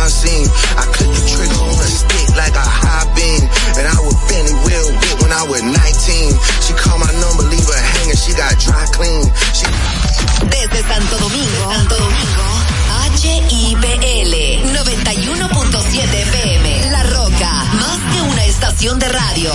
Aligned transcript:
I 0.00 0.88
click 0.96 1.12
the 1.12 1.22
trigger 1.28 1.60
on 1.60 1.76
a 1.76 1.84
stick 1.84 2.28
like 2.32 2.56
a 2.56 2.64
high 2.64 3.04
beam. 3.12 3.44
And 3.76 3.84
I 3.84 4.00
would 4.00 4.16
Benny 4.32 4.56
Will 4.64 4.88
whip 4.96 5.20
when 5.20 5.28
I 5.28 5.44
was 5.44 5.60
19. 5.60 5.76
She 6.64 6.72
called 6.72 7.04
my 7.04 7.12
number, 7.20 7.44
leave 7.52 7.68
her 7.68 7.76
hanging, 7.76 8.16
she 8.16 8.32
got 8.32 8.56
dry 8.56 8.88
clean. 8.96 9.28
She... 9.52 9.68
Desde 10.48 10.80
Santo 10.88 11.20
Domingo, 11.20 11.68
HIPL 13.20 14.00
91.7 14.72 16.14
FM. 16.14 16.90
La 16.90 17.02
Roca, 17.04 17.52
más 17.76 18.00
que 18.10 18.22
una 18.22 18.44
estación 18.46 18.98
de 18.98 19.08
radio. 19.08 19.52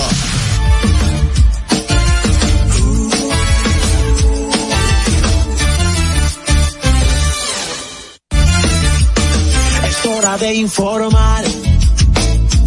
De 10.40 10.52
informar 10.52 11.44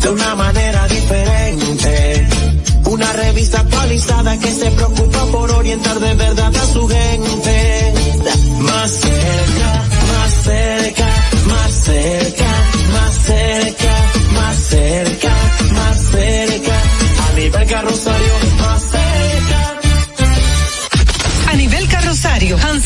de 0.01 0.09
una 0.09 0.33
manera 0.33 0.87
diferente. 0.87 2.27
Una 2.85 3.13
revista 3.13 3.59
actualizada 3.59 4.39
que 4.39 4.51
se 4.51 4.71
preocupa 4.71 5.25
por 5.27 5.51
orientar 5.51 5.99
de 5.99 6.15
verdad 6.15 6.55
a 6.55 6.65
su 6.65 6.87
gente. 6.87 7.93
Más 8.59 8.91
cerca, 8.91 9.83
más 10.13 10.31
cerca, 10.43 11.07
más 11.45 11.71
cerca, 11.71 12.51
más 12.91 13.15
cerca, 13.15 13.93
más 14.33 14.57
cerca, 14.57 15.35
más 15.73 15.97
cerca. 16.09 16.81
A 17.29 17.33
nivel 17.35 17.67
carrosario, 17.67 18.18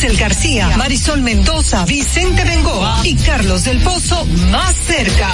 Hansel 0.04 0.18
García, 0.18 0.76
Marisol 0.76 1.22
Mendoza, 1.22 1.86
Vicente 1.86 2.44
Bengoa 2.44 3.00
y 3.04 3.14
Carlos 3.16 3.64
del 3.64 3.78
Pozo 3.78 4.26
más 4.50 4.76
cerca. 4.76 5.30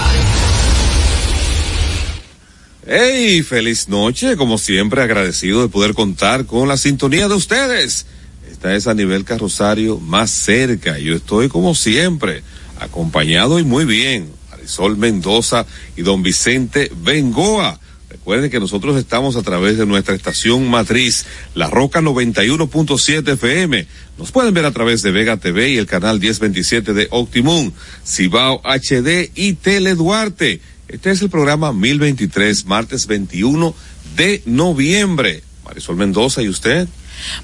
Hey, 2.86 3.42
feliz 3.42 3.88
noche, 3.88 4.36
como 4.36 4.58
siempre 4.58 5.02
agradecido 5.02 5.62
de 5.62 5.68
poder 5.68 5.94
contar 5.94 6.46
con 6.46 6.68
la 6.68 6.76
sintonía 6.76 7.26
de 7.26 7.34
ustedes. 7.34 8.06
Esta 8.48 8.76
es 8.76 8.86
a 8.86 8.94
nivel 8.94 9.24
carrosario 9.24 9.98
más 9.98 10.30
cerca. 10.30 11.00
Yo 11.00 11.16
estoy 11.16 11.48
como 11.48 11.74
siempre, 11.74 12.44
acompañado 12.78 13.58
y 13.58 13.64
muy 13.64 13.84
bien. 13.84 14.30
Marisol 14.52 14.96
Mendoza 14.96 15.66
y 15.96 16.02
don 16.02 16.22
Vicente 16.22 16.92
Bengoa. 17.02 17.80
Recuerden 18.10 18.50
que 18.50 18.60
nosotros 18.60 18.96
estamos 18.96 19.36
a 19.36 19.42
través 19.42 19.78
de 19.78 19.86
nuestra 19.86 20.14
estación 20.14 20.68
matriz, 20.68 21.26
La 21.54 21.68
Roca 21.68 22.00
91.7 22.00 23.32
FM. 23.32 23.86
Nos 24.20 24.32
pueden 24.32 24.52
ver 24.52 24.66
a 24.66 24.70
través 24.70 25.00
de 25.00 25.12
Vega 25.12 25.38
TV 25.38 25.70
y 25.70 25.78
el 25.78 25.86
canal 25.86 26.20
1027 26.20 26.92
de 26.92 27.08
Optimum, 27.10 27.72
Cibao 28.04 28.60
HD 28.62 29.30
y 29.34 29.54
Tele 29.54 29.94
Duarte. 29.94 30.60
Este 30.88 31.10
es 31.10 31.22
el 31.22 31.30
programa 31.30 31.72
1023, 31.72 32.66
martes 32.66 33.06
21 33.06 33.74
de 34.16 34.42
noviembre. 34.44 35.42
Marisol 35.64 35.96
Mendoza, 35.96 36.42
¿y 36.42 36.50
usted? 36.50 36.86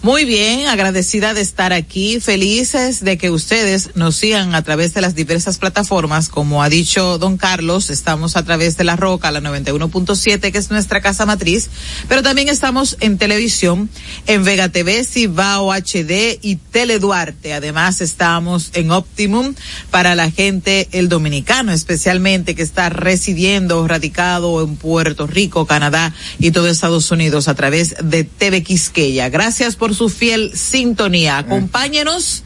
Muy 0.03 0.25
bien, 0.25 0.67
agradecida 0.69 1.35
de 1.35 1.41
estar 1.41 1.73
aquí, 1.73 2.21
felices 2.21 3.05
de 3.05 3.19
que 3.19 3.31
ustedes 3.31 3.91
nos 3.95 4.17
sigan 4.17 4.55
a 4.55 4.63
través 4.63 4.95
de 4.95 5.01
las 5.01 5.15
diversas 5.15 5.59
plataformas, 5.59 6.29
como 6.29 6.63
ha 6.63 6.69
dicho 6.69 7.19
don 7.19 7.37
Carlos, 7.37 7.91
estamos 7.91 8.37
a 8.37 8.45
través 8.45 8.77
de 8.77 8.85
La 8.85 8.97
Roca, 8.97 9.31
la 9.31 9.41
91.7, 9.41 10.53
que 10.53 10.59
es 10.59 10.71
nuestra 10.71 11.01
casa 11.01 11.27
matriz, 11.27 11.69
pero 12.09 12.23
también 12.23 12.49
estamos 12.49 12.97
en 13.01 13.19
televisión, 13.19 13.91
en 14.27 14.45
Vega 14.45 14.69
TV, 14.69 15.05
Cibao 15.05 15.73
HD 15.73 16.39
y 16.43 16.57
Tele 16.57 16.99
Duarte. 16.99 17.53
Además 17.53 18.01
estamos 18.01 18.71
en 18.75 18.91
Optimum 18.91 19.55
para 19.91 20.15
la 20.15 20.31
gente, 20.31 20.89
el 20.93 21.09
dominicano 21.09 21.73
especialmente, 21.73 22.55
que 22.55 22.63
está 22.63 22.89
residiendo, 22.89 23.87
radicado 23.89 24.63
en 24.63 24.77
Puerto 24.77 25.27
Rico, 25.27 25.67
Canadá 25.67 26.15
y 26.39 26.51
todo 26.51 26.69
Estados 26.69 27.11
Unidos 27.11 27.49
a 27.49 27.55
través 27.55 27.97
de 28.03 28.25
TV 28.25 28.63
Quisqueya. 28.63 29.29
Gracias 29.29 29.66
por 29.75 29.95
su 29.95 30.09
fiel 30.09 30.53
sintonía. 30.55 31.39
Acompáñenos, 31.39 32.45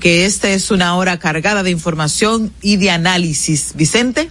que 0.00 0.24
esta 0.24 0.48
es 0.48 0.70
una 0.70 0.96
hora 0.96 1.18
cargada 1.18 1.62
de 1.62 1.70
información 1.70 2.50
y 2.62 2.76
de 2.76 2.90
análisis. 2.90 3.72
Vicente. 3.74 4.30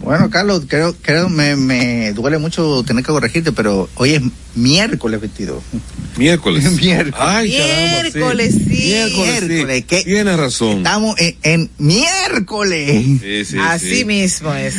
Bueno, 0.00 0.28
Carlos, 0.30 0.64
creo, 0.68 0.94
creo 1.00 1.28
me, 1.28 1.56
me 1.56 2.12
duele 2.12 2.38
mucho 2.38 2.84
tener 2.86 3.02
que 3.02 3.10
corregirte, 3.12 3.50
pero 3.52 3.88
hoy 3.94 4.14
es 4.14 4.22
miércoles 4.54 5.20
22. 5.20 5.62
Miércoles. 6.18 6.70
miércoles. 6.80 7.14
Ay, 7.18 7.48
miércoles, 7.48 8.12
caramba, 8.12 8.12
sí. 8.12 8.18
Miércoles, 8.18 8.54
sí. 8.54 9.48
Miércoles. 9.48 9.86
Tienes 10.04 10.36
razón. 10.36 10.76
Estamos 10.78 11.18
en, 11.18 11.36
en 11.42 11.70
miércoles. 11.78 13.04
Sí, 13.22 13.44
sí, 13.46 13.56
Así 13.60 13.96
sí. 14.00 14.04
mismo 14.04 14.54
es. 14.54 14.74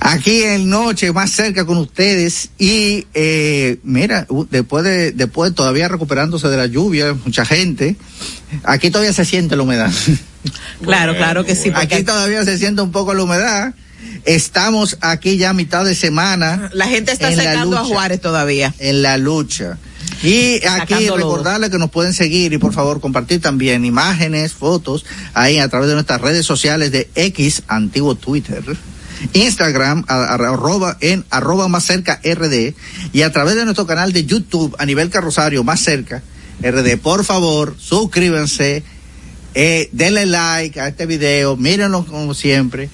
Aquí 0.00 0.42
en 0.44 0.68
noche, 0.70 1.12
más 1.12 1.32
cerca 1.32 1.66
con 1.66 1.78
ustedes. 1.78 2.50
Y 2.56 3.06
eh, 3.14 3.78
mira, 3.82 4.26
después 4.50 4.84
de, 4.84 5.10
después 5.12 5.54
todavía 5.54 5.88
recuperándose 5.88 6.48
de 6.48 6.56
la 6.56 6.66
lluvia, 6.66 7.14
mucha 7.24 7.44
gente. 7.44 7.96
Aquí 8.62 8.90
todavía 8.90 9.12
se 9.12 9.24
siente 9.24 9.56
la 9.56 9.62
humedad. 9.64 9.90
Claro, 10.82 11.12
Bueno, 11.12 11.14
claro 11.14 11.44
que 11.44 11.56
sí. 11.56 11.70
bueno. 11.70 11.80
Aquí 11.80 12.04
todavía 12.04 12.44
se 12.44 12.56
siente 12.58 12.80
un 12.82 12.92
poco 12.92 13.12
la 13.14 13.24
humedad. 13.24 13.74
Estamos 14.26 14.98
aquí 15.02 15.36
ya 15.36 15.50
a 15.50 15.52
mitad 15.54 15.84
de 15.84 15.94
semana. 15.94 16.68
la 16.74 16.88
gente 16.88 17.12
está 17.12 17.32
secando 17.32 17.78
a. 17.78 17.84
Juárez 17.84 18.20
todavía. 18.20 18.74
en 18.80 19.00
la 19.00 19.16
lucha. 19.16 19.78
Y 20.22 20.56
aquí 20.66 20.94
Sacando 20.94 21.16
recordarles 21.16 21.70
que 21.70 21.78
nos 21.78 21.90
pueden 21.90 22.12
seguir 22.12 22.52
y 22.52 22.58
por 22.58 22.72
favor 22.72 23.00
compartir 23.00 23.40
también 23.40 23.84
imágenes, 23.84 24.52
fotos 24.52 25.04
ahí 25.34 25.58
a 25.58 25.68
través 25.68 25.88
de 25.88 25.94
nuestras 25.94 26.20
redes 26.20 26.44
sociales 26.44 26.90
de 26.90 27.08
X, 27.14 27.62
antiguo 27.68 28.14
Twitter, 28.14 28.64
Instagram, 29.32 30.04
arroba, 30.08 30.96
en 31.00 31.24
arroba 31.30 31.68
más 31.68 31.84
cerca 31.84 32.20
RD 32.24 32.74
y 33.12 33.22
a 33.22 33.30
través 33.30 33.54
de 33.56 33.64
nuestro 33.64 33.86
canal 33.86 34.12
de 34.12 34.24
YouTube 34.24 34.74
a 34.78 34.86
nivel 34.86 35.10
carrosario 35.10 35.62
más 35.62 35.80
cerca 35.80 36.22
RD. 36.62 36.96
Por 36.98 37.24
favor, 37.24 37.76
suscríbanse, 37.78 38.82
eh, 39.54 39.88
denle 39.92 40.26
like 40.26 40.80
a 40.80 40.88
este 40.88 41.06
video, 41.06 41.56
mírenlo 41.56 42.04
como 42.06 42.34
siempre 42.34 42.90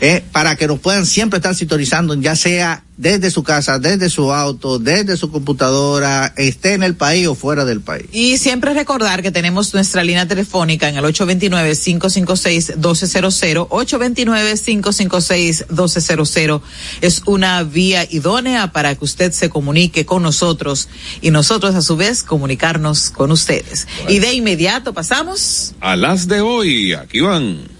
eh, 0.00 0.22
para 0.32 0.56
que 0.56 0.66
nos 0.66 0.78
puedan 0.78 1.06
siempre 1.06 1.38
estar 1.38 1.54
sintonizando, 1.54 2.14
ya 2.14 2.36
sea 2.36 2.84
desde 2.96 3.30
su 3.30 3.42
casa, 3.42 3.78
desde 3.78 4.08
su 4.08 4.32
auto, 4.32 4.78
desde 4.78 5.16
su 5.16 5.30
computadora, 5.30 6.32
esté 6.36 6.74
en 6.74 6.82
el 6.82 6.96
país 6.96 7.26
o 7.26 7.34
fuera 7.34 7.64
del 7.64 7.80
país. 7.80 8.06
Y 8.12 8.36
siempre 8.38 8.74
recordar 8.74 9.22
que 9.22 9.30
tenemos 9.30 9.72
nuestra 9.74 10.02
línea 10.02 10.26
telefónica 10.26 10.88
en 10.88 10.96
el 10.96 11.04
829-556-1200, 11.04 13.68
829-556-1200. 13.68 16.62
Es 17.00 17.22
una 17.26 17.62
vía 17.62 18.06
idónea 18.10 18.72
para 18.72 18.94
que 18.94 19.04
usted 19.04 19.32
se 19.32 19.50
comunique 19.50 20.06
con 20.06 20.22
nosotros 20.22 20.88
y 21.20 21.30
nosotros 21.30 21.74
a 21.74 21.82
su 21.82 21.96
vez 21.96 22.22
comunicarnos 22.22 23.10
con 23.10 23.30
ustedes. 23.30 23.86
Y 24.08 24.20
de 24.20 24.32
inmediato 24.32 24.94
pasamos. 24.94 25.74
A 25.80 25.96
las 25.96 26.28
de 26.28 26.40
hoy, 26.40 26.94
aquí 26.94 27.20
van. 27.20 27.75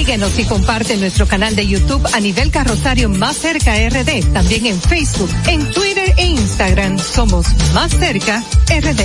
Síguenos 0.00 0.38
y 0.38 0.44
comparte 0.44 0.96
nuestro 0.96 1.28
canal 1.28 1.54
de 1.54 1.66
YouTube 1.66 2.08
a 2.14 2.20
nivel 2.20 2.50
carrosario 2.50 3.10
Más 3.10 3.36
Cerca 3.36 3.74
RD. 3.74 4.32
También 4.32 4.64
en 4.64 4.80
Facebook, 4.80 5.28
en 5.46 5.70
Twitter 5.72 6.14
e 6.16 6.24
Instagram 6.24 6.98
somos 6.98 7.46
Más 7.74 7.92
Cerca 7.92 8.42
RD. 8.70 8.98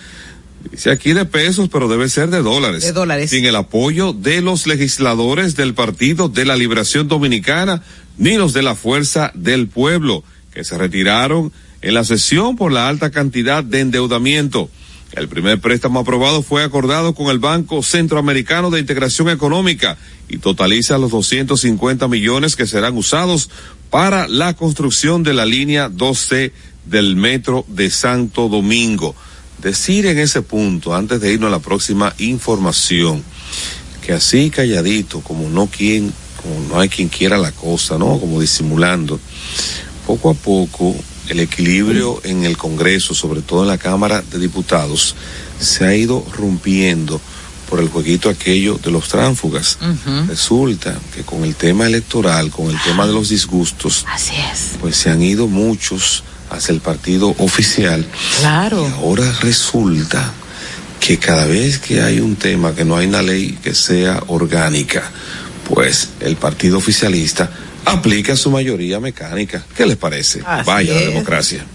Dice 0.69 0.91
aquí 0.91 1.13
de 1.13 1.23
pesos, 1.23 1.69
pero 1.71 1.87
debe 1.87 2.09
ser 2.09 2.29
de 2.29 2.41
dólares. 2.41 2.83
De 2.83 2.91
dólares. 2.91 3.29
Sin 3.29 3.45
el 3.45 3.55
apoyo 3.55 4.11
de 4.11 4.41
los 4.41 4.67
legisladores 4.67 5.55
del 5.55 5.73
Partido 5.73 6.27
de 6.27 6.43
la 6.43 6.57
Liberación 6.57 7.07
Dominicana 7.07 7.81
ni 8.17 8.35
los 8.35 8.51
de 8.51 8.63
la 8.63 8.75
Fuerza 8.75 9.31
del 9.33 9.69
Pueblo, 9.69 10.25
que 10.53 10.65
se 10.65 10.77
retiraron 10.77 11.53
en 11.81 11.93
la 11.93 12.03
sesión 12.03 12.57
por 12.57 12.73
la 12.73 12.89
alta 12.89 13.09
cantidad 13.09 13.63
de 13.63 13.79
endeudamiento. 13.79 14.69
El 15.13 15.27
primer 15.27 15.59
préstamo 15.59 16.01
aprobado 16.01 16.43
fue 16.43 16.63
acordado 16.63 17.15
con 17.15 17.27
el 17.27 17.39
Banco 17.39 17.81
Centroamericano 17.81 18.69
de 18.69 18.79
Integración 18.79 19.29
Económica 19.29 19.97
y 20.27 20.37
totaliza 20.37 20.99
los 20.99 21.11
250 21.11 22.07
millones 22.07 22.55
que 22.55 22.67
serán 22.67 22.95
usados 22.95 23.49
para 23.89 24.27
la 24.27 24.53
construcción 24.53 25.23
de 25.23 25.33
la 25.33 25.45
línea 25.45 25.89
12 25.89 26.51
del 26.85 27.15
metro 27.15 27.65
de 27.67 27.89
Santo 27.89 28.49
Domingo. 28.49 29.15
Decir 29.61 30.05
en 30.05 30.19
ese 30.19 30.41
punto, 30.41 30.95
antes 30.95 31.19
de 31.19 31.33
irnos 31.33 31.47
a 31.47 31.51
la 31.51 31.59
próxima 31.59 32.13
información, 32.19 33.23
que 34.05 34.13
así 34.13 34.49
calladito, 34.49 35.21
como 35.21 35.49
no 35.49 35.67
quien 35.67 36.13
como 36.41 36.59
no 36.69 36.79
hay 36.79 36.87
quien 36.87 37.09
quiera 37.09 37.37
la 37.37 37.51
cosa, 37.51 37.97
¿no? 37.97 38.17
Como 38.17 38.39
disimulando. 38.39 39.19
Poco 40.07 40.29
a 40.29 40.33
poco 40.33 40.95
el 41.27 41.41
equilibrio 41.41 42.21
en 42.23 42.45
el 42.45 42.57
Congreso, 42.57 43.13
sobre 43.13 43.41
todo 43.41 43.61
en 43.63 43.67
la 43.67 43.77
Cámara 43.77 44.21
de 44.21 44.39
Diputados, 44.39 45.15
se 45.59 45.85
ha 45.85 45.95
ido 45.95 46.25
rompiendo 46.31 47.21
por 47.69 47.79
el 47.79 47.89
jueguito 47.89 48.29
aquello 48.29 48.79
de 48.83 48.91
los 48.91 49.07
tránsfugas. 49.09 49.77
Resulta 50.27 50.97
que 51.13 51.23
con 51.23 51.43
el 51.43 51.55
tema 51.55 51.85
electoral, 51.85 52.49
con 52.49 52.69
el 52.69 52.81
tema 52.81 53.05
de 53.05 53.13
los 53.13 53.29
disgustos, 53.29 54.05
Así 54.11 54.33
es. 54.51 54.77
pues 54.81 54.97
se 54.97 55.09
han 55.09 55.21
ido 55.21 55.47
muchos 55.47 56.23
hacia 56.49 56.73
el 56.73 56.81
partido 56.81 57.35
oficial. 57.37 58.05
Claro. 58.39 58.87
Y 58.87 58.91
ahora 58.93 59.31
resulta 59.41 60.33
que 60.99 61.19
cada 61.19 61.45
vez 61.45 61.79
que 61.79 62.01
hay 62.01 62.19
un 62.19 62.35
tema, 62.35 62.73
que 62.73 62.83
no 62.83 62.97
hay 62.97 63.07
una 63.07 63.21
ley 63.21 63.57
que 63.63 63.75
sea 63.75 64.23
orgánica, 64.27 65.11
pues 65.63 66.09
el 66.19 66.35
partido 66.35 66.77
oficialista 66.77 67.51
aplica 67.85 68.35
su 68.35 68.49
mayoría 68.49 68.99
mecánica. 68.99 69.63
¿Qué 69.75 69.85
les 69.85 69.97
parece? 69.97 70.41
Así 70.45 70.67
Vaya 70.67 70.93
la 70.93 71.01
democracia. 71.01 71.65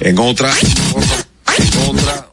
En 0.00 0.18
otra, 0.18 0.52
en 0.52 1.88
otra, 1.88 2.28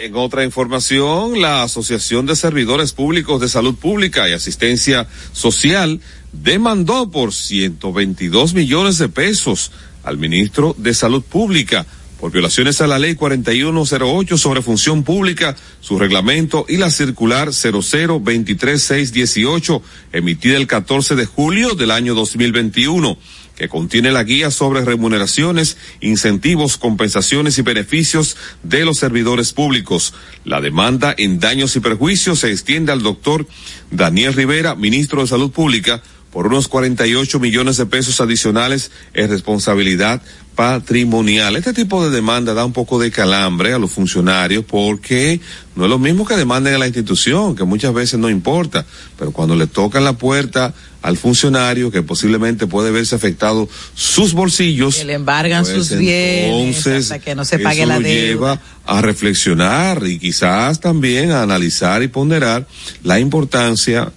en 0.00 0.16
otra 0.16 0.44
información, 0.44 1.40
la 1.40 1.62
Asociación 1.62 2.26
de 2.26 2.36
Servidores 2.36 2.92
Públicos 2.92 3.40
de 3.40 3.48
Salud 3.48 3.74
Pública 3.74 4.28
y 4.28 4.32
Asistencia 4.32 5.06
Social 5.32 6.00
demandó 6.32 7.10
por 7.10 7.32
122 7.32 8.54
millones 8.54 8.98
de 8.98 9.08
pesos 9.08 9.72
al 10.04 10.18
ministro 10.18 10.74
de 10.78 10.94
Salud 10.94 11.22
Pública 11.22 11.86
por 12.22 12.30
violaciones 12.30 12.80
a 12.80 12.86
la 12.86 12.98
ley 13.00 13.16
4108 13.16 14.38
sobre 14.38 14.62
función 14.62 15.02
pública, 15.02 15.56
su 15.80 15.98
reglamento 15.98 16.64
y 16.68 16.76
la 16.76 16.92
circular 16.92 17.48
0023618 17.48 19.82
emitida 20.12 20.56
el 20.56 20.68
14 20.68 21.16
de 21.16 21.26
julio 21.26 21.74
del 21.74 21.90
año 21.90 22.14
2021 22.14 23.18
que 23.62 23.68
contiene 23.68 24.10
la 24.10 24.24
guía 24.24 24.50
sobre 24.50 24.84
remuneraciones, 24.84 25.76
incentivos, 26.00 26.78
compensaciones 26.78 27.58
y 27.58 27.62
beneficios 27.62 28.36
de 28.64 28.84
los 28.84 28.98
servidores 28.98 29.52
públicos. 29.52 30.14
La 30.44 30.60
demanda 30.60 31.14
en 31.16 31.38
daños 31.38 31.76
y 31.76 31.80
perjuicios 31.80 32.40
se 32.40 32.50
extiende 32.50 32.90
al 32.90 33.04
doctor 33.04 33.46
Daniel 33.92 34.34
Rivera, 34.34 34.74
ministro 34.74 35.20
de 35.20 35.28
Salud 35.28 35.52
Pública, 35.52 36.02
por 36.32 36.46
unos 36.46 36.66
48 36.66 37.38
millones 37.40 37.76
de 37.76 37.86
pesos 37.86 38.20
adicionales 38.20 38.90
en 39.12 39.28
responsabilidad 39.28 40.22
patrimonial. 40.54 41.56
Este 41.56 41.72
tipo 41.72 42.04
de 42.04 42.10
demanda 42.10 42.54
da 42.54 42.64
un 42.64 42.72
poco 42.72 42.98
de 42.98 43.10
calambre 43.10 43.72
a 43.72 43.78
los 43.78 43.90
funcionarios 43.90 44.64
porque 44.64 45.40
no 45.76 45.84
es 45.84 45.90
lo 45.90 45.98
mismo 45.98 46.26
que 46.26 46.36
demanden 46.36 46.74
a 46.74 46.78
la 46.78 46.86
institución, 46.86 47.54
que 47.54 47.64
muchas 47.64 47.92
veces 47.94 48.18
no 48.18 48.28
importa, 48.28 48.84
pero 49.18 49.32
cuando 49.32 49.56
le 49.56 49.66
tocan 49.66 50.04
la 50.04 50.14
puerta 50.14 50.74
al 51.02 51.16
funcionario 51.16 51.90
que 51.90 52.02
posiblemente 52.02 52.66
puede 52.66 52.90
verse 52.90 53.14
afectado 53.14 53.68
sus 53.94 54.34
bolsillos, 54.34 54.96
Que 54.96 55.04
le 55.04 55.14
embargan 55.14 55.64
pues 55.64 55.88
sus 55.88 55.98
bienes 55.98 56.86
hasta 56.86 57.18
que 57.18 57.34
no 57.34 57.44
se 57.44 57.58
pague 57.58 57.80
eso 57.80 57.88
la 57.88 57.96
lo 57.96 58.02
deuda. 58.02 58.24
lleva 58.26 58.60
a 58.86 59.00
reflexionar 59.02 60.06
y 60.06 60.18
quizás 60.18 60.80
también 60.80 61.30
a 61.30 61.42
analizar 61.42 62.02
y 62.02 62.08
ponderar 62.08 62.66
la 63.02 63.18
importancia 63.18 64.12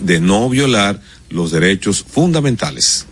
de 0.00 0.20
no 0.20 0.48
violar 0.48 1.00
los 1.32 1.50
derechos 1.50 2.04
fundamentales. 2.08 3.06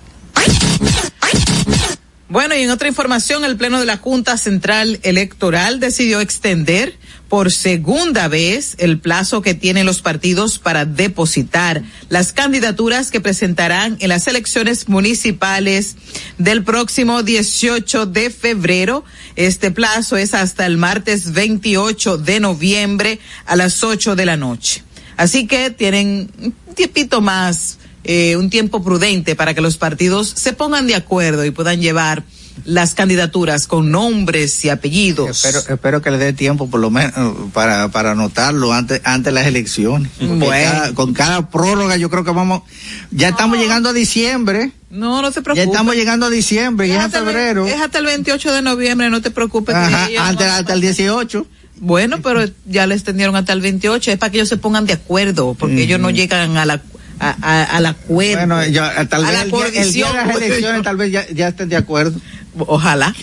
Bueno, 2.31 2.55
y 2.55 2.61
en 2.61 2.71
otra 2.71 2.87
información, 2.87 3.45
el 3.45 3.57
Pleno 3.57 3.81
de 3.81 3.87
la 3.87 3.97
Junta 3.97 4.39
Central 4.39 5.01
Electoral 5.03 5.81
decidió 5.81 6.21
extender 6.21 6.97
por 7.29 7.51
segunda 7.51 8.29
vez 8.29 8.77
el 8.79 9.01
plazo 9.01 9.43
que 9.43 9.55
tienen 9.55 9.85
los 9.85 10.01
partidos 10.01 10.61
para 10.61 10.85
depositar 10.85 11.83
las 12.09 12.33
candidaturas 12.33 13.11
que 13.11 13.21
presentarán 13.21 13.97
en 13.99 14.11
las 14.11 14.29
elecciones 14.29 14.89
municipales 14.89 15.97
del 16.39 16.63
próximo 16.63 17.25
18 17.25 18.07
de 18.07 18.31
febrero. 18.31 19.05
Este 19.35 19.73
plazo 19.73 20.17
es 20.17 20.33
hasta 20.33 20.67
el 20.67 20.77
martes 20.77 21.33
28 21.33 22.17
de 22.17 22.39
noviembre 22.39 23.19
a 23.45 23.57
las 23.57 23.83
8 23.83 24.15
de 24.15 24.27
la 24.27 24.37
noche. 24.37 24.85
Así 25.17 25.49
que 25.49 25.71
tienen 25.71 26.31
un 26.41 26.75
tiempito 26.77 27.21
más 27.21 27.79
eh, 28.05 28.37
un 28.37 28.51
tiempo 28.51 28.83
prudente 28.83 29.35
para 29.37 29.55
que 29.55 29.61
los 29.61 29.77
partidos 29.77 30.29
se 30.35 30.53
pongan 30.53 30.87
de 30.87 30.95
acuerdo 30.95 31.45
y 31.45 31.51
puedan 31.51 31.81
llevar 31.81 32.23
las 32.65 32.93
candidaturas 32.95 33.67
con 33.67 33.91
nombres 33.91 34.63
y 34.65 34.69
apellidos. 34.69 35.31
Espero, 35.45 35.61
espero 35.75 36.03
que 36.03 36.11
le 36.11 36.19
dé 36.19 36.33
tiempo 36.35 36.69
por 36.69 36.81
lo 36.81 36.91
menos 36.91 37.13
para, 37.55 37.89
para 37.91 38.11
anotarlo 38.13 38.73
antes, 38.75 39.01
antes 39.05 39.27
de 39.27 39.33
las 39.33 39.47
elecciones. 39.47 40.11
Bueno. 40.21 40.47
cada- 40.51 40.95
con 40.95 41.15
cada 41.15 41.49
prórroga 41.49 41.97
yo 41.97 42.11
creo 42.11 42.23
que 42.25 42.33
vamos, 42.33 42.63
ya 43.11 43.29
estamos 43.31 43.57
llegando 43.59 43.89
a 43.89 43.93
diciembre, 43.95 44.73
No, 44.91 45.23
no 45.23 45.31
te 45.31 45.37
ya 45.37 45.43
preocupes. 45.43 45.69
estamos 45.69 45.95
llegando 45.95 46.27
a 46.27 46.31
diciembre 46.31 46.91
es 46.91 46.99
hasta 46.99 47.19
el 47.21 47.25
ve- 47.25 47.33
febrero. 47.33 47.67
Es 47.67 47.81
hasta 47.81 47.99
el 47.99 48.05
28 48.07 48.53
de 48.53 48.61
noviembre, 48.63 49.09
no 49.09 49.23
te 49.23 49.31
preocupes. 49.31 49.75
Ajá, 49.75 50.09
ellos 50.11 50.21
antes, 50.23 50.47
van 50.47 50.57
a 50.57 50.59
hasta 50.59 50.73
el 50.75 50.81
18. 50.83 51.47
Bueno, 51.83 52.21
pero 52.23 52.45
ya 52.67 52.87
le 52.87 52.95
extendieron 52.95 53.37
hasta 53.37 53.55
el 53.55 53.63
28, 53.63 54.11
es 54.13 54.19
para 54.19 54.31
que 54.31 54.37
ellos 54.39 54.51
se 54.51 54.59
pongan 54.59 54.85
de 54.85 54.93
acuerdo, 54.93 55.55
porque 55.59 55.83
ellos 55.85 55.99
no 55.99 56.11
llegan 56.11 56.59
a 56.59 56.67
la 56.67 56.83
a, 57.21 57.77
a- 57.77 57.89
acuerdo. 57.89 58.47
Bueno, 58.47 58.67
ya, 58.67 59.07
tal 59.09 59.25
a 59.25 59.31
vez 59.31 59.37
la 59.39 59.43
el 59.45 59.51
día, 59.51 59.83
el 59.83 59.93
día 59.93 60.07
de 60.09 60.13
las 60.15 60.25
coordinación. 60.25 60.51
elecciones 60.53 60.83
tal 60.83 60.97
vez 60.97 61.13
ya, 61.13 61.27
ya 61.33 61.49
estén 61.49 61.69
de 61.69 61.77
acuerdo. 61.77 62.19
Ojalá. 62.59 63.15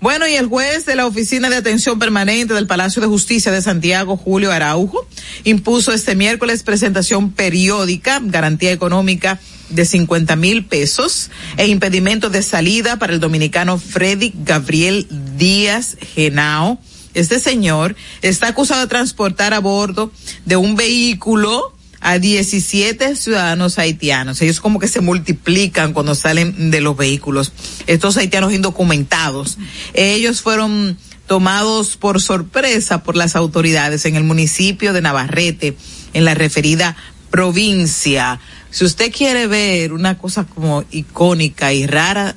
Bueno, 0.00 0.26
y 0.26 0.32
el 0.34 0.46
juez 0.46 0.86
de 0.86 0.96
la 0.96 1.06
Oficina 1.06 1.50
de 1.50 1.56
Atención 1.56 1.98
Permanente 1.98 2.54
del 2.54 2.66
Palacio 2.66 3.02
de 3.02 3.08
Justicia 3.08 3.52
de 3.52 3.60
Santiago, 3.60 4.16
Julio 4.16 4.50
Araujo, 4.50 5.06
impuso 5.44 5.92
este 5.92 6.14
miércoles 6.14 6.62
presentación 6.62 7.32
periódica, 7.32 8.18
garantía 8.22 8.72
económica 8.72 9.38
de 9.68 9.84
50 9.84 10.36
mil 10.36 10.64
pesos 10.64 11.30
e 11.58 11.66
impedimento 11.66 12.30
de 12.30 12.42
salida 12.42 12.98
para 12.98 13.12
el 13.12 13.20
dominicano 13.20 13.76
Freddy 13.78 14.32
Gabriel 14.42 15.06
Díaz 15.36 15.98
Genao. 16.14 16.80
Este 17.12 17.38
señor 17.38 17.94
está 18.22 18.48
acusado 18.48 18.80
de 18.80 18.86
transportar 18.86 19.52
a 19.52 19.58
bordo 19.58 20.10
de 20.46 20.56
un 20.56 20.76
vehículo 20.76 21.76
a 22.00 22.18
17 22.18 23.14
ciudadanos 23.16 23.78
haitianos. 23.78 24.40
Ellos 24.40 24.60
como 24.60 24.78
que 24.78 24.88
se 24.88 25.00
multiplican 25.00 25.92
cuando 25.92 26.14
salen 26.14 26.70
de 26.70 26.80
los 26.80 26.96
vehículos. 26.96 27.52
Estos 27.86 28.16
haitianos 28.16 28.52
indocumentados. 28.52 29.58
Ellos 29.92 30.40
fueron 30.40 30.96
tomados 31.26 31.96
por 31.96 32.20
sorpresa 32.20 33.02
por 33.02 33.16
las 33.16 33.36
autoridades 33.36 34.04
en 34.04 34.16
el 34.16 34.24
municipio 34.24 34.92
de 34.92 35.02
Navarrete, 35.02 35.76
en 36.12 36.24
la 36.24 36.34
referida 36.34 36.96
provincia. 37.30 38.40
Si 38.70 38.84
usted 38.84 39.12
quiere 39.12 39.46
ver 39.46 39.92
una 39.92 40.18
cosa 40.18 40.44
como 40.44 40.84
icónica 40.90 41.72
y 41.72 41.86
rara, 41.86 42.34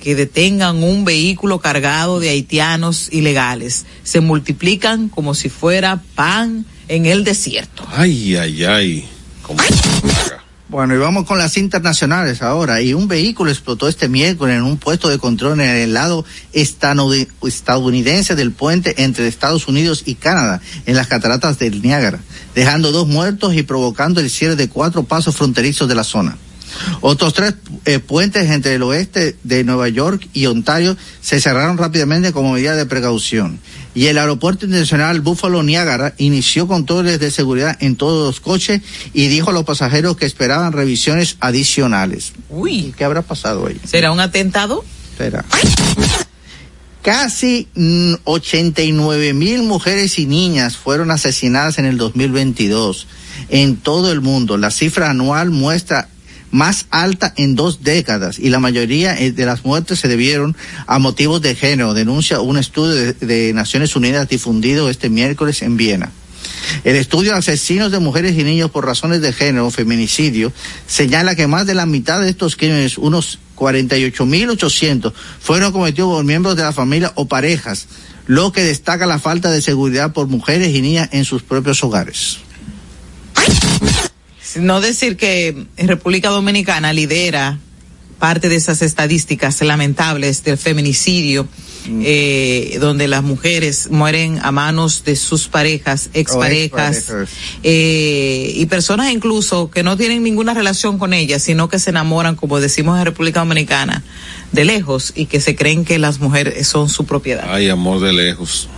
que 0.00 0.14
detengan 0.14 0.84
un 0.84 1.04
vehículo 1.04 1.58
cargado 1.58 2.20
de 2.20 2.28
haitianos 2.28 3.12
ilegales. 3.12 3.86
Se 4.04 4.20
multiplican 4.20 5.08
como 5.08 5.34
si 5.34 5.48
fuera 5.48 6.00
pan 6.14 6.64
en 6.86 7.06
el 7.06 7.24
desierto. 7.24 7.84
Ay, 7.90 8.36
ay, 8.36 8.64
ay. 8.64 9.08
Bueno, 10.68 10.96
y 10.96 10.98
vamos 10.98 11.26
con 11.26 11.38
las 11.38 11.56
internacionales 11.58 12.42
ahora. 12.42 12.82
Y 12.82 12.92
un 12.92 13.06
vehículo 13.06 13.50
explotó 13.50 13.86
este 13.88 14.08
miércoles 14.08 14.56
en 14.56 14.64
un 14.64 14.78
puesto 14.78 15.08
de 15.08 15.18
control 15.18 15.60
en 15.60 15.70
el 15.70 15.94
lado 15.94 16.24
estadounidense 16.52 18.34
del 18.34 18.50
puente 18.50 19.02
entre 19.02 19.28
Estados 19.28 19.68
Unidos 19.68 20.02
y 20.06 20.16
Canadá, 20.16 20.60
en 20.86 20.96
las 20.96 21.06
cataratas 21.06 21.60
del 21.60 21.82
Niágara, 21.82 22.18
dejando 22.56 22.90
dos 22.90 23.06
muertos 23.06 23.54
y 23.54 23.62
provocando 23.62 24.20
el 24.20 24.28
cierre 24.28 24.56
de 24.56 24.68
cuatro 24.68 25.04
pasos 25.04 25.36
fronterizos 25.36 25.88
de 25.88 25.94
la 25.94 26.04
zona. 26.04 26.36
Otros 27.00 27.32
tres 27.32 27.54
eh, 27.84 28.00
puentes 28.00 28.50
entre 28.50 28.74
el 28.74 28.82
oeste 28.82 29.36
de 29.44 29.64
Nueva 29.64 29.88
York 29.88 30.28
y 30.32 30.46
Ontario 30.46 30.96
se 31.20 31.40
cerraron 31.40 31.78
rápidamente 31.78 32.32
como 32.32 32.52
medida 32.52 32.74
de 32.74 32.86
precaución. 32.86 33.60
Y 33.96 34.08
el 34.08 34.18
aeropuerto 34.18 34.66
internacional 34.66 35.22
Buffalo 35.22 35.62
Niágara 35.62 36.14
inició 36.18 36.68
controles 36.68 37.18
de 37.18 37.30
seguridad 37.30 37.78
en 37.80 37.96
todos 37.96 38.26
los 38.26 38.40
coches 38.40 38.82
y 39.14 39.28
dijo 39.28 39.48
a 39.48 39.52
los 39.54 39.64
pasajeros 39.64 40.18
que 40.18 40.26
esperaban 40.26 40.74
revisiones 40.74 41.38
adicionales. 41.40 42.34
Uy, 42.50 42.94
¿Qué 42.96 43.04
habrá 43.04 43.22
pasado 43.22 43.66
ahí? 43.66 43.80
¿será 43.86 44.12
un 44.12 44.20
atentado? 44.20 44.84
Espera. 45.12 45.46
Casi 47.00 47.68
mm, 47.74 48.14
89 48.24 49.32
mil 49.32 49.62
mujeres 49.62 50.18
y 50.18 50.26
niñas 50.26 50.76
fueron 50.76 51.10
asesinadas 51.10 51.78
en 51.78 51.86
el 51.86 51.96
2022 51.96 53.06
en 53.48 53.76
todo 53.76 54.12
el 54.12 54.20
mundo. 54.20 54.58
La 54.58 54.70
cifra 54.70 55.08
anual 55.08 55.50
muestra 55.50 56.10
más 56.56 56.86
alta 56.90 57.34
en 57.36 57.54
dos 57.54 57.82
décadas 57.82 58.38
y 58.38 58.48
la 58.48 58.58
mayoría 58.58 59.18
eh, 59.20 59.30
de 59.30 59.46
las 59.46 59.64
muertes 59.64 60.00
se 60.00 60.08
debieron 60.08 60.56
a 60.86 60.98
motivos 60.98 61.42
de 61.42 61.54
género, 61.54 61.92
denuncia 61.92 62.40
un 62.40 62.56
estudio 62.56 62.94
de, 62.94 63.12
de 63.12 63.52
Naciones 63.52 63.94
Unidas 63.94 64.28
difundido 64.28 64.88
este 64.88 65.10
miércoles 65.10 65.60
en 65.60 65.76
Viena. 65.76 66.10
El 66.84 66.96
estudio 66.96 67.34
asesinos 67.34 67.92
de 67.92 67.98
mujeres 67.98 68.38
y 68.38 68.42
niños 68.42 68.70
por 68.70 68.86
razones 68.86 69.20
de 69.20 69.32
género, 69.32 69.70
feminicidio, 69.70 70.52
señala 70.86 71.36
que 71.36 71.46
más 71.46 71.66
de 71.66 71.74
la 71.74 71.86
mitad 71.86 72.20
de 72.20 72.30
estos 72.30 72.56
crímenes, 72.56 72.98
unos 72.98 73.38
48.800, 73.56 75.12
fueron 75.40 75.72
cometidos 75.72 76.10
por 76.10 76.24
miembros 76.24 76.56
de 76.56 76.62
la 76.62 76.72
familia 76.72 77.12
o 77.14 77.26
parejas, 77.28 77.86
lo 78.26 78.50
que 78.50 78.62
destaca 78.62 79.06
la 79.06 79.18
falta 79.18 79.50
de 79.50 79.60
seguridad 79.62 80.12
por 80.12 80.26
mujeres 80.26 80.74
y 80.74 80.80
niñas 80.80 81.10
en 81.12 81.24
sus 81.24 81.42
propios 81.42 81.84
hogares. 81.84 82.38
No 84.58 84.80
decir 84.80 85.16
que 85.16 85.66
República 85.76 86.30
Dominicana 86.30 86.92
lidera 86.92 87.58
parte 88.18 88.48
de 88.48 88.56
esas 88.56 88.82
estadísticas 88.82 89.60
lamentables 89.62 90.42
del 90.42 90.56
feminicidio, 90.56 91.46
eh, 92.02 92.78
donde 92.80 93.08
las 93.08 93.22
mujeres 93.22 93.90
mueren 93.90 94.40
a 94.42 94.50
manos 94.52 95.04
de 95.04 95.16
sus 95.16 95.48
parejas, 95.48 96.08
exparejas, 96.14 96.96
exparejas. 96.96 97.34
eh, 97.62 98.52
y 98.56 98.66
personas 98.66 99.12
incluso 99.12 99.70
que 99.70 99.82
no 99.82 99.96
tienen 99.96 100.22
ninguna 100.22 100.54
relación 100.54 100.98
con 100.98 101.12
ellas, 101.12 101.42
sino 101.42 101.68
que 101.68 101.78
se 101.78 101.90
enamoran, 101.90 102.36
como 102.36 102.58
decimos 102.58 102.98
en 102.98 103.04
República 103.04 103.40
Dominicana, 103.40 104.02
de 104.52 104.64
lejos 104.64 105.12
y 105.14 105.26
que 105.26 105.40
se 105.40 105.54
creen 105.54 105.84
que 105.84 105.98
las 105.98 106.18
mujeres 106.18 106.66
son 106.66 106.88
su 106.88 107.04
propiedad. 107.04 107.44
Ay, 107.48 107.68
amor 107.68 108.00
de 108.00 108.12
lejos. 108.12 108.68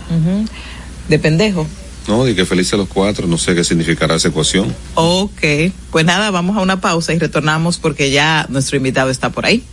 De 1.07 1.17
pendejo. 1.17 1.65
No, 2.09 2.27
y 2.27 2.33
que 2.33 2.43
felices 2.43 2.73
los 2.73 2.89
cuatro, 2.89 3.27
no 3.27 3.37
sé 3.37 3.53
qué 3.53 3.63
significará 3.63 4.15
esa 4.15 4.29
ecuación. 4.29 4.75
Ok, 4.95 5.43
pues 5.91 6.03
nada, 6.05 6.31
vamos 6.31 6.57
a 6.57 6.61
una 6.61 6.81
pausa 6.81 7.13
y 7.13 7.19
retornamos 7.19 7.77
porque 7.77 8.09
ya 8.09 8.47
nuestro 8.49 8.77
invitado 8.77 9.11
está 9.11 9.29
por 9.29 9.45
ahí. 9.45 9.63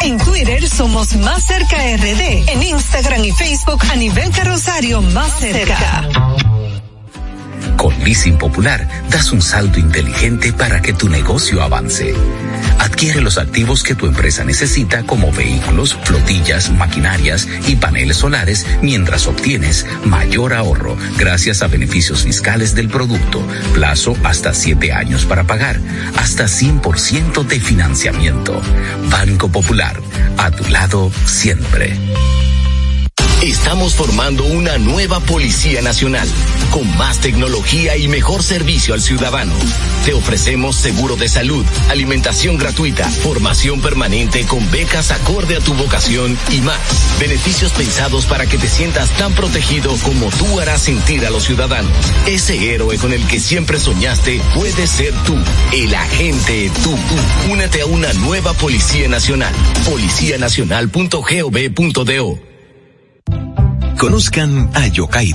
En 0.00 0.16
Twitter 0.16 0.66
somos 0.66 1.14
Más 1.16 1.46
Cerca 1.46 1.76
RD. 1.76 2.48
En 2.48 2.62
Instagram 2.62 3.22
y 3.26 3.32
Facebook 3.32 3.78
a 3.92 3.96
nivel 3.96 4.30
carrosario 4.30 5.02
Más 5.02 5.38
Cerca. 5.38 6.08
Con 7.76 7.92
Leasing 8.02 8.38
Popular 8.38 8.88
das 9.10 9.30
un 9.30 9.42
salto 9.42 9.78
inteligente 9.78 10.54
para 10.54 10.80
que 10.80 10.94
tu 10.94 11.10
negocio 11.10 11.62
avance. 11.62 12.14
Adquiere 12.78 13.20
los 13.20 13.38
activos 13.38 13.82
que 13.82 13.94
tu 13.94 14.06
empresa 14.06 14.44
necesita 14.44 15.02
como 15.04 15.32
vehículos, 15.32 15.96
flotillas, 16.04 16.70
maquinarias 16.70 17.48
y 17.66 17.76
paneles 17.76 18.18
solares 18.18 18.66
mientras 18.82 19.26
obtienes 19.26 19.86
mayor 20.04 20.54
ahorro 20.54 20.96
gracias 21.16 21.62
a 21.62 21.68
beneficios 21.68 22.22
fiscales 22.22 22.74
del 22.74 22.88
producto, 22.88 23.42
plazo 23.74 24.16
hasta 24.24 24.54
7 24.54 24.92
años 24.92 25.24
para 25.24 25.44
pagar, 25.44 25.80
hasta 26.16 26.44
100% 26.44 27.44
de 27.44 27.60
financiamiento. 27.60 28.60
Banco 29.10 29.48
Popular, 29.48 30.00
a 30.36 30.50
tu 30.50 30.68
lado 30.68 31.10
siempre. 31.26 31.96
Estamos 33.42 33.94
formando 33.94 34.44
una 34.44 34.78
nueva 34.78 35.20
Policía 35.20 35.80
Nacional, 35.80 36.26
con 36.72 36.96
más 36.96 37.20
tecnología 37.20 37.96
y 37.96 38.08
mejor 38.08 38.42
servicio 38.42 38.94
al 38.94 39.00
ciudadano. 39.00 39.54
Te 40.04 40.12
ofrecemos 40.12 40.74
seguro 40.74 41.14
de 41.14 41.28
salud, 41.28 41.64
alimentación 41.88 42.58
gratuita, 42.58 43.08
formación 43.08 43.80
permanente 43.80 44.44
con 44.44 44.68
becas 44.72 45.12
acorde 45.12 45.54
a 45.54 45.60
tu 45.60 45.72
vocación 45.74 46.36
y 46.50 46.62
más. 46.62 46.80
Beneficios 47.20 47.70
pensados 47.72 48.26
para 48.26 48.46
que 48.46 48.58
te 48.58 48.68
sientas 48.68 49.10
tan 49.10 49.32
protegido 49.34 49.94
como 50.02 50.30
tú 50.30 50.58
harás 50.58 50.82
sentir 50.82 51.24
a 51.24 51.30
los 51.30 51.44
ciudadanos. 51.44 51.92
Ese 52.26 52.74
héroe 52.74 52.98
con 52.98 53.12
el 53.12 53.24
que 53.28 53.38
siempre 53.38 53.78
soñaste 53.78 54.42
puede 54.56 54.88
ser 54.88 55.14
tú, 55.24 55.36
el 55.72 55.94
agente 55.94 56.72
tú. 56.82 56.98
Únete 57.52 57.82
a 57.82 57.86
una 57.86 58.12
nueva 58.14 58.52
Policía 58.54 59.08
Nacional. 59.08 59.54
Policianacional.gov.do 59.88 62.47
Conozcan 63.98 64.70
a 64.74 64.86
Yokairi. 64.86 65.34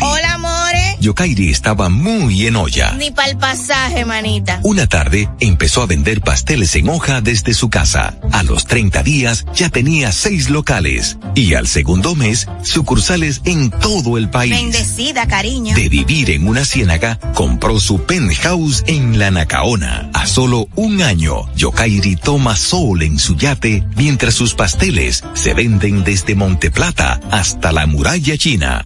Yokairi 1.03 1.49
estaba 1.49 1.89
muy 1.89 2.47
en 2.47 2.55
olla. 2.55 2.93
Ni 2.93 3.11
para 3.11 3.27
el 3.27 3.37
pasaje, 3.37 4.05
manita. 4.05 4.61
Una 4.63 4.87
tarde 4.87 5.27
empezó 5.41 5.81
a 5.81 5.85
vender 5.85 6.21
pasteles 6.21 6.73
en 6.77 6.87
hoja 6.87 7.19
desde 7.19 7.53
su 7.53 7.69
casa. 7.69 8.15
A 8.31 8.41
los 8.43 8.65
30 8.67 9.03
días 9.03 9.45
ya 9.53 9.67
tenía 9.69 10.13
seis 10.13 10.49
locales 10.49 11.17
y 11.35 11.55
al 11.55 11.67
segundo 11.67 12.15
mes 12.15 12.47
sucursales 12.61 13.41
en 13.43 13.69
todo 13.69 14.17
el 14.17 14.29
país. 14.29 14.53
Bendecida, 14.53 15.27
cariño. 15.27 15.75
De 15.75 15.89
vivir 15.89 16.31
en 16.31 16.47
una 16.47 16.63
ciénaga, 16.63 17.19
compró 17.33 17.81
su 17.81 18.05
penthouse 18.05 18.85
en 18.87 19.19
la 19.19 19.29
Nacaona. 19.29 20.09
A 20.13 20.25
solo 20.25 20.69
un 20.75 21.01
año, 21.01 21.53
Yokairi 21.57 22.15
toma 22.15 22.55
sol 22.55 23.03
en 23.03 23.19
su 23.19 23.35
yate 23.35 23.83
mientras 23.97 24.35
sus 24.35 24.53
pasteles 24.53 25.21
se 25.33 25.53
venden 25.53 26.05
desde 26.05 26.33
Monteplata 26.33 27.19
hasta 27.29 27.73
la 27.73 27.87
muralla 27.87 28.37
china. 28.37 28.85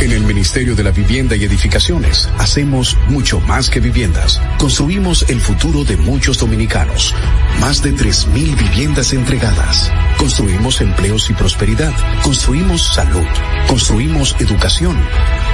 En 0.00 0.10
el 0.10 0.22
Ministerio 0.22 0.74
de 0.74 0.82
la 0.82 0.90
Vivienda 0.90 1.36
y 1.36 1.44
Edificaciones 1.44 2.28
hacemos 2.38 2.96
mucho 3.08 3.38
más 3.40 3.70
que 3.70 3.80
viviendas. 3.80 4.40
Construimos 4.58 5.24
el 5.28 5.40
futuro 5.40 5.84
de 5.84 5.96
muchos 5.96 6.38
dominicanos. 6.38 7.14
Más 7.60 7.82
de 7.82 7.94
3.000 7.94 8.56
viviendas 8.56 9.12
entregadas. 9.12 9.92
Construimos 10.16 10.80
empleos 10.80 11.30
y 11.30 11.34
prosperidad. 11.34 11.92
Construimos 12.22 12.94
salud. 12.94 13.26
Construimos 13.68 14.34
educación. 14.40 14.96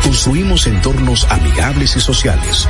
Construimos 0.02 0.66
entornos 0.66 1.26
amigables 1.30 1.96
y 1.96 2.00
sociales. 2.00 2.68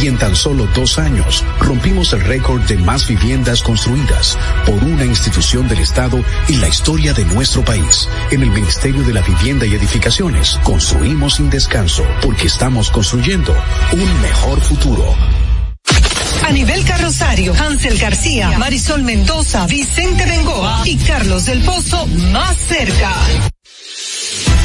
Y 0.00 0.06
en 0.06 0.18
tan 0.18 0.34
solo 0.34 0.66
dos 0.74 0.98
años 0.98 1.44
rompimos 1.60 2.12
el 2.12 2.22
récord 2.22 2.62
de 2.62 2.78
más 2.78 3.06
viviendas 3.06 3.62
construidas 3.62 4.38
por 4.66 4.82
una 4.82 5.04
institución 5.04 5.68
del 5.68 5.80
Estado 5.80 6.22
en 6.48 6.60
la 6.60 6.68
historia 6.68 7.12
de 7.12 7.24
nuestro 7.24 7.64
país. 7.64 8.08
En 8.30 8.42
el 8.42 8.50
Ministerio 8.50 9.02
de 9.02 9.14
la 9.14 9.22
Vivienda 9.22 9.66
y 9.66 9.74
Edificaciones 9.74 10.58
construimos 10.70 11.34
sin 11.34 11.50
descanso 11.50 12.04
porque 12.22 12.46
estamos 12.46 12.90
construyendo 12.92 13.52
un 13.92 14.20
mejor 14.20 14.60
futuro. 14.60 15.04
A 16.46 16.52
nivel 16.52 16.84
carrosario, 16.84 17.52
Hansel 17.58 17.98
García, 17.98 18.56
Marisol 18.56 19.02
Mendoza, 19.02 19.66
Vicente 19.66 20.24
Bengoa 20.26 20.82
y 20.84 20.96
Carlos 20.98 21.46
del 21.46 21.60
Pozo 21.62 22.06
más 22.06 22.56
cerca. 22.56 23.12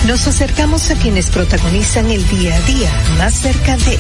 Nos 0.06 0.28
acercamos 0.28 0.92
a 0.92 0.96
quienes 0.96 1.32
protagonizan 1.32 2.12
el 2.12 2.28
día 2.30 2.56
a 2.56 2.60
día 2.62 2.92
más 3.18 3.34
cerca 3.34 3.76
de 3.76 3.98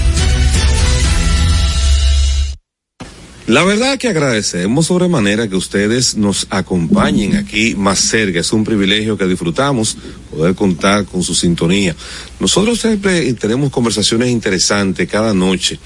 La 3.47 3.63
verdad 3.63 3.99
que 3.99 4.07
agradecemos 4.07 4.87
sobremanera 4.87 5.47
que 5.47 5.55
ustedes 5.55 6.17
nos 6.17 6.47
acompañen 6.49 7.35
aquí 7.35 7.75
más 7.75 7.99
cerca. 7.99 8.39
Es 8.39 8.51
un 8.51 8.63
privilegio 8.63 9.19
que 9.19 9.27
disfrutamos 9.27 9.97
poder 10.31 10.55
contar 10.55 11.05
con 11.05 11.21
su 11.21 11.35
sintonía. 11.35 11.95
Nosotros 12.39 12.81
siempre 12.81 13.31
tenemos 13.33 13.69
conversaciones 13.69 14.29
interesantes 14.29 15.07
cada 15.07 15.35
noche 15.35 15.77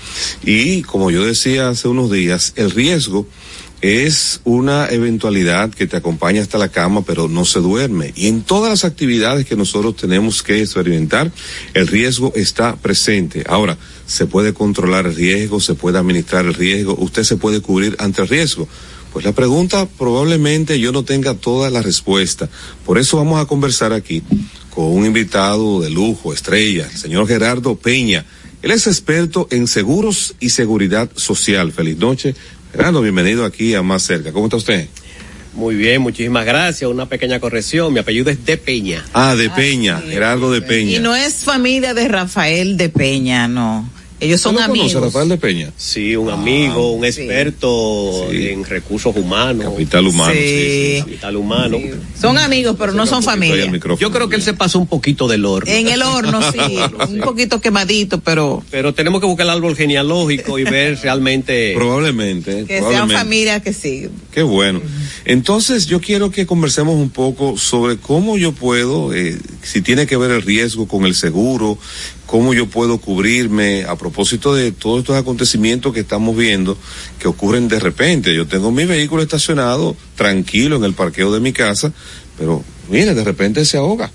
y 0.42 0.84
como 0.84 1.12
yo 1.12 1.25
decía 1.25 1.68
hace 1.68 1.89
unos 1.89 2.10
días, 2.10 2.54
el 2.56 2.72
riesgo 2.72 3.28
es 3.81 4.41
una 4.43 4.88
eventualidad 4.88 5.69
que 5.69 5.88
te 5.88 5.98
acompaña 5.98 6.41
hasta 6.41 6.57
la 6.57 6.69
cama, 6.69 7.03
pero 7.05 7.27
no 7.27 7.45
se 7.45 7.59
duerme. 7.59 8.12
Y 8.15 8.27
en 8.27 8.41
todas 8.41 8.69
las 8.69 8.86
actividades 8.86 9.45
que 9.45 9.55
nosotros 9.55 9.95
tenemos 9.95 10.43
que 10.43 10.62
experimentar, 10.62 11.31
el 11.74 11.88
riesgo 11.88 12.33
está 12.36 12.75
presente. 12.75 13.45
Ahora, 13.48 13.77
se 14.05 14.25
puede 14.25 14.53
controlar 14.53 15.05
el 15.05 15.15
riesgo, 15.15 15.59
se 15.59 15.75
puede 15.75 15.98
administrar 15.98 16.45
el 16.45 16.53
riesgo, 16.53 16.95
usted 17.00 17.24
se 17.24 17.38
puede 17.38 17.62
cubrir 17.62 17.95
ante 18.00 18.21
el 18.21 18.27
riesgo. 18.27 18.67
Pues 19.13 19.25
la 19.25 19.31
pregunta 19.31 19.88
probablemente 19.98 20.79
yo 20.79 20.91
no 20.91 21.03
tenga 21.03 21.33
toda 21.33 21.69
la 21.69 21.81
respuesta. 21.81 22.50
Por 22.86 23.00
eso 23.00 23.17
vamos 23.17 23.41
a 23.41 23.45
conversar 23.45 23.93
aquí 23.93 24.21
con 24.69 24.86
un 24.86 25.05
invitado 25.05 25.81
de 25.81 25.89
lujo, 25.89 26.33
estrella, 26.33 26.88
el 26.91 26.98
señor 26.98 27.27
Gerardo 27.27 27.75
Peña. 27.75 28.25
Él 28.62 28.71
es 28.71 28.88
experto 28.88 29.48
en 29.51 29.67
seguros 29.67 30.36
y 30.39 30.50
seguridad 30.50 31.09
social. 31.15 31.71
Feliz 31.71 31.98
noche. 31.98 32.36
Gerardo, 32.72 33.02
bienvenido 33.02 33.46
aquí 33.46 33.74
a 33.74 33.82
Más 33.82 34.04
Cerca. 34.04 34.32
¿Cómo 34.32 34.46
está 34.46 34.58
usted? 34.58 34.88
Muy 35.54 35.76
bien, 35.76 36.02
muchísimas 36.02 36.46
gracias. 36.46 36.90
Una 36.90 37.08
pequeña 37.08 37.40
corrección. 37.40 37.92
Mi 37.92 38.00
apellido 38.00 38.30
es 38.30 38.46
De 38.46 38.58
Peña. 38.58 39.04
Ah, 39.14 39.36
de 39.36 39.50
Peña, 39.50 40.00
Gerardo 40.02 40.52
de 40.52 40.62
Peña. 40.62 40.92
Y 40.92 41.00
no 41.00 41.16
es 41.16 41.44
familia 41.44 41.94
de 41.94 42.08
Rafael 42.08 42.78
de 42.78 42.90
Peña, 42.90 43.48
no. 43.48 43.90
Ellos 44.20 44.42
son 44.42 44.54
¿Tú 44.56 44.60
lo 44.60 44.66
amigos. 44.66 44.94
conoces, 44.94 45.14
Rafael 45.14 45.30
de 45.30 45.38
Peña? 45.38 45.72
Sí, 45.78 46.16
un 46.16 46.30
amigo, 46.30 46.92
un 46.92 47.06
experto 47.06 48.32
en 48.32 48.66
recursos 48.66 49.16
humanos. 49.16 49.72
Capital 49.74 50.08
humano, 50.08 50.34
sí, 50.34 50.40
sí, 50.40 51.00
Capital 51.00 51.36
humano. 51.38 51.78
Son 52.20 52.38
amigos, 52.38 52.76
pero 52.78 52.92
no 52.94 53.06
son 53.06 53.24
familia. 53.24 53.72
Yo 54.00 54.12
creo 54.12 54.30
que 54.30 54.36
él 54.36 54.42
se 54.42 54.54
pasó 54.54 54.80
un 54.80 54.88
poquito 54.88 55.28
del 55.28 55.46
horno. 55.46 55.72
En 55.72 55.88
el 55.88 56.02
horno, 56.02 56.42
sí. 56.52 56.78
Un 57.10 57.20
poquito 57.20 57.62
quemadito, 57.62 58.20
pero 58.20 58.64
Pero 58.70 58.94
tenemos 58.94 59.22
que 59.22 59.28
buscar 59.28 59.46
el 59.46 59.52
árbol 59.52 59.76
genealógico 59.76 60.60
y 60.60 60.64
ver 60.64 60.98
realmente. 61.04 61.74
Probablemente. 61.76 62.66
que 62.66 62.80
sean 62.80 62.80
probablemente. 62.80 63.16
familia 63.16 63.60
que 63.62 63.74
sí. 63.74 64.10
Qué 64.39 64.43
bueno. 64.43 64.81
Entonces 65.25 65.86
yo 65.88 66.00
quiero 66.00 66.31
que 66.31 66.46
conversemos 66.46 66.96
un 66.96 67.10
poco 67.10 67.58
sobre 67.58 67.98
cómo 67.98 68.38
yo 68.38 68.53
puedo, 68.53 69.13
eh, 69.13 69.38
si 69.63 69.81
tiene 69.81 70.08
que 70.08 70.15
ver 70.15 70.31
el 70.31 70.41
riesgo 70.41 70.88
con 70.88 71.05
el 71.05 71.13
seguro, 71.13 71.77
cómo 72.25 72.53
yo 72.53 72.67
puedo 72.67 73.00
cubrirme 73.00 73.84
a 73.84 73.98
propósito 73.98 74.55
de 74.55 74.72
todos 74.72 75.00
estos 75.00 75.17
acontecimientos 75.17 75.93
que 75.93 76.00
estamos 76.00 76.38
viendo 76.38 76.77
que 77.19 77.27
ocurren 77.27 77.67
de 77.67 77.81
repente. 77.81 78.34
Yo 78.34 78.48
tengo 78.48 78.72
mi 78.72 78.86
vehículo 78.86 79.22
estacionado 79.22 79.98
tranquilo 80.15 80.77
en 80.77 80.86
el 80.86 80.93
parqueo 80.93 81.34
de 81.34 81.41
mi 81.41 81.51
casa, 81.51 81.91
pero 82.38 82.63
mire, 82.89 83.13
de 83.13 83.24
repente 83.25 83.65
se 83.65 83.75
ahoga, 83.75 84.10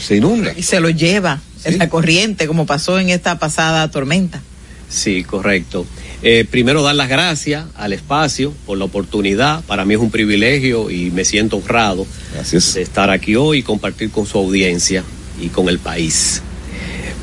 se 0.00 0.16
inunda. 0.16 0.54
Y 0.56 0.62
se 0.62 0.80
lo 0.80 0.88
lleva 0.88 1.42
en 1.64 1.76
la 1.76 1.90
corriente, 1.90 2.46
como 2.46 2.64
pasó 2.64 2.98
en 2.98 3.10
esta 3.10 3.38
pasada 3.38 3.90
tormenta. 3.90 4.40
Sí, 4.88 5.22
correcto. 5.22 5.84
Eh, 6.26 6.46
primero 6.50 6.82
dar 6.82 6.94
las 6.94 7.10
gracias 7.10 7.66
al 7.76 7.92
espacio 7.92 8.54
por 8.64 8.78
la 8.78 8.86
oportunidad. 8.86 9.62
Para 9.64 9.84
mí 9.84 9.92
es 9.92 10.00
un 10.00 10.10
privilegio 10.10 10.90
y 10.90 11.10
me 11.10 11.22
siento 11.22 11.58
honrado 11.58 12.06
Gracias. 12.32 12.72
de 12.72 12.80
estar 12.80 13.10
aquí 13.10 13.36
hoy 13.36 13.58
y 13.58 13.62
compartir 13.62 14.10
con 14.10 14.24
su 14.24 14.38
audiencia 14.38 15.04
y 15.38 15.48
con 15.48 15.68
el 15.68 15.78
país 15.78 16.40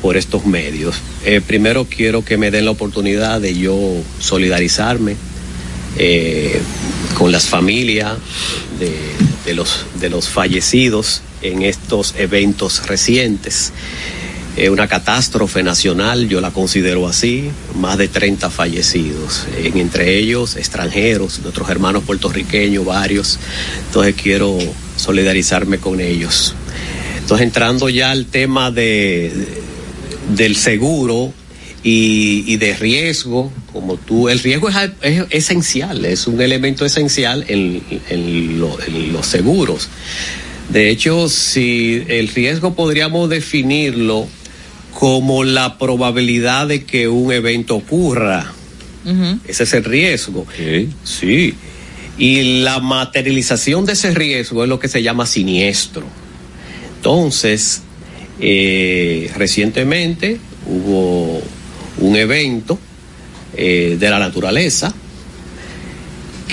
por 0.00 0.16
estos 0.16 0.46
medios. 0.46 0.94
Eh, 1.24 1.40
primero 1.44 1.84
quiero 1.84 2.24
que 2.24 2.36
me 2.36 2.52
den 2.52 2.64
la 2.64 2.70
oportunidad 2.70 3.40
de 3.40 3.58
yo 3.58 3.76
solidarizarme 4.20 5.16
eh, 5.98 6.60
con 7.18 7.32
las 7.32 7.46
familias 7.46 8.18
de, 8.78 8.94
de 9.44 9.54
los, 9.54 9.84
de 9.98 10.10
los 10.10 10.28
fallecidos 10.28 11.22
en 11.42 11.62
estos 11.62 12.14
eventos 12.18 12.86
recientes. 12.86 13.72
Eh, 14.54 14.68
una 14.68 14.86
catástrofe 14.86 15.62
nacional, 15.62 16.28
yo 16.28 16.42
la 16.42 16.50
considero 16.50 17.08
así, 17.08 17.50
más 17.74 17.96
de 17.96 18.08
30 18.08 18.50
fallecidos, 18.50 19.46
en- 19.56 19.78
entre 19.78 20.18
ellos 20.18 20.56
extranjeros, 20.56 21.40
nuestros 21.40 21.70
hermanos 21.70 22.02
puertorriqueños, 22.04 22.84
varios. 22.84 23.38
Entonces 23.86 24.14
quiero 24.14 24.58
solidarizarme 24.96 25.78
con 25.78 26.00
ellos. 26.00 26.54
Entonces 27.18 27.46
entrando 27.46 27.88
ya 27.88 28.10
al 28.10 28.26
tema 28.26 28.70
de, 28.70 29.32
del 30.36 30.54
seguro 30.56 31.32
y, 31.82 32.54
de 32.58 32.74
riesgo, 32.76 33.50
como 33.72 33.96
tú, 33.96 34.28
el 34.28 34.38
riesgo 34.38 34.68
es, 34.68 34.76
es 35.00 35.24
esencial, 35.30 36.04
es 36.04 36.26
un 36.26 36.38
elemento 36.42 36.84
esencial 36.84 37.44
en 37.48 37.80
los 38.60 39.26
seguros. 39.26 39.88
De 40.68 40.90
hecho, 40.90 41.28
si 41.30 42.02
el 42.08 42.28
riesgo 42.28 42.74
podríamos 42.74 43.28
definirlo 43.30 44.26
como 44.92 45.44
la 45.44 45.78
probabilidad 45.78 46.68
de 46.68 46.84
que 46.84 47.08
un 47.08 47.32
evento 47.32 47.76
ocurra. 47.76 48.52
Ese 49.46 49.64
es 49.64 49.74
el 49.74 49.84
riesgo. 49.84 50.46
Sí. 51.02 51.54
Y 52.18 52.60
la 52.62 52.78
materialización 52.78 53.84
de 53.84 53.94
ese 53.94 54.14
riesgo 54.14 54.62
es 54.62 54.68
lo 54.68 54.78
que 54.78 54.88
se 54.88 55.02
llama 55.02 55.26
siniestro. 55.26 56.04
Entonces, 56.96 57.82
eh, 58.40 59.30
recientemente 59.36 60.38
hubo 60.66 61.42
un 61.98 62.16
evento 62.16 62.78
eh, 63.56 63.96
de 63.98 64.10
la 64.10 64.18
naturaleza 64.18 64.94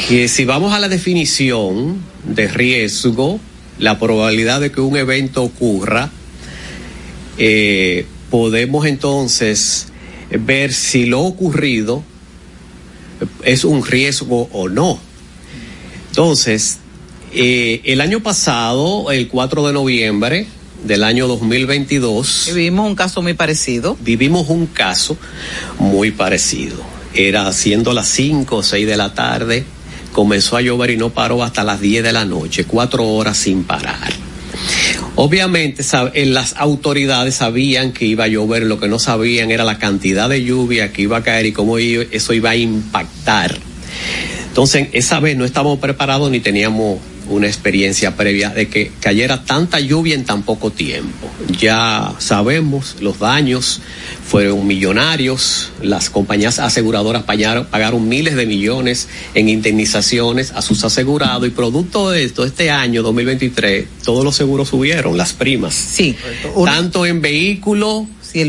que 0.07 0.27
si 0.27 0.45
vamos 0.45 0.73
a 0.73 0.79
la 0.79 0.89
definición 0.89 2.01
de 2.23 2.47
riesgo, 2.47 3.39
la 3.77 3.99
probabilidad 3.99 4.61
de 4.61 4.71
que 4.71 4.81
un 4.81 4.97
evento 4.97 5.43
ocurra, 5.43 6.09
eh, 7.37 8.05
podemos 8.29 8.85
entonces 8.85 9.87
ver 10.31 10.73
si 10.73 11.05
lo 11.05 11.21
ocurrido 11.21 12.03
es 13.43 13.63
un 13.63 13.85
riesgo 13.85 14.49
o 14.51 14.69
no. 14.69 14.99
Entonces, 16.09 16.79
eh, 17.33 17.81
el 17.85 18.01
año 18.01 18.21
pasado, 18.21 19.11
el 19.11 19.27
4 19.27 19.67
de 19.67 19.73
noviembre 19.73 20.47
del 20.83 21.03
año 21.03 21.27
2022, 21.27 22.51
vivimos 22.53 22.87
un 22.87 22.95
caso 22.95 23.21
muy 23.21 23.33
parecido. 23.33 23.97
Vivimos 23.99 24.49
un 24.49 24.67
caso 24.67 25.17
muy 25.77 26.11
parecido. 26.11 26.77
Era 27.13 27.51
siendo 27.53 27.93
las 27.93 28.07
5 28.09 28.57
o 28.57 28.63
6 28.63 28.87
de 28.87 28.97
la 28.97 29.13
tarde, 29.13 29.65
comenzó 30.13 30.57
a 30.57 30.61
llover 30.61 30.91
y 30.91 30.97
no 30.97 31.09
paró 31.09 31.43
hasta 31.43 31.63
las 31.63 31.81
10 31.81 32.03
de 32.03 32.11
la 32.13 32.25
noche, 32.25 32.65
cuatro 32.65 33.07
horas 33.07 33.37
sin 33.37 33.63
parar. 33.63 34.28
Obviamente 35.15 35.83
eh, 36.13 36.25
las 36.25 36.55
autoridades 36.57 37.35
sabían 37.35 37.91
que 37.91 38.05
iba 38.05 38.25
a 38.25 38.27
llover, 38.27 38.63
lo 38.63 38.79
que 38.79 38.87
no 38.87 38.99
sabían 38.99 39.51
era 39.51 39.63
la 39.63 39.77
cantidad 39.77 40.29
de 40.29 40.43
lluvia 40.43 40.93
que 40.93 41.03
iba 41.03 41.17
a 41.17 41.23
caer 41.23 41.47
y 41.47 41.51
cómo 41.51 41.77
eso 41.77 42.33
iba 42.33 42.51
a 42.51 42.55
impactar. 42.55 43.57
Entonces, 44.47 44.87
esa 44.93 45.19
vez 45.19 45.37
no 45.37 45.45
estábamos 45.45 45.79
preparados 45.79 46.31
ni 46.31 46.39
teníamos 46.39 46.99
una 47.29 47.47
experiencia 47.47 48.15
previa 48.15 48.49
de 48.49 48.67
que 48.67 48.91
cayera 48.99 49.43
tanta 49.43 49.79
lluvia 49.79 50.15
en 50.15 50.25
tan 50.25 50.43
poco 50.43 50.71
tiempo. 50.71 51.29
Ya 51.59 52.13
sabemos, 52.19 52.97
los 52.99 53.19
daños 53.19 53.81
fueron 54.25 54.65
millonarios, 54.67 55.71
las 55.81 56.09
compañías 56.09 56.59
aseguradoras 56.59 57.23
pagaron, 57.23 57.65
pagaron 57.65 58.07
miles 58.07 58.35
de 58.35 58.45
millones 58.45 59.07
en 59.33 59.49
indemnizaciones 59.49 60.51
a 60.51 60.61
sus 60.61 60.83
asegurados 60.83 61.47
y 61.47 61.51
producto 61.51 62.09
de 62.09 62.23
esto, 62.23 62.45
este 62.45 62.69
año 62.69 63.03
2023, 63.03 63.87
todos 64.03 64.23
los 64.23 64.35
seguros 64.35 64.69
subieron, 64.69 65.17
las 65.17 65.33
primas. 65.33 65.73
Sí. 65.73 66.15
Tanto 66.65 67.05
en 67.05 67.21
vehículos 67.21 68.05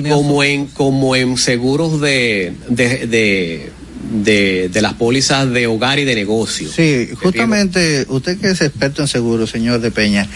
como 0.09 0.43
en, 0.43 0.67
como 0.67 1.17
en 1.17 1.37
seguros 1.37 2.01
de, 2.01 2.55
de, 2.69 3.07
de, 3.07 3.71
de, 4.11 4.69
de 4.73 4.83
las 4.83 4.95
pólizas 4.95 5.51
de 5.51 5.67
hogar 5.67 5.99
y 5.99 6.05
de 6.05 6.15
negocio. 6.15 6.69
Sí, 6.71 7.09
justamente 7.23 8.05
usted 8.09 8.39
que 8.39 8.51
es 8.51 8.61
experto 8.61 9.03
en 9.03 9.09
seguros, 9.09 9.51
señor 9.51 9.81
de 9.81 9.91
Peña, 9.91 10.29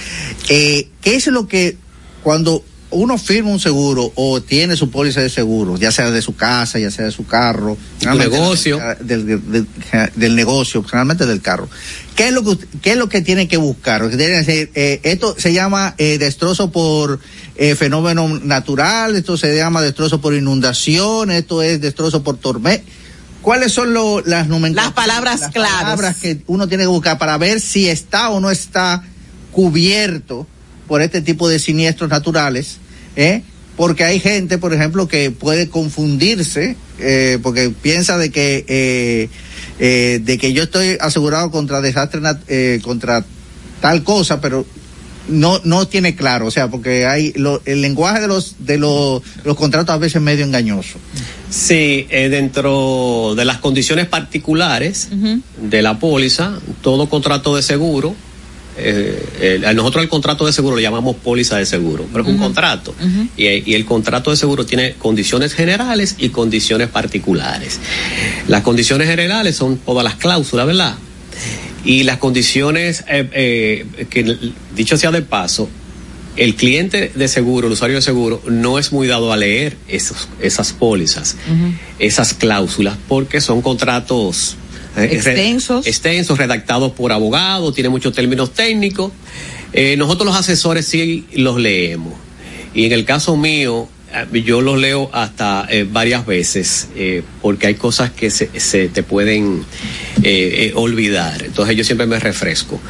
eh, 0.48 0.88
¿qué 1.02 1.16
es 1.16 1.26
lo 1.26 1.46
que 1.48 1.76
cuando 2.22 2.64
uno 2.90 3.18
firma 3.18 3.50
un 3.50 3.58
seguro 3.58 4.12
o 4.14 4.40
tiene 4.40 4.76
su 4.76 4.88
póliza 4.88 5.20
de 5.20 5.28
seguro, 5.28 5.76
ya 5.76 5.90
sea 5.90 6.12
de 6.12 6.22
su 6.22 6.37
casa, 6.37 6.78
ya 6.78 6.92
sea 6.92 7.06
de 7.06 7.10
su 7.10 7.26
carro, 7.26 7.76
negocio. 8.16 8.80
del, 9.00 9.26
del- 9.26 9.66
del- 10.14 10.37
negocio, 10.37 10.84
generalmente 10.84 11.26
del 11.26 11.40
carro, 11.40 11.68
¿qué 12.14 12.28
es 12.28 12.32
lo 12.32 12.44
que 12.44 12.50
usted- 12.50 12.66
qué 12.82 12.92
es 12.92 12.96
lo 12.96 13.08
que 13.08 13.20
tiene 13.20 13.48
que 13.48 13.56
buscar? 13.56 14.04
O 14.04 14.10
que 14.10 14.16
tiene 14.16 14.32
que 14.34 14.38
decir, 14.44 14.70
eh, 14.76 15.00
esto 15.02 15.34
se 15.37 15.52
llama 15.52 15.96
eh, 15.98 16.18
destrozo 16.18 16.70
por 16.70 17.18
eh, 17.56 17.74
fenómeno 17.74 18.28
natural, 18.44 19.16
esto 19.16 19.37
se 19.37 19.56
llama 19.56 19.82
destrozo 19.82 20.20
por 20.20 20.32
inundación, 20.34 21.32
esto 21.32 21.62
es 21.62 21.80
destrozo 21.80 22.22
por 22.22 22.37
tormenta. 22.37 22.84
¿Cuáles 23.44 23.72
son 23.72 23.92
lo- 23.94 24.20
las 24.22 24.48
nomenclaturas? 24.48 24.94
Las 24.96 25.04
palabras 25.07 25.40
las 25.40 25.50
claves. 25.52 25.80
palabras 25.83 26.16
que 26.16 26.38
uno 26.46 26.66
tiene 26.66 26.85
que 26.85 26.88
buscar 26.88 27.18
para 27.18 27.37
ver 27.38 27.61
si 27.61 27.88
está 27.88 28.30
o 28.30 28.40
no 28.40 28.50
está 28.50 29.04
cubierto 29.52 30.46
por 30.88 31.00
este 31.02 31.20
tipo 31.20 31.48
de 31.48 31.59
siniestros 31.59 32.11
naturales, 32.11 32.78
¿eh? 33.16 33.42
Porque 33.76 34.04
hay 34.04 34.20
gente, 34.20 34.59
por 34.59 34.72
ejemplo, 34.72 35.09
que 35.09 35.30
puede 35.30 35.68
confundirse, 35.68 36.76
eh, 36.98 37.38
porque 37.42 37.70
piensa 37.70 38.16
de 38.18 38.30
que 38.30 38.64
eh, 38.68 39.28
eh, 39.78 40.20
de 40.22 40.38
que 40.38 40.52
yo 40.52 40.62
estoy 40.64 40.96
asegurado 41.00 41.50
contra 41.50 41.80
desastre, 41.80 42.20
nat- 42.20 42.42
eh, 42.48 42.80
contra 42.83 43.24
tal 43.80 44.04
cosa, 44.04 44.40
pero 44.40 44.64
no 45.28 45.60
no 45.64 45.87
tiene 45.88 46.14
claro, 46.16 46.46
o 46.46 46.50
sea, 46.50 46.68
porque 46.68 47.06
hay 47.06 47.32
lo- 47.37 47.62
el 47.64 47.80
lenguaje 47.80 48.20
de 48.20 48.28
los 48.28 48.56
de 48.58 48.78
los, 48.78 49.22
los 49.44 49.56
contratos 49.56 49.94
a 49.94 49.98
veces 49.98 50.16
es 50.16 50.22
medio 50.22 50.44
engañoso. 50.44 50.98
Sí, 51.50 52.06
eh, 52.10 52.28
dentro 52.30 53.34
de 53.37 53.44
las 53.44 53.58
condiciones 53.58 54.06
particulares 54.06 55.08
de 55.60 55.82
la 55.82 55.98
póliza, 55.98 56.58
todo 56.82 57.08
contrato 57.08 57.54
de 57.56 57.62
seguro, 57.62 58.14
eh, 58.76 59.62
nosotros 59.74 60.02
el 60.02 60.08
contrato 60.08 60.44
de 60.46 60.52
seguro 60.52 60.74
lo 60.76 60.82
llamamos 60.82 61.14
póliza 61.16 61.56
de 61.58 61.64
seguro, 61.66 62.06
pero 62.12 62.24
es 62.24 62.30
un 62.30 62.38
contrato. 62.38 62.94
Y, 63.37 63.70
y 63.70 63.74
el 63.74 63.84
contrato 63.84 64.30
de 64.32 64.37
seguro 64.37 64.66
tiene 64.66 64.94
condiciones 64.94 65.54
generales 65.54 66.16
y 66.18 66.30
condiciones 66.30 66.88
particulares. 66.88 67.78
Las 68.48 68.62
condiciones 68.62 69.08
generales 69.08 69.54
son 69.56 69.78
todas 69.78 70.02
las 70.04 70.16
cláusulas, 70.16 70.66
¿verdad? 70.66 70.96
Y 71.85 72.05
las 72.05 72.18
condiciones, 72.18 73.05
eh, 73.09 73.29
eh, 73.33 74.07
que 74.11 74.37
dicho 74.75 74.97
sea 74.97 75.11
de 75.11 75.23
paso, 75.23 75.68
el 76.37 76.57
cliente 76.57 77.12
de 77.14 77.29
seguro, 77.29 77.66
el 77.68 77.75
usuario 77.75 77.97
de 77.97 78.03
seguro, 78.03 78.42
no 78.47 78.79
es 78.79 78.90
muy 78.92 79.07
dado 79.07 79.33
a 79.33 79.37
leer 79.37 79.77
esos, 79.87 80.29
esas 80.40 80.73
pólizas, 80.73 81.37
esas 81.99 82.35
cláusulas, 82.35 82.97
porque 83.07 83.40
son 83.40 83.62
contratos 83.62 84.57
eh, 84.97 85.07
re- 85.09 85.14
Extensos. 85.14 85.87
extensos, 85.87 86.38
redactados 86.38 86.92
por 86.92 87.12
abogados, 87.12 87.75
tiene 87.75 87.88
muchos 87.90 88.14
términos 88.14 88.53
técnicos. 88.55 89.12
Eh, 89.73 89.97
nosotros 89.97 90.27
los 90.27 90.37
asesores 90.37 90.87
sí 90.87 91.27
los 91.35 91.59
leemos. 91.59 92.14
Y 92.75 92.87
en 92.87 92.92
el 92.92 93.05
caso 93.05 93.37
mío, 93.37 93.88
yo 94.33 94.61
los 94.61 94.79
leo 94.79 95.11
hasta 95.12 95.66
eh, 95.70 95.87
varias 95.90 96.27
veces, 96.27 96.88
eh, 96.96 97.22
porque 97.42 97.66
hay 97.68 97.74
cosas 97.74 98.11
que 98.11 98.31
se, 98.31 98.48
se 98.61 98.88
te 98.88 99.03
pueden 99.03 99.64
eh, 100.22 100.68
eh, 100.68 100.72
olvidar. 100.74 101.42
Entonces 101.44 101.77
yo 101.77 101.85
siempre 101.85 102.07
me 102.07 102.18
refresco. 102.18 102.81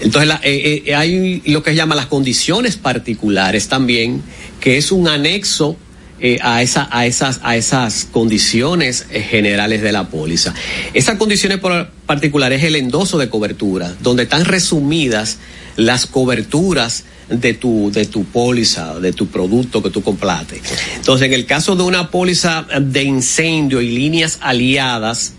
Entonces 0.00 0.28
la- 0.28 0.40
eh, 0.42 0.82
eh, 0.86 0.94
hay 0.94 1.42
lo 1.46 1.62
que 1.62 1.70
se 1.70 1.76
llama 1.76 1.94
las 1.94 2.06
condiciones 2.06 2.76
particulares 2.76 3.68
también, 3.68 4.22
que 4.60 4.76
es 4.76 4.92
un 4.92 5.08
anexo 5.08 5.76
eh, 6.20 6.38
a, 6.42 6.62
esa, 6.62 6.88
a, 6.90 7.06
esas, 7.06 7.40
a 7.42 7.56
esas 7.56 8.06
condiciones 8.10 9.06
eh, 9.10 9.20
generales 9.20 9.82
de 9.82 9.92
la 9.92 10.08
póliza. 10.08 10.54
Esas 10.94 11.16
condiciones 11.16 11.58
particulares 12.06 12.60
es 12.60 12.68
el 12.68 12.76
endoso 12.76 13.18
de 13.18 13.28
cobertura, 13.28 13.94
donde 14.00 14.22
están 14.24 14.44
resumidas 14.44 15.38
las 15.76 16.06
coberturas 16.06 17.04
de 17.28 17.54
tu, 17.54 17.90
de 17.90 18.06
tu 18.06 18.24
póliza, 18.24 18.98
de 19.00 19.12
tu 19.12 19.26
producto 19.28 19.82
que 19.82 19.90
tú 19.90 20.02
compraste. 20.02 20.60
Entonces, 20.96 21.26
en 21.26 21.32
el 21.32 21.46
caso 21.46 21.76
de 21.76 21.82
una 21.82 22.10
póliza 22.10 22.66
de 22.80 23.02
incendio 23.02 23.80
y 23.80 23.90
líneas 23.90 24.38
aliadas, 24.40 25.34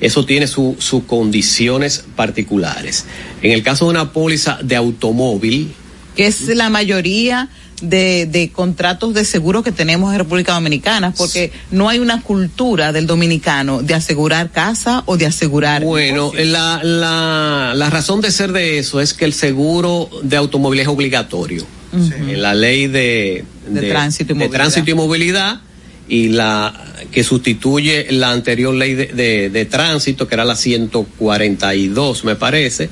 Eso 0.00 0.26
tiene 0.26 0.46
sus 0.46 1.02
condiciones 1.06 2.04
particulares. 2.16 3.06
En 3.40 3.52
el 3.52 3.62
caso 3.62 3.86
de 3.86 3.92
una 3.92 4.12
póliza 4.12 4.58
de 4.62 4.76
automóvil, 4.76 5.72
que 6.14 6.26
es 6.26 6.48
la 6.48 6.68
mayoría 6.68 7.48
de, 7.82 8.26
de 8.26 8.50
contratos 8.50 9.12
de 9.14 9.24
seguro 9.24 9.62
que 9.62 9.72
tenemos 9.72 10.12
en 10.12 10.18
República 10.18 10.54
Dominicana, 10.54 11.12
porque 11.12 11.52
no 11.70 11.88
hay 11.88 11.98
una 11.98 12.22
cultura 12.22 12.92
del 12.92 13.06
dominicano 13.06 13.82
de 13.82 13.94
asegurar 13.94 14.50
casa 14.50 15.02
o 15.06 15.16
de 15.16 15.26
asegurar. 15.26 15.82
Bueno, 15.84 16.32
la, 16.36 16.80
la, 16.82 17.72
la 17.74 17.90
razón 17.90 18.20
de 18.20 18.30
ser 18.30 18.52
de 18.52 18.78
eso 18.78 19.00
es 19.00 19.12
que 19.14 19.24
el 19.26 19.32
seguro 19.34 20.08
de 20.22 20.36
automóvil 20.36 20.80
es 20.80 20.88
obligatorio. 20.88 21.66
En 21.92 22.42
la 22.42 22.54
ley 22.54 22.88
de, 22.88 23.44
De 23.68 23.88
tránsito 23.88 24.32
y 24.32 24.34
de 24.34 24.44
movilidad. 24.44 24.58
tránsito 24.58 24.90
y 24.90 24.94
movilidad 24.94 25.60
y 26.08 26.28
la 26.28 26.84
que 27.10 27.24
sustituye 27.24 28.06
la 28.12 28.30
anterior 28.32 28.74
ley 28.74 28.94
de, 28.94 29.06
de- 29.06 29.50
de 29.50 29.64
tránsito, 29.64 30.28
que 30.28 30.34
era 30.34 30.44
la 30.44 30.56
142, 30.56 32.24
me 32.24 32.36
parece. 32.36 32.90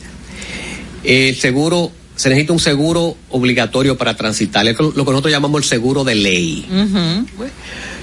El 1.03 1.37
seguro, 1.37 1.93
se 2.17 2.29
necesita 2.29 2.53
un 2.53 2.61
seguro 2.61 3.17
obligatorio 3.31 3.97
para 3.99 4.17
transitar, 4.17 4.67
es 4.67 4.79
lo 4.79 4.93
que 4.93 5.11
nosotros 5.11 5.33
llamamos 5.33 5.63
el 5.63 5.69
seguro 5.69 6.05
de 6.05 6.15
ley 6.15 6.67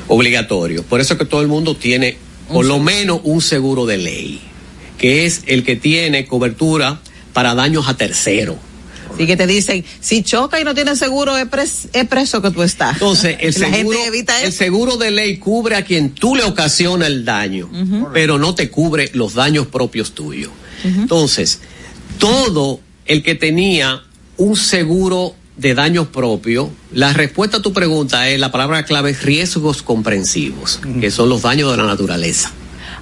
obligatorio. 0.08 0.84
Por 0.84 1.00
eso 1.02 1.14
es 1.14 1.20
que 1.20 1.26
todo 1.26 1.42
el 1.42 1.48
mundo 1.48 1.76
tiene 1.76 2.18
por 2.52 2.66
lo 2.66 2.80
menos 2.80 3.22
un 3.24 3.42
seguro 3.42 3.86
de 3.86 3.98
ley, 3.98 4.42
que 4.98 5.26
es 5.26 5.44
el 5.48 5.64
que 5.64 5.76
tiene 5.76 6.26
cobertura 6.28 7.00
para 7.34 7.56
daños 7.56 7.88
a 7.88 7.96
terceros. 7.96 8.58
Así 9.14 9.28
que 9.28 9.36
te 9.38 9.46
dicen, 9.46 9.84
si 10.00 10.24
choca 10.24 10.60
y 10.60 10.64
no 10.64 10.74
tiene 10.74 10.96
seguro, 10.96 11.38
es, 11.38 11.46
pres- 11.46 11.90
es 11.92 12.08
preso 12.08 12.42
que 12.42 12.50
tú 12.52 12.64
estás. 12.64 12.94
Entonces, 12.94 13.38
el 13.42 13.54
la 13.60 13.70
seguro, 13.70 13.98
gente 13.98 14.08
evita 14.08 14.42
el 14.42 14.52
seguro 14.54 14.98
de 14.98 15.12
ley 15.12 15.38
cubre 15.38 15.76
a 15.76 15.84
quien 15.86 16.12
tú 16.12 16.36
le 16.36 16.44
ocasiona 16.44 17.08
el 17.08 17.24
daño, 17.26 17.70
pero 18.14 18.38
no 18.38 18.56
te 18.56 18.70
cubre 18.70 19.10
los 19.14 19.34
daños 19.34 19.68
propios 19.68 20.14
tuyos. 20.14 20.52
Entonces, 20.84 21.60
todo 22.20 22.80
el 23.06 23.24
que 23.24 23.36
tenía 23.36 24.04
un 24.38 24.56
seguro 24.56 25.36
de 25.58 25.76
daños 25.76 26.08
propios, 26.08 26.70
la 26.92 27.14
respuesta 27.14 27.58
a 27.58 27.62
tu 27.62 27.74
pregunta 27.74 28.28
es, 28.30 28.40
la 28.40 28.52
palabra 28.52 28.84
clave 28.84 29.12
es 29.12 29.24
riesgos 29.24 29.84
comprensivos, 29.84 30.80
que 31.00 31.12
son 31.12 31.30
los 31.30 31.44
daños 31.44 31.72
de 31.72 31.78
la 31.78 31.86
naturaleza. 31.86 32.52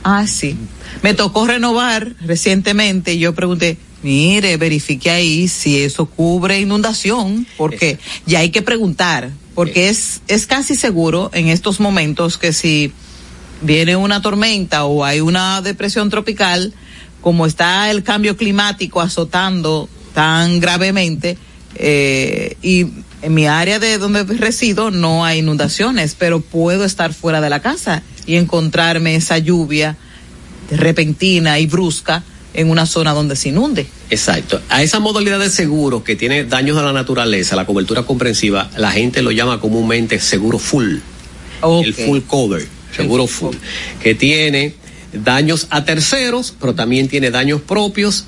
Ah, 0.04 0.28
sí. 0.28 0.58
Me 1.04 1.14
tocó 1.14 1.48
renovar 1.48 2.16
recientemente 2.22 3.14
y 3.14 3.20
yo 3.20 3.34
pregunté, 3.34 3.78
mire, 4.04 4.58
verifique 4.58 5.10
ahí 5.10 5.48
si 5.48 5.82
eso 5.82 6.06
cubre 6.06 6.60
inundación, 6.60 7.46
porque 7.58 8.00
ya 8.26 8.40
hay 8.40 8.50
que 8.50 8.62
preguntar, 8.62 9.32
porque 9.56 9.90
es, 9.90 10.22
es 10.28 10.46
casi 10.46 10.76
seguro 10.76 11.32
en 11.34 11.48
estos 11.48 11.80
momentos 11.80 12.38
que 12.38 12.54
si 12.54 12.92
viene 13.62 13.96
una 13.96 14.22
tormenta 14.22 14.86
o 14.86 15.04
hay 15.04 15.22
una 15.22 15.62
depresión 15.62 16.10
tropical, 16.10 16.74
como 17.22 17.46
está 17.46 17.90
el 17.92 18.04
cambio 18.04 18.38
climático 18.38 19.02
azotando 19.02 19.90
tan 20.14 20.60
gravemente, 20.60 21.38
eh, 21.76 22.58
y 22.62 22.88
en 23.22 23.34
mi 23.34 23.48
área 23.48 23.80
de 23.80 23.98
donde 23.98 24.24
resido 24.24 24.92
no 24.92 25.26
hay 25.26 25.40
inundaciones, 25.40 26.16
pero 26.18 26.42
puedo 26.42 26.86
estar 26.86 27.14
fuera 27.14 27.42
de 27.42 27.50
la 27.50 27.62
casa 27.62 28.04
y 28.26 28.36
encontrarme 28.36 29.16
esa 29.16 29.38
lluvia 29.38 29.98
repentina 30.72 31.60
y 31.60 31.66
brusca 31.66 32.24
en 32.54 32.70
una 32.70 32.86
zona 32.86 33.14
donde 33.14 33.36
se 33.36 33.50
inunde. 33.50 33.88
Exacto. 34.10 34.62
A 34.70 34.82
esa 34.82 35.00
modalidad 35.00 35.40
de 35.40 35.50
seguro 35.50 36.04
que 36.04 36.16
tiene 36.16 36.46
daños 36.46 36.78
a 36.78 36.84
la 36.84 36.94
naturaleza, 36.94 37.56
la 37.56 37.66
cobertura 37.66 38.04
comprensiva, 38.04 38.70
la 38.78 38.92
gente 38.92 39.22
lo 39.22 39.32
llama 39.32 39.60
comúnmente 39.60 40.20
seguro 40.20 40.60
full. 40.60 40.98
El 41.84 41.94
full 41.94 42.20
cover, 42.26 42.66
seguro 42.96 43.28
full, 43.28 43.56
que 44.02 44.16
tiene 44.16 44.74
daños 45.14 45.68
a 45.70 45.86
terceros, 45.86 46.54
pero 46.60 46.76
también 46.76 47.08
tiene 47.08 47.32
daños 47.32 47.62
propios 47.62 48.26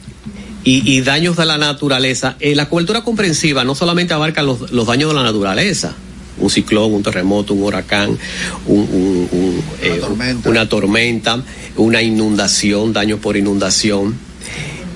y, 0.63 0.89
y 0.91 1.01
daños 1.01 1.37
de 1.37 1.45
la 1.45 1.57
naturaleza. 1.57 2.35
Eh, 2.39 2.55
la 2.55 2.69
cobertura 2.69 3.03
comprensiva 3.03 3.63
no 3.63 3.75
solamente 3.75 4.13
abarca 4.13 4.43
los, 4.43 4.71
los 4.71 4.87
daños 4.87 5.09
de 5.09 5.15
la 5.15 5.23
naturaleza, 5.23 5.93
un 6.37 6.49
ciclón, 6.49 6.93
un 6.93 7.03
terremoto, 7.03 7.53
un 7.53 7.63
huracán, 7.63 8.17
un- 8.65 8.77
un- 8.91 9.29
un, 9.31 9.63
eh, 9.81 10.01
una 10.45 10.67
tormenta, 10.69 11.43
una 11.75 12.01
inundación, 12.01 12.93
daños 12.93 13.19
por 13.19 13.37
inundación. 13.37 14.15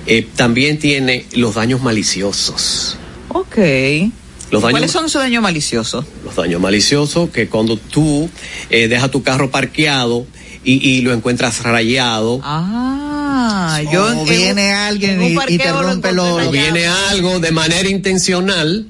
Eh, 0.06 0.26
también 0.36 0.78
tiene 0.78 1.26
los 1.34 1.54
daños 1.56 1.82
maliciosos. 1.82 2.96
Ok. 3.28 3.56
Los 4.52 4.62
daños- 4.62 4.70
¿Cuáles 4.70 4.92
son 4.92 5.06
esos 5.06 5.20
daños 5.20 5.42
maliciosos? 5.42 6.04
Los 6.24 6.36
daños 6.36 6.60
maliciosos 6.60 7.30
que 7.30 7.48
cuando 7.48 7.76
tú 7.76 8.30
eh, 8.70 8.86
dejas 8.86 9.10
tu 9.10 9.22
carro 9.24 9.50
parqueado 9.50 10.24
y, 10.66 10.86
y 10.98 11.00
lo 11.02 11.12
encuentras 11.14 11.62
rayado. 11.62 12.40
Ah, 12.42 13.80
yo 13.92 14.06
O 14.20 14.24
viene 14.24 14.72
alguien 14.72 15.22
y- 15.22 15.36
y 15.48 15.58
te 15.58 15.70
rompe 15.72 16.12
los- 16.12 16.46
O 16.46 16.50
viene 16.50 16.86
algo 16.86 17.38
de 17.40 17.52
manera 17.52 17.88
intencional. 17.88 18.86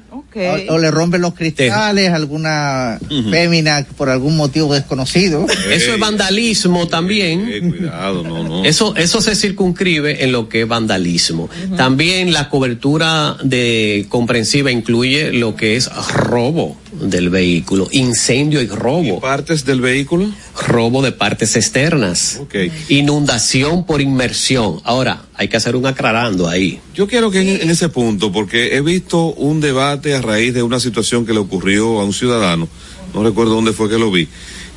O, 0.68 0.74
o 0.74 0.78
le 0.78 0.90
rompen 0.90 1.22
los 1.22 1.32
cristales, 1.32 2.12
alguna 2.12 2.98
fémina 3.30 3.86
por 3.96 4.10
algún 4.10 4.36
motivo 4.36 4.74
desconocido. 4.74 5.46
Eso 5.70 5.94
es 5.94 5.98
vandalismo 5.98 6.88
también. 6.88 7.70
cuidado, 7.70 8.22
no, 8.22 8.44
no. 8.44 8.62
Eso, 8.66 8.94
eso 8.96 9.22
se 9.22 9.34
circunscribe 9.34 10.24
en 10.24 10.32
lo 10.32 10.50
que 10.50 10.62
es 10.62 10.68
vandalismo. 10.68 11.48
También 11.78 12.34
la 12.34 12.50
cobertura 12.50 13.38
de 13.44 14.04
comprensiva 14.10 14.70
incluye 14.70 15.32
lo 15.32 15.56
que 15.56 15.76
es 15.76 15.88
robo 16.12 16.76
del 17.00 17.30
vehículo, 17.30 17.88
incendio 17.92 18.61
y 18.62 18.66
robo. 18.66 19.20
¿Partes 19.20 19.64
del 19.64 19.80
vehículo? 19.80 20.28
Robo 20.66 21.02
de 21.02 21.12
partes 21.12 21.56
externas. 21.56 22.40
Inundación 22.88 23.85
por 23.85 24.00
inmersión. 24.00 24.80
Ahora, 24.85 25.26
hay 25.35 25.48
que 25.48 25.56
hacer 25.56 25.76
un 25.76 25.87
aclarando 25.87 26.48
ahí. 26.48 26.80
Yo 26.94 27.06
quiero 27.06 27.30
que 27.30 27.40
en, 27.40 27.62
en 27.62 27.70
ese 27.70 27.88
punto, 27.88 28.32
porque 28.32 28.76
he 28.76 28.80
visto 28.80 29.32
un 29.35 29.61
debate 29.61 30.14
a 30.14 30.22
raíz 30.22 30.54
de 30.54 30.62
una 30.62 30.80
situación 30.80 31.26
que 31.26 31.32
le 31.32 31.38
ocurrió 31.38 32.00
a 32.00 32.04
un 32.04 32.12
ciudadano, 32.12 32.68
no 33.14 33.22
recuerdo 33.22 33.54
dónde 33.54 33.72
fue 33.72 33.88
que 33.88 33.98
lo 33.98 34.11
vi, 34.11 34.28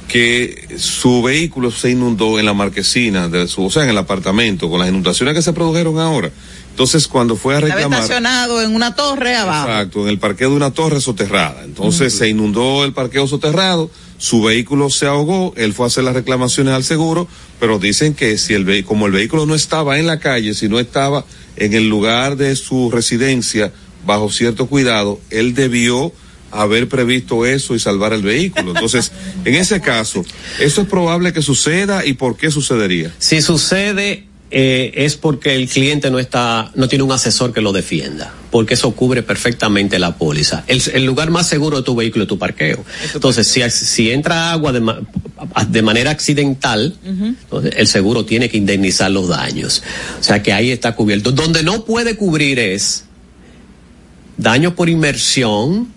que 0.07 0.67
su 0.77 1.21
vehículo 1.21 1.71
se 1.71 1.91
inundó 1.91 2.39
en 2.39 2.45
la 2.45 2.53
marquesina, 2.53 3.29
de 3.29 3.47
su, 3.47 3.65
o 3.65 3.69
sea, 3.69 3.83
en 3.83 3.89
el 3.89 3.97
apartamento, 3.97 4.69
con 4.69 4.79
las 4.79 4.89
inundaciones 4.89 5.35
que 5.35 5.41
se 5.41 5.53
produjeron 5.53 5.99
ahora. 5.99 6.31
Entonces, 6.71 7.07
cuando 7.07 7.35
fue 7.35 7.55
a 7.55 7.57
Estaba 7.57 7.75
reclamar... 7.75 7.99
estacionado 7.99 8.61
en 8.61 8.73
una 8.73 8.95
torre 8.95 9.35
abajo. 9.35 9.67
Exacto, 9.67 10.03
en 10.03 10.09
el 10.09 10.19
parqueo 10.19 10.49
de 10.51 10.55
una 10.55 10.71
torre 10.71 11.01
soterrada. 11.01 11.63
Entonces 11.63 12.13
se 12.13 12.29
inundó 12.29 12.85
el 12.85 12.93
parqueo 12.93 13.27
soterrado, 13.27 13.91
su 14.17 14.43
vehículo 14.43 14.89
se 14.89 15.05
ahogó, 15.05 15.53
él 15.57 15.73
fue 15.73 15.85
a 15.85 15.87
hacer 15.87 16.03
las 16.03 16.13
reclamaciones 16.13 16.73
al 16.73 16.83
seguro, 16.83 17.27
pero 17.59 17.79
dicen 17.79 18.13
que 18.13 18.37
si 18.37 18.53
el 18.53 18.85
como 18.85 19.07
el 19.07 19.11
vehículo 19.11 19.45
no 19.45 19.55
estaba 19.55 19.99
en 19.99 20.07
la 20.07 20.19
calle, 20.19 20.53
sino 20.53 20.79
estaba 20.79 21.25
en 21.57 21.73
el 21.73 21.89
lugar 21.89 22.37
de 22.37 22.55
su 22.55 22.89
residencia 22.91 23.73
bajo 24.05 24.31
cierto 24.31 24.67
cuidado, 24.67 25.19
él 25.29 25.53
debió 25.53 26.13
haber 26.51 26.87
previsto 26.87 27.45
eso 27.45 27.75
y 27.75 27.79
salvar 27.79 28.13
el 28.13 28.23
vehículo. 28.23 28.71
Entonces, 28.71 29.11
en 29.45 29.55
ese 29.55 29.81
caso, 29.81 30.23
¿eso 30.59 30.81
es 30.81 30.87
probable 30.87 31.33
que 31.33 31.41
suceda 31.41 32.05
y 32.05 32.13
por 32.13 32.37
qué 32.37 32.51
sucedería? 32.51 33.13
Si 33.19 33.41
sucede 33.41 34.28
eh, 34.51 34.91
es 34.95 35.15
porque 35.15 35.55
el 35.55 35.69
cliente 35.69 36.09
no 36.09 36.17
está, 36.17 36.71
no 36.73 36.87
tiene 36.87 37.03
un 37.03 37.11
asesor 37.11 37.53
que 37.53 37.61
lo 37.61 37.71
defienda, 37.71 38.33
porque 38.49 38.73
eso 38.73 38.91
cubre 38.95 39.21
perfectamente 39.21 39.99
la 39.99 40.17
póliza. 40.17 40.63
El, 40.65 40.81
el 40.93 41.05
lugar 41.05 41.29
más 41.29 41.47
seguro 41.47 41.77
de 41.77 41.83
tu 41.83 41.95
vehículo 41.95 42.23
es 42.23 42.27
tu 42.27 42.39
parqueo. 42.39 42.83
Entonces, 43.13 43.47
si, 43.47 43.61
si 43.69 44.11
entra 44.11 44.51
agua 44.51 44.71
de 44.71 45.81
manera 45.83 46.09
accidental, 46.09 46.97
entonces 47.03 47.73
el 47.77 47.87
seguro 47.87 48.25
tiene 48.25 48.49
que 48.49 48.57
indemnizar 48.57 49.11
los 49.11 49.27
daños. 49.27 49.83
O 50.19 50.23
sea 50.23 50.41
que 50.41 50.51
ahí 50.51 50.71
está 50.71 50.95
cubierto. 50.95 51.31
Donde 51.31 51.61
no 51.61 51.85
puede 51.85 52.15
cubrir 52.15 52.57
es 52.57 53.05
daño 54.37 54.73
por 54.73 54.89
inmersión 54.89 55.93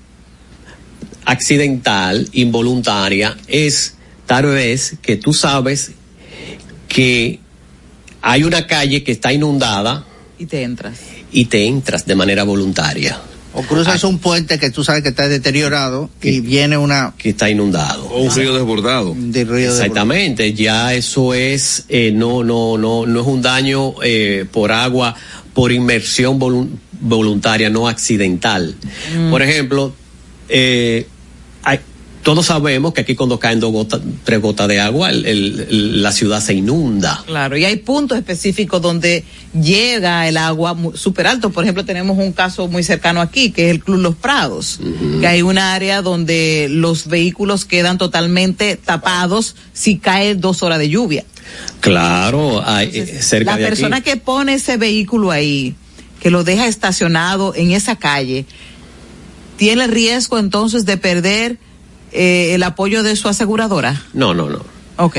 accidental, 1.24 2.28
involuntaria, 2.32 3.36
es 3.46 3.94
tal 4.26 4.46
vez 4.46 4.96
que 5.00 5.16
tú 5.16 5.32
sabes 5.32 5.92
que 6.88 7.40
hay 8.22 8.44
una 8.44 8.66
calle 8.66 9.02
que 9.04 9.12
está 9.12 9.32
inundada 9.32 10.04
Y 10.38 10.46
te 10.46 10.62
entras. 10.62 10.98
y 11.32 11.44
te 11.46 11.66
entras 11.66 12.06
de 12.06 12.14
manera 12.14 12.44
voluntaria. 12.44 13.18
O 13.54 13.60
cruzas 13.62 14.02
un 14.04 14.18
puente 14.18 14.58
que 14.58 14.70
tú 14.70 14.82
sabes 14.82 15.02
que 15.02 15.10
está 15.10 15.28
deteriorado 15.28 16.08
y 16.22 16.40
viene 16.40 16.78
una... 16.78 17.12
Que 17.18 17.28
está 17.30 17.50
inundado. 17.50 18.06
O 18.06 18.22
un 18.22 18.34
río 18.34 18.54
desbordado. 18.54 19.14
De 19.14 19.44
río 19.44 19.70
Exactamente, 19.70 20.54
ya 20.54 20.94
eso 20.94 21.34
es, 21.34 21.84
eh, 21.90 22.12
no, 22.14 22.42
no, 22.42 22.78
no, 22.78 23.04
no 23.04 23.20
es 23.20 23.26
un 23.26 23.42
daño 23.42 23.94
eh, 24.02 24.46
por 24.50 24.72
agua, 24.72 25.14
por 25.52 25.70
inmersión 25.70 26.40
volun- 26.40 26.70
voluntaria, 26.98 27.68
no 27.68 27.88
accidental. 27.88 28.74
Mm. 29.18 29.30
Por 29.30 29.42
ejemplo, 29.42 29.92
eh, 30.48 31.06
todos 32.22 32.46
sabemos 32.46 32.92
que 32.94 33.00
aquí 33.00 33.14
cuando 33.16 33.38
caen 33.38 33.58
dos 33.58 33.72
gotas, 33.72 34.00
tres 34.24 34.40
gotas 34.40 34.68
de 34.68 34.80
agua, 34.80 35.10
el- 35.10 35.26
el- 35.26 36.02
la 36.02 36.12
ciudad 36.12 36.40
se 36.40 36.54
inunda. 36.54 37.22
Claro, 37.26 37.56
y 37.56 37.64
hay 37.64 37.76
puntos 37.78 38.16
específicos 38.16 38.80
donde 38.80 39.24
llega 39.60 40.28
el 40.28 40.36
agua 40.36 40.76
súper 40.94 41.26
alto. 41.26 41.50
Por 41.50 41.64
ejemplo, 41.64 41.84
tenemos 41.84 42.16
un 42.18 42.32
caso 42.32 42.68
muy 42.68 42.84
cercano 42.84 43.20
aquí, 43.20 43.50
que 43.50 43.66
es 43.66 43.70
el 43.72 43.80
Club 43.80 43.98
Los 44.00 44.14
Prados, 44.14 44.78
que 45.20 45.26
hay 45.26 45.42
un 45.42 45.58
área 45.58 46.00
donde 46.02 46.68
los 46.70 47.08
vehículos 47.08 47.64
quedan 47.64 47.98
totalmente 47.98 48.76
tapados 48.76 49.56
si 49.72 49.98
cae 49.98 50.34
dos 50.36 50.62
horas 50.62 50.78
de 50.78 50.88
lluvia. 50.90 51.24
Claro, 51.80 52.62
hay, 52.64 52.88
eh, 52.94 53.18
cerca 53.20 53.52
La 53.52 53.56
de 53.58 53.64
persona 53.66 53.96
aquí. 53.96 54.10
que 54.10 54.16
pone 54.16 54.54
ese 54.54 54.76
vehículo 54.76 55.32
ahí, 55.32 55.74
que 56.20 56.30
lo 56.30 56.44
deja 56.44 56.68
estacionado 56.68 57.52
en 57.56 57.72
esa 57.72 57.96
calle, 57.96 58.46
tiene 59.56 59.86
riesgo 59.88 60.38
entonces 60.38 60.84
de 60.86 60.96
perder 60.96 61.58
eh, 62.12 62.54
el 62.54 62.62
apoyo 62.62 63.02
de 63.02 63.16
su 63.16 63.28
aseguradora. 63.28 64.02
No, 64.12 64.34
no, 64.34 64.48
no. 64.48 64.64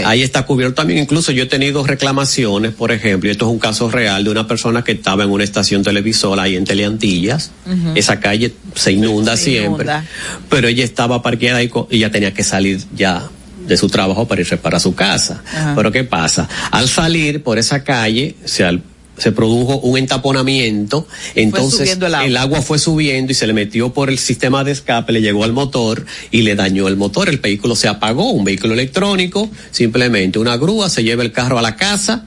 Ahí 0.06 0.22
está 0.22 0.46
cubierto 0.46 0.76
también. 0.76 1.00
Incluso 1.00 1.32
yo 1.34 1.44
he 1.44 1.48
tenido 1.48 1.86
reclamaciones, 1.86 2.74
por 2.74 2.92
ejemplo, 2.92 3.28
y 3.28 3.32
esto 3.32 3.46
es 3.48 3.52
un 3.52 3.60
caso 3.60 3.90
real 3.90 4.24
de 4.24 4.30
una 4.30 4.48
persona 4.48 4.84
que 4.84 4.94
estaba 4.94 5.24
en 5.24 5.30
una 5.32 5.44
estación 5.44 5.84
televisora 5.84 6.44
ahí 6.44 6.56
en 6.56 6.64
Teleantillas. 6.64 7.52
Esa 7.96 8.20
calle 8.20 8.54
se 8.76 8.92
inunda 8.94 9.36
Se 9.36 9.46
siempre. 9.46 9.86
inunda. 9.86 10.06
Pero 10.50 10.68
ella 10.70 10.84
estaba 10.86 11.22
parqueada 11.22 11.62
y 11.64 11.70
ella 11.90 12.12
tenía 12.12 12.34
que 12.34 12.44
salir 12.44 12.82
ya 12.96 13.28
de 13.68 13.76
su 13.76 13.90
trabajo 13.90 14.26
para 14.28 14.42
irse 14.42 14.56
para 14.58 14.80
su 14.80 14.94
casa. 14.96 15.44
Pero 15.76 15.92
¿qué 15.92 16.04
pasa? 16.06 16.48
Al 16.72 16.88
salir 16.88 17.44
por 17.44 17.58
esa 17.58 17.84
calle, 17.84 18.36
se, 18.46 18.64
al- 18.64 18.84
se 19.24 19.32
produjo 19.32 19.78
un 19.80 19.98
entaponamiento, 19.98 21.08
entonces 21.36 21.80
el 22.26 22.38
agua. 22.38 22.62
fue 22.62 22.78
subiendo 22.78 23.32
y 23.32 23.36
se 23.36 23.48
le 23.48 23.54
metió 23.54 23.94
por 23.94 24.10
el 24.10 24.20
sistema 24.20 24.64
de 24.64 24.72
escape, 24.74 25.14
le 25.14 25.22
llegó 25.22 25.44
al 25.44 25.54
motor 25.54 26.06
y 26.30 26.42
le 26.42 26.56
dañó 26.56 26.88
el 26.88 26.98
motor. 26.98 27.30
El 27.30 27.38
vehículo 27.38 27.76
se 27.76 27.88
apagó, 27.88 28.32
un 28.32 28.44
vehículo 28.44 28.74
electrónico, 28.74 29.50
simplemente 29.72 30.40
una 30.40 30.58
grúa 30.58 30.90
se 30.90 31.04
lleva 31.04 31.24
el 31.24 31.32
carro 31.32 31.58
a 31.58 31.62
la 31.62 31.76
casa 31.76 32.26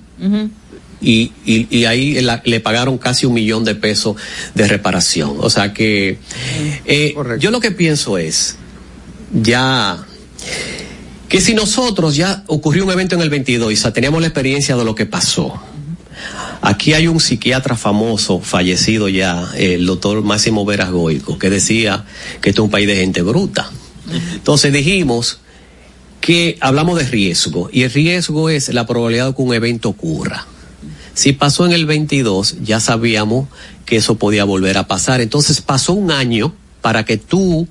y, 1.03 1.33
y, 1.45 1.67
y 1.71 1.85
ahí 1.85 2.21
la- 2.23 2.41
le 2.45 2.61
pagaron 2.61 2.97
casi 2.99 3.27
un 3.27 3.35
millón 3.35 3.65
de 3.65 3.75
pesos 3.75 4.17
de 4.55 4.67
reparación. 4.67 5.35
O 5.41 5.51
sea 5.51 5.73
que 5.75 6.19
eh, 6.87 7.15
yo 7.39 7.51
lo 7.51 7.61
que 7.61 7.71
pienso 7.71 8.17
es, 8.19 8.57
ya, 9.43 10.05
que 11.29 11.41
si 11.41 11.55
nosotros 11.55 12.17
ya 12.17 12.45
ocurrió 12.47 12.85
un 12.85 12.91
evento 12.91 13.15
en 13.15 13.21
el 13.21 13.31
22 13.31 13.73
y 13.73 13.77
sa- 13.77 13.93
teníamos 13.93 14.21
la 14.23 14.29
experiencia 14.29 14.77
de 14.77 14.85
lo 14.85 14.95
que 14.95 15.05
pasó, 15.07 15.53
Aquí 16.63 16.93
hay 16.95 17.07
un 17.07 17.21
psiquiatra 17.21 17.77
famoso, 17.77 18.41
fallecido 18.41 19.09
ya, 19.09 19.51
el 19.57 19.87
doctor 19.87 20.23
Máximo 20.23 20.65
Veras 20.65 20.91
Goico, 20.91 21.39
que 21.39 21.51
decía 21.51 22.05
que 22.41 22.51
esto 22.51 22.63
es 22.63 22.65
un 22.65 22.71
país 22.71 22.87
de 22.87 22.97
gente 22.97 23.23
bruta. 23.23 23.71
Entonces 24.35 24.73
dijimos 24.73 25.41
que 26.21 26.59
hablamos 26.61 26.99
de 26.99 27.07
riesgo, 27.07 27.69
y 27.73 27.83
el 27.83 27.91
riesgo 27.91 28.49
es 28.51 28.73
la 28.73 28.87
probabilidad 28.87 29.29
de 29.29 29.35
que 29.35 29.43
un 29.43 29.55
evento 29.55 29.91
ocurra. 29.91 30.47
Si 31.15 31.33
pasó 31.33 31.65
en 31.65 31.73
el 31.73 31.87
22, 31.87 32.57
ya 32.63 32.79
sabíamos 32.79 33.49
que 33.87 33.97
eso 33.97 34.17
podía 34.17 34.45
volver 34.45 34.77
a 34.77 34.87
pasar. 34.87 35.23
Entonces 35.23 35.63
pasó 35.63 35.95
un 35.95 36.11
año 36.11 36.55
para 36.83 37.05
que 37.05 37.17
tú 37.17 37.67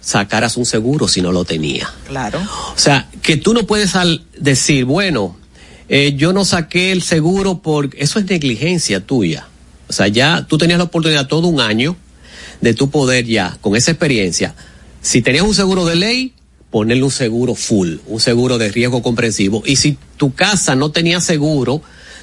sacaras 0.00 0.56
un 0.56 0.66
seguro 0.66 1.08
si 1.08 1.22
no 1.22 1.32
lo 1.32 1.44
tenías. 1.44 1.88
Claro. 2.06 2.38
O 2.40 2.78
sea, 2.78 3.08
que 3.22 3.36
tú 3.36 3.52
no 3.54 3.66
puedes 3.66 3.96
al 3.96 4.24
decir, 4.38 4.84
bueno, 4.84 5.36
eh, 5.94 6.14
yo 6.16 6.32
no 6.32 6.46
saqué 6.46 6.90
el 6.90 7.02
seguro 7.02 7.58
porque 7.58 7.98
eso 8.00 8.18
es 8.18 8.24
negligencia 8.24 9.00
tuya. 9.04 9.46
O 9.88 9.92
sea, 9.92 10.08
ya 10.08 10.46
tú 10.48 10.56
tenías 10.56 10.78
la 10.78 10.84
oportunidad 10.84 11.26
todo 11.28 11.48
un 11.48 11.60
año 11.60 11.96
de 12.62 12.72
tu 12.72 12.88
poder 12.88 13.26
ya, 13.26 13.58
con 13.60 13.76
esa 13.76 13.90
experiencia, 13.90 14.54
si 15.02 15.20
tenías 15.20 15.44
un 15.44 15.54
seguro 15.54 15.84
de 15.84 15.96
ley, 15.96 16.32
ponerle 16.70 17.02
un 17.02 17.10
seguro 17.10 17.54
full, 17.54 17.96
un 18.06 18.20
seguro 18.20 18.56
de 18.56 18.70
riesgo 18.70 19.02
comprensivo. 19.02 19.62
Y 19.66 19.76
si 19.76 19.98
tu 20.16 20.32
casa 20.32 20.74
no 20.74 20.92
tenía 20.92 21.20
seguro, 21.20 21.82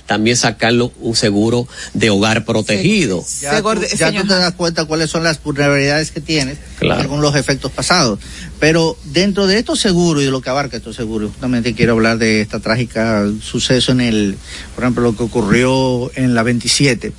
también 0.10 0.36
sacarlo 0.38 0.92
un 1.02 1.16
seguro 1.16 1.68
de 1.94 2.10
hogar 2.10 2.44
protegido. 2.44 3.24
Ya, 3.42 3.62
tú, 3.62 3.80
ya 3.96 4.12
tú 4.12 4.28
te 4.28 4.34
das 4.34 4.54
cuenta 4.56 4.86
cuáles 4.86 5.12
son 5.12 5.24
las 5.24 5.42
vulnerabilidades 5.44 6.10
que 6.10 6.20
tienes 6.20 6.58
Claro. 6.80 7.02
según 7.04 7.22
los 7.22 7.36
efectos 7.36 7.72
pasados. 7.72 8.18
Pero 8.60 8.98
dentro 9.04 9.46
de 9.46 9.60
estos 9.60 9.80
seguros 9.80 10.24
y 10.24 10.26
de 10.26 10.32
lo 10.32 10.42
que 10.42 10.50
abarca 10.50 10.78
estos 10.78 10.96
seguros, 10.96 11.30
justamente 11.30 11.76
quiero 11.76 11.92
hablar 11.94 12.18
de 12.18 12.42
esta 12.42 12.60
trágica 12.60 13.24
suceso 13.40 13.92
en 13.92 14.02
el, 14.02 14.36
por 14.74 14.84
ejemplo, 14.84 15.04
lo 15.04 15.16
que 15.16 15.22
ocurrió 15.22 16.10
en 16.16 16.34
la 16.34 16.42
27. 16.42 17.14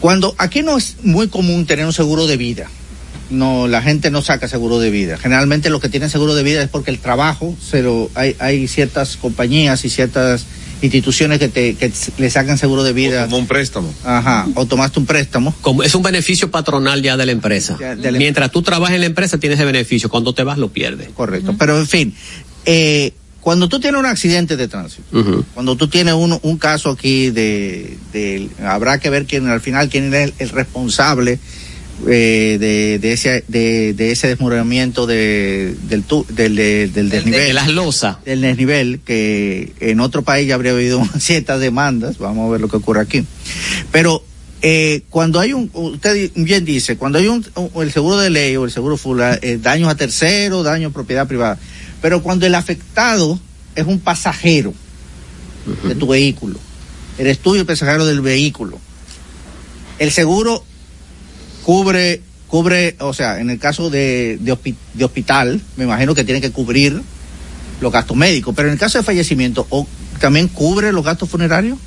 Cuando 0.00 0.34
aquí 0.38 0.62
no 0.62 0.78
es 0.78 0.96
muy 1.02 1.28
común 1.28 1.66
tener 1.66 1.84
un 1.84 1.92
seguro 1.92 2.26
de 2.26 2.38
vida. 2.38 2.70
No, 3.28 3.68
la 3.68 3.82
gente 3.82 4.10
no 4.10 4.22
saca 4.22 4.48
seguro 4.48 4.78
de 4.78 4.88
vida. 4.88 5.18
Generalmente 5.18 5.68
los 5.68 5.82
que 5.82 5.90
tienen 5.90 6.08
seguro 6.08 6.34
de 6.34 6.42
vida 6.42 6.62
es 6.62 6.70
porque 6.70 6.90
el 6.90 7.00
trabajo, 7.00 7.54
se 7.60 7.82
lo, 7.82 8.10
hay, 8.14 8.34
hay 8.38 8.66
ciertas 8.66 9.18
compañías 9.18 9.84
y 9.84 9.90
ciertas 9.90 10.46
instituciones 10.82 11.38
que 11.38 11.48
te 11.48 11.74
que 11.74 11.90
le 12.18 12.28
sacan 12.30 12.58
seguro 12.58 12.82
de 12.82 12.92
vida. 12.92 13.24
Como 13.24 13.38
un 13.38 13.46
préstamo. 13.46 13.92
Ajá, 14.04 14.46
o 14.54 14.66
tomaste 14.66 14.98
un 15.00 15.06
préstamo. 15.06 15.54
Como 15.62 15.82
es 15.82 15.94
un 15.94 16.02
beneficio 16.02 16.50
patronal 16.50 17.00
ya 17.02 17.16
de 17.16 17.24
la 17.26 17.32
empresa. 17.32 17.76
de 17.78 18.12
la- 18.12 18.18
Mientras 18.18 18.50
tú 18.50 18.62
trabajas 18.62 18.94
en 18.94 19.00
la 19.00 19.06
empresa 19.06 19.38
tienes 19.38 19.58
ese 19.58 19.64
beneficio. 19.66 20.08
Cuando 20.10 20.34
te 20.34 20.42
vas 20.42 20.58
lo 20.58 20.68
pierdes. 20.68 21.08
Correcto. 21.14 21.54
Pero 21.58 21.78
en 21.78 21.86
fin, 21.86 22.14
eh, 22.66 23.12
cuando 23.40 23.68
tú 23.68 23.80
tienes 23.80 23.98
un 23.98 24.06
accidente 24.06 24.56
de 24.56 24.68
tránsito, 24.68 25.02
cuando 25.54 25.76
tú 25.76 25.88
tienes 25.88 26.14
un, 26.14 26.38
un 26.42 26.58
caso 26.58 26.90
aquí 26.90 27.30
de, 27.30 27.96
de- 28.12 28.48
habrá 28.64 28.98
que 28.98 29.10
ver 29.10 29.26
quién 29.26 29.48
al 29.48 29.60
final 29.60 29.88
quién 29.88 30.12
es 30.14 30.24
el, 30.28 30.34
el 30.38 30.48
responsable 30.50 31.38
eh, 32.08 32.56
de, 32.60 32.98
de 32.98 33.12
ese 33.12 33.44
de, 33.48 33.92
de 33.94 34.12
ese 34.12 34.28
desmoronamiento 34.28 35.06
de, 35.06 35.74
del, 35.88 36.02
tu- 36.02 36.26
del, 36.28 36.56
de- 36.56 36.88
del 36.88 37.08
desnivel 37.10 37.46
de 37.48 37.52
las 37.52 37.68
losas. 37.68 38.16
Del 38.24 38.40
desnivel 38.40 39.00
que 39.04 39.72
en 39.80 40.00
otro 40.00 40.22
país 40.22 40.48
ya 40.48 40.54
habría 40.56 40.72
habido 40.72 41.02
ciertas 41.18 41.60
demandas 41.60 42.18
vamos 42.18 42.48
a 42.48 42.52
ver 42.52 42.60
lo 42.60 42.68
que 42.68 42.76
ocurre 42.76 43.00
aquí. 43.00 43.24
Pero 43.92 44.24
eh, 44.62 45.02
cuando 45.10 45.40
hay 45.40 45.52
un 45.52 45.70
usted 45.72 46.30
bien 46.36 46.64
dice 46.64 46.96
cuando 46.96 47.18
hay 47.18 47.26
un, 47.28 47.44
el 47.76 47.92
seguro 47.92 48.18
de 48.18 48.30
ley 48.30 48.56
o 48.56 48.64
el 48.64 48.70
seguro 48.70 48.96
full 48.96 49.20
eh, 49.20 49.58
daños 49.60 49.88
a 49.88 49.94
tercero 49.96 50.62
daño 50.62 50.88
a 50.88 50.90
propiedad 50.92 51.26
privada. 51.26 51.58
Pero 52.00 52.22
cuando 52.22 52.46
el 52.46 52.54
afectado 52.54 53.38
es 53.74 53.86
un 53.86 54.00
pasajero 54.00 54.74
de 55.86 55.94
tu 55.94 56.08
vehículo 56.08 56.58
eres 57.18 57.38
tú 57.38 57.54
y 57.54 57.60
el 57.60 57.66
pasajero 57.66 58.06
del 58.06 58.20
vehículo. 58.22 58.80
El 59.98 60.10
seguro 60.10 60.64
cubre 61.62 62.20
cubre 62.48 62.96
o 63.00 63.14
sea 63.14 63.40
en 63.40 63.48
el 63.50 63.58
caso 63.58 63.88
de, 63.90 64.38
de, 64.40 64.52
hospi- 64.52 64.74
de 64.94 65.04
hospital 65.04 65.60
me 65.76 65.84
imagino 65.84 66.14
que 66.14 66.24
tiene 66.24 66.40
que 66.40 66.50
cubrir 66.50 67.00
los 67.80 67.92
gastos 67.92 68.16
médicos 68.16 68.54
pero 68.54 68.68
en 68.68 68.74
el 68.74 68.78
caso 68.80 68.98
de 68.98 69.04
fallecimiento 69.04 69.66
o 69.70 69.86
también 70.20 70.48
cubre 70.48 70.92
los 70.92 71.04
gastos 71.04 71.28
funerarios 71.30 71.78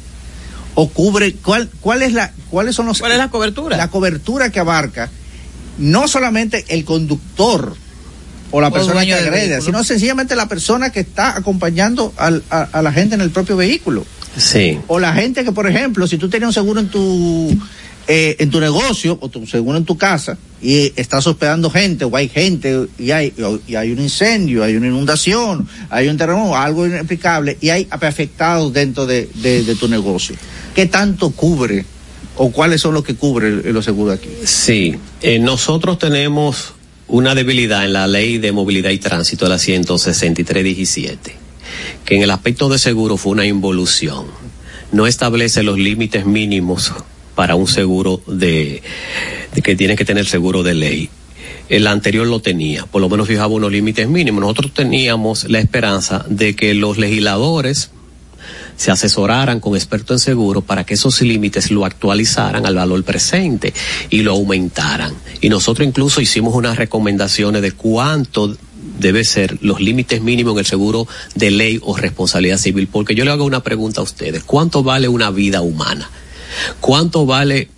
o 0.74 0.90
cubre 0.90 1.34
cuál 1.36 1.70
cuál 1.82 2.02
es 2.02 2.14
la 2.14 2.32
cuáles 2.50 2.76
son 2.76 2.88
los 2.88 3.00
¿Cuál 3.00 3.12
es 3.14 3.18
la 3.18 3.30
cobertura? 3.30 3.78
la 3.78 3.90
cobertura 3.90 4.50
que 4.50 4.60
abarca 4.60 5.10
no 5.78 6.08
solamente 6.08 6.66
el 6.70 6.84
conductor 6.84 7.76
o 8.52 8.62
la 8.62 8.68
O 8.70 8.72
persona 8.74 9.04
que 9.06 9.14
agrede, 9.14 9.60
sino 9.62 9.84
sencillamente 9.84 10.36
la 10.36 10.48
persona 10.48 10.90
que 10.92 11.02
está 11.02 11.36
acompañando 11.36 12.14
al- 12.18 12.44
a, 12.50 12.62
a 12.72 12.82
la 12.82 12.94
gente 12.94 13.16
en 13.16 13.22
el 13.22 13.30
propio 13.32 13.58
vehículo. 13.58 14.06
Sí. 14.38 14.80
O 14.88 15.00
la 15.00 15.14
gente 15.14 15.44
que, 15.44 15.52
por 15.52 15.68
ejemplo, 15.68 16.08
si 16.08 16.18
tú 16.18 16.30
tenías 16.30 16.50
un 16.50 16.54
seguro 16.54 16.80
en 16.80 16.88
tu 16.88 17.58
eh, 18.08 18.36
en 18.40 18.50
tu 18.52 18.60
negocio 18.60 19.18
o 19.22 19.30
tu 19.30 19.46
seguro 19.48 19.78
en 19.78 19.86
tu 19.86 19.98
casa 19.98 20.38
y 20.62 20.92
estás 20.96 21.26
hospedando 21.28 21.70
gente 21.70 22.06
o 22.06 22.16
hay 22.16 22.30
gente 22.30 22.88
y 23.00 23.12
hay 23.12 23.34
y 23.68 23.76
hay 23.76 23.92
un 23.92 24.00
incendio, 24.00 24.64
hay 24.64 24.76
una 24.76 24.88
inundación, 24.88 25.68
hay 25.90 26.08
un 26.08 26.18
terremoto, 26.18 26.56
algo 26.56 26.86
inexplicable 26.86 27.58
y 27.62 27.70
hay 27.70 27.88
afectados 27.90 28.72
dentro 28.74 29.06
de, 29.06 29.28
de- 29.36 29.76
tu 29.76 29.88
negocio. 29.88 30.36
¿Qué 30.74 30.86
tanto 30.86 31.32
cubre 31.32 31.86
o 32.38 32.52
cuáles 32.52 32.82
son 32.82 32.94
los 32.94 33.04
que 33.04 33.16
cubre 33.16 33.72
los 33.74 33.86
seguros 33.86 34.18
aquí? 34.20 34.30
Sí, 34.44 34.96
eh, 35.22 35.40
nosotros 35.40 35.98
tenemos 36.00 36.74
una 37.08 37.36
debilidad 37.36 37.86
en 37.86 37.94
la 37.94 38.08
ley 38.08 38.38
de 38.40 38.52
movilidad 38.52 38.90
y 38.90 38.98
tránsito, 38.98 39.48
la 39.48 39.58
16317, 39.60 41.36
que 42.06 42.16
en 42.16 42.24
el 42.24 42.32
aspecto 42.32 42.70
de 42.70 42.80
seguro 42.80 43.18
fue 43.18 43.34
una 43.34 43.46
involución. 43.46 44.26
No 44.92 45.08
establece 45.08 45.64
los 45.64 45.78
límites 45.78 46.26
mínimos 46.26 46.94
para 47.36 47.56
un 47.56 47.68
seguro 47.68 48.22
de, 48.26 48.82
que 49.64 49.76
tiene 49.76 49.96
que 49.96 50.06
tener 50.06 50.26
seguro 50.26 50.64
de 50.64 50.74
ley. 50.74 51.10
El 51.68 51.88
anterior 51.88 52.28
lo 52.28 52.40
tenía, 52.40 52.86
por 52.86 53.02
lo 53.02 53.10
menos 53.10 53.28
fijaba 53.28 53.54
unos 53.54 53.72
límites 53.72 54.08
mínimos. 54.08 54.42
Nosotros 54.42 54.74
teníamos 54.74 55.50
la 55.50 55.60
esperanza 55.60 56.26
de 56.30 56.56
que 56.56 56.74
los 56.74 56.98
legisladores 56.98 57.92
se 58.78 58.92
asesoraran 58.92 59.60
con 59.60 59.76
expertos 59.76 60.22
en 60.22 60.34
seguro 60.34 60.62
para 60.62 60.84
que 60.84 60.96
esos 60.96 61.22
límites 61.22 61.72
lo 61.72 61.86
actualizaran 61.86 62.66
al 62.66 62.76
valor 62.76 63.04
presente 63.04 63.74
y 64.10 64.22
lo 64.22 64.34
aumentaran. 64.34 65.14
Y 65.42 65.50
nosotros 65.50 65.88
incluso 65.88 66.22
hicimos 66.22 66.54
unas 66.54 66.78
recomendaciones 66.78 67.62
de 67.62 67.72
cuánto 67.72 68.56
debe 69.00 69.24
ser 69.24 69.58
los 69.62 69.80
límites 69.82 70.22
mínimos 70.22 70.54
en 70.54 70.60
el 70.60 70.66
seguro 70.66 71.08
de 71.34 71.52
ley 71.52 71.80
o 71.82 71.98
responsabilidad 71.98 72.58
civil, 72.58 72.88
porque 72.88 73.16
yo 73.16 73.26
le 73.26 73.32
hago 73.32 73.46
una 73.46 73.64
pregunta 73.64 74.02
a 74.02 74.04
ustedes, 74.04 74.44
¿cuánto 74.44 74.84
vale 74.84 75.08
una 75.08 75.32
vida 75.32 75.62
humana? 75.62 76.10
¿Cuánto 76.80 77.26
vale 77.26 77.70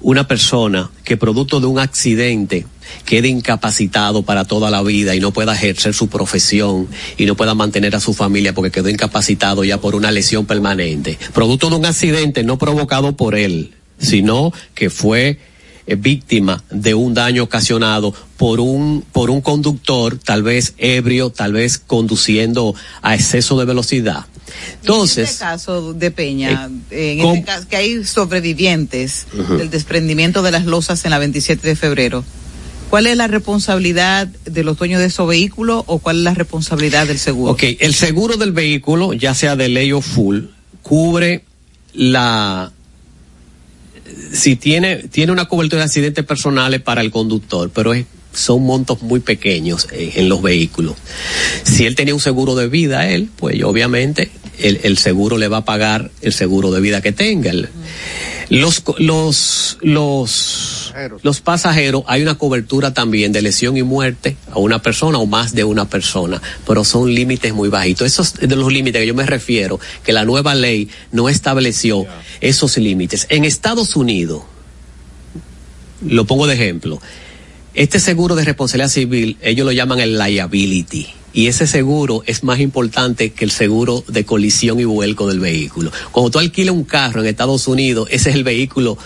una 0.00 0.28
persona 0.28 0.90
que 1.04 1.16
producto 1.16 1.60
de 1.60 1.66
un 1.66 1.78
accidente 1.78 2.66
quede 3.04 3.28
incapacitado 3.28 4.22
para 4.22 4.44
toda 4.44 4.70
la 4.70 4.82
vida 4.82 5.14
y 5.14 5.20
no 5.20 5.32
pueda 5.32 5.54
ejercer 5.54 5.94
su 5.94 6.08
profesión 6.08 6.88
y 7.16 7.26
no 7.26 7.34
pueda 7.34 7.54
mantener 7.54 7.96
a 7.96 8.00
su 8.00 8.14
familia 8.14 8.54
porque 8.54 8.70
quedó 8.70 8.88
incapacitado 8.88 9.64
ya 9.64 9.80
por 9.80 9.94
una 9.94 10.12
lesión 10.12 10.46
permanente, 10.46 11.18
producto 11.32 11.70
de 11.70 11.76
un 11.76 11.86
accidente 11.86 12.44
no 12.44 12.58
provocado 12.58 13.16
por 13.16 13.34
él, 13.34 13.74
sino 13.98 14.52
que 14.74 14.90
fue 14.90 15.38
eh, 15.86 15.94
víctima 15.96 16.62
de 16.70 16.94
un 16.94 17.14
daño 17.14 17.44
ocasionado 17.44 18.14
por 18.36 18.60
un 18.60 19.04
por 19.12 19.30
un 19.30 19.40
conductor 19.40 20.18
tal 20.18 20.42
vez 20.42 20.74
ebrio, 20.78 21.30
tal 21.30 21.52
vez 21.54 21.78
conduciendo 21.78 22.74
a 23.02 23.14
exceso 23.14 23.58
de 23.58 23.64
velocidad. 23.64 24.26
Entonces. 24.80 25.18
En 25.18 25.24
este 25.24 25.44
caso 25.44 25.92
de 25.92 26.10
Peña, 26.10 26.70
eh, 26.90 27.12
en 27.18 27.26
este 27.26 27.44
caso 27.44 27.68
que 27.68 27.76
hay 27.76 28.04
sobrevivientes 28.04 29.26
uh 29.32 29.36
-huh. 29.36 29.56
del 29.58 29.70
desprendimiento 29.70 30.42
de 30.42 30.50
las 30.52 30.66
losas 30.66 31.04
en 31.04 31.10
la 31.10 31.18
27 31.18 31.66
de 31.66 31.76
febrero. 31.76 32.24
¿Cuál 32.90 33.08
es 33.08 33.16
la 33.16 33.26
responsabilidad 33.26 34.28
de 34.28 34.62
los 34.62 34.78
dueños 34.78 35.00
de 35.00 35.06
esos 35.06 35.26
vehículos 35.26 35.82
o 35.86 35.98
cuál 35.98 36.18
es 36.18 36.22
la 36.22 36.34
responsabilidad 36.34 37.06
del 37.06 37.18
seguro? 37.18 37.52
Ok, 37.52 37.64
el 37.80 37.94
seguro 37.94 38.36
del 38.36 38.52
vehículo, 38.52 39.12
ya 39.12 39.34
sea 39.34 39.56
de 39.56 39.68
ley 39.68 39.92
o 39.92 40.00
full, 40.00 40.44
cubre 40.82 41.42
la 41.92 42.72
si 44.32 44.54
tiene 44.56 45.08
tiene 45.08 45.32
una 45.32 45.46
cobertura 45.46 45.80
de 45.80 45.86
accidentes 45.86 46.24
personales 46.24 46.80
para 46.80 47.00
el 47.00 47.10
conductor, 47.10 47.70
pero 47.74 47.92
es 47.92 48.06
son 48.36 48.62
montos 48.64 49.02
muy 49.02 49.20
pequeños 49.20 49.88
eh, 49.92 50.12
en 50.16 50.28
los 50.28 50.42
vehículos. 50.42 50.96
Si 51.64 51.86
él 51.86 51.94
tenía 51.94 52.14
un 52.14 52.20
seguro 52.20 52.54
de 52.54 52.68
vida, 52.68 53.08
él, 53.08 53.28
pues 53.36 53.62
obviamente 53.62 54.30
el, 54.58 54.80
el 54.84 54.98
seguro 54.98 55.38
le 55.38 55.48
va 55.48 55.58
a 55.58 55.64
pagar 55.64 56.10
el 56.22 56.32
seguro 56.32 56.70
de 56.70 56.80
vida 56.80 57.00
que 57.00 57.12
tenga. 57.12 57.50
El, 57.50 57.68
los, 58.48 58.82
los, 58.98 59.78
los, 59.80 60.94
los 61.22 61.40
pasajeros, 61.40 62.04
hay 62.06 62.22
una 62.22 62.36
cobertura 62.36 62.94
también 62.94 63.32
de 63.32 63.42
lesión 63.42 63.76
y 63.76 63.82
muerte 63.82 64.36
a 64.52 64.58
una 64.58 64.80
persona 64.80 65.18
o 65.18 65.26
más 65.26 65.52
de 65.52 65.64
una 65.64 65.88
persona, 65.88 66.40
pero 66.66 66.84
son 66.84 67.12
límites 67.12 67.52
muy 67.52 67.68
bajitos. 67.68 68.06
Esos 68.06 68.34
de 68.34 68.54
los 68.54 68.72
límites 68.72 69.00
que 69.00 69.06
yo 69.06 69.14
me 69.14 69.26
refiero, 69.26 69.80
que 70.04 70.12
la 70.12 70.24
nueva 70.24 70.54
ley 70.54 70.88
no 71.10 71.28
estableció 71.28 72.02
yeah. 72.02 72.22
esos 72.40 72.76
límites. 72.76 73.26
En 73.30 73.44
Estados 73.44 73.96
Unidos, 73.96 74.42
lo 76.06 76.24
pongo 76.24 76.46
de 76.46 76.54
ejemplo, 76.54 77.00
este 77.76 78.00
seguro 78.00 78.34
de 78.34 78.44
responsabilidad 78.44 78.88
civil, 78.88 79.36
ellos 79.42 79.66
lo 79.66 79.72
llaman 79.72 80.00
el 80.00 80.18
liability. 80.18 81.08
Y 81.34 81.48
ese 81.48 81.66
seguro 81.66 82.22
es 82.24 82.42
más 82.42 82.58
importante 82.58 83.32
que 83.32 83.44
el 83.44 83.50
seguro 83.50 84.02
de 84.08 84.24
colisión 84.24 84.80
y 84.80 84.84
vuelco 84.84 85.28
del 85.28 85.40
vehículo. 85.40 85.92
Cuando 86.10 86.30
tú 86.30 86.38
alquilas 86.38 86.74
un 86.74 86.84
carro 86.84 87.20
en 87.20 87.26
Estados 87.26 87.68
Unidos, 87.68 88.08
ese 88.10 88.30
es 88.30 88.36
el 88.36 88.44
vehículo 88.44 88.96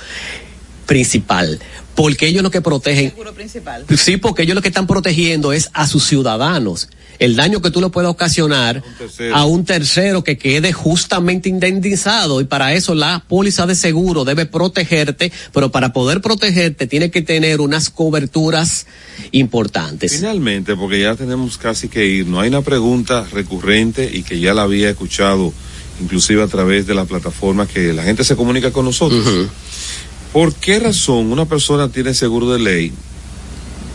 principal. 0.86 1.58
Porque 2.00 2.28
ellos 2.28 2.42
lo 2.42 2.50
que 2.50 2.62
protegen. 2.62 3.10
¿Seguro 3.10 3.34
principal? 3.34 3.84
Sí, 3.94 4.16
porque 4.16 4.44
ellos 4.44 4.54
lo 4.54 4.62
que 4.62 4.68
están 4.68 4.86
protegiendo 4.86 5.52
es 5.52 5.68
a 5.74 5.86
sus 5.86 6.04
ciudadanos. 6.04 6.88
El 7.18 7.36
daño 7.36 7.60
que 7.60 7.70
tú 7.70 7.82
le 7.82 7.90
puedes 7.90 8.08
ocasionar 8.08 8.82
un 9.18 9.34
a 9.34 9.44
un 9.44 9.66
tercero 9.66 10.24
que 10.24 10.38
quede 10.38 10.72
justamente 10.72 11.50
indemnizado. 11.50 12.40
Y 12.40 12.44
para 12.44 12.72
eso 12.72 12.94
la 12.94 13.22
póliza 13.28 13.66
de 13.66 13.74
seguro 13.74 14.24
debe 14.24 14.46
protegerte, 14.46 15.30
pero 15.52 15.70
para 15.70 15.92
poder 15.92 16.22
protegerte 16.22 16.86
tiene 16.86 17.10
que 17.10 17.20
tener 17.20 17.60
unas 17.60 17.90
coberturas 17.90 18.86
importantes. 19.32 20.16
Finalmente, 20.16 20.76
porque 20.76 21.02
ya 21.02 21.14
tenemos 21.16 21.58
casi 21.58 21.88
que 21.90 22.06
ir, 22.06 22.26
no 22.26 22.40
hay 22.40 22.48
una 22.48 22.62
pregunta 22.62 23.26
recurrente 23.30 24.10
y 24.10 24.22
que 24.22 24.40
ya 24.40 24.54
la 24.54 24.62
había 24.62 24.88
escuchado, 24.88 25.52
inclusive 26.00 26.42
a 26.42 26.46
través 26.46 26.86
de 26.86 26.94
la 26.94 27.04
plataforma 27.04 27.66
que 27.66 27.92
la 27.92 28.04
gente 28.04 28.24
se 28.24 28.36
comunica 28.36 28.72
con 28.72 28.86
nosotros. 28.86 29.26
Uh 29.26 29.30
-huh. 29.30 29.48
¿Por 30.32 30.54
qué 30.54 30.78
razón 30.78 31.32
una 31.32 31.46
persona 31.46 31.88
tiene 31.88 32.14
seguro 32.14 32.52
de 32.52 32.60
ley, 32.60 32.92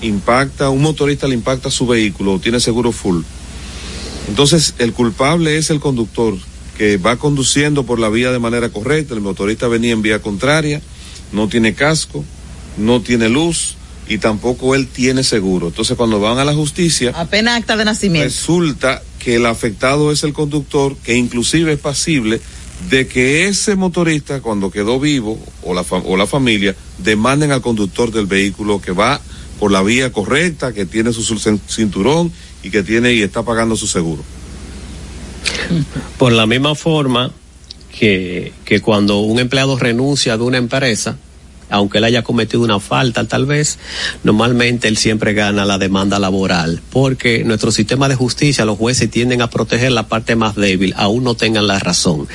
impacta, 0.02 0.70
un 0.70 0.82
motorista 0.82 1.28
le 1.28 1.36
impacta 1.36 1.72
su 1.72 1.88
vehículo, 1.88 2.40
tiene 2.40 2.60
seguro 2.60 2.92
full? 2.92 3.22
Entonces, 4.28 4.74
el 4.80 4.92
culpable 4.92 5.58
es 5.58 5.70
el 5.70 5.80
conductor 5.80 6.36
que 6.78 6.98
va 6.98 7.16
conduciendo 7.16 7.86
por 7.86 8.00
la 8.00 8.10
vía 8.10 8.32
de 8.32 8.40
manera 8.40 8.70
correcta, 8.70 9.14
el 9.14 9.22
motorista 9.22 9.70
venía 9.70 9.94
en 9.94 10.02
vía 10.02 10.22
contraria, 10.22 10.82
no 11.32 11.48
tiene 11.48 11.74
casco, 11.74 12.26
no 12.78 13.02
tiene 13.02 13.30
luz 13.30 13.78
y 14.10 14.18
tampoco 14.18 14.76
él 14.76 14.88
tiene 14.88 15.24
seguro. 15.24 15.68
Entonces, 15.68 15.96
cuando 15.96 16.20
van 16.20 16.38
a 16.38 16.44
la 16.44 16.54
justicia, 16.54 17.14
apenas 17.16 17.58
acta 17.58 17.78
de 17.78 17.86
nacimiento. 17.86 18.26
Resulta 18.26 19.02
que 19.20 19.36
el 19.36 19.46
afectado 19.46 20.12
es 20.12 20.24
el 20.24 20.34
conductor, 20.34 20.98
que 20.98 21.16
inclusive 21.16 21.72
es 21.72 21.80
pasible 21.80 22.42
de 22.90 23.08
que 23.08 23.48
ese 23.48 23.76
motorista 23.76 24.42
cuando 24.42 24.70
quedó 24.70 25.00
vivo 25.00 25.40
o 25.64 25.74
la, 25.74 25.82
o 25.82 26.18
la 26.18 26.28
familia 26.28 26.76
demanden 27.00 27.52
al 27.52 27.62
conductor 27.62 28.12
del 28.12 28.26
vehículo 28.26 28.82
que 28.82 28.92
va 28.92 29.22
por 29.60 29.72
la 29.72 29.82
vía 29.82 30.12
correcta, 30.12 30.74
que 30.74 30.86
tiene 30.86 31.14
su 31.14 31.24
cinturón 31.68 32.32
y 32.62 32.70
que 32.70 32.84
tiene 32.84 33.14
y 33.14 33.22
está 33.22 33.44
pagando 33.44 33.76
su 33.76 33.88
seguro. 33.88 34.24
Por 36.18 36.34
la 36.34 36.46
misma 36.46 36.76
forma 36.76 37.32
que, 37.98 38.52
que 38.66 38.82
cuando 38.82 39.20
un 39.20 39.40
empleado 39.40 39.78
renuncia 39.78 40.38
de 40.38 40.44
una 40.44 40.58
empresa, 40.58 41.18
aunque 41.76 42.00
él 42.00 42.04
haya 42.06 42.24
cometido 42.24 42.64
una 42.64 42.80
falta 42.80 43.28
tal 43.28 43.46
vez, 43.46 43.78
normalmente 44.24 44.88
él 44.88 44.98
siempre 44.98 45.34
gana 45.34 45.66
la 45.66 45.78
demanda 45.78 46.20
laboral, 46.20 46.82
porque 46.90 47.44
nuestro 47.44 47.72
sistema 47.72 48.10
de 48.10 48.16
justicia, 48.16 48.66
los 48.66 48.78
jueces 48.78 49.10
tienden 49.10 49.42
a 49.42 49.50
proteger 49.50 49.92
la 49.92 50.08
parte 50.08 50.36
más 50.36 50.56
débil, 50.56 50.94
aún 50.98 51.24
no 51.24 51.36
tengan 51.36 51.68
la 51.68 51.80
razón. 51.80 52.28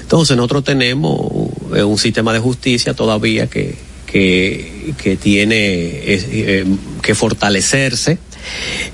Entonces 0.00 0.36
nosotros 0.36 0.64
tenemos 0.64 1.30
un 1.70 1.98
sistema 1.98 2.32
de 2.32 2.38
justicia 2.38 2.94
todavía 2.94 3.48
que, 3.48 3.76
que, 4.06 4.94
que 5.02 5.16
tiene 5.16 5.54
eh, 5.56 6.64
que 7.02 7.14
fortalecerse. 7.14 8.18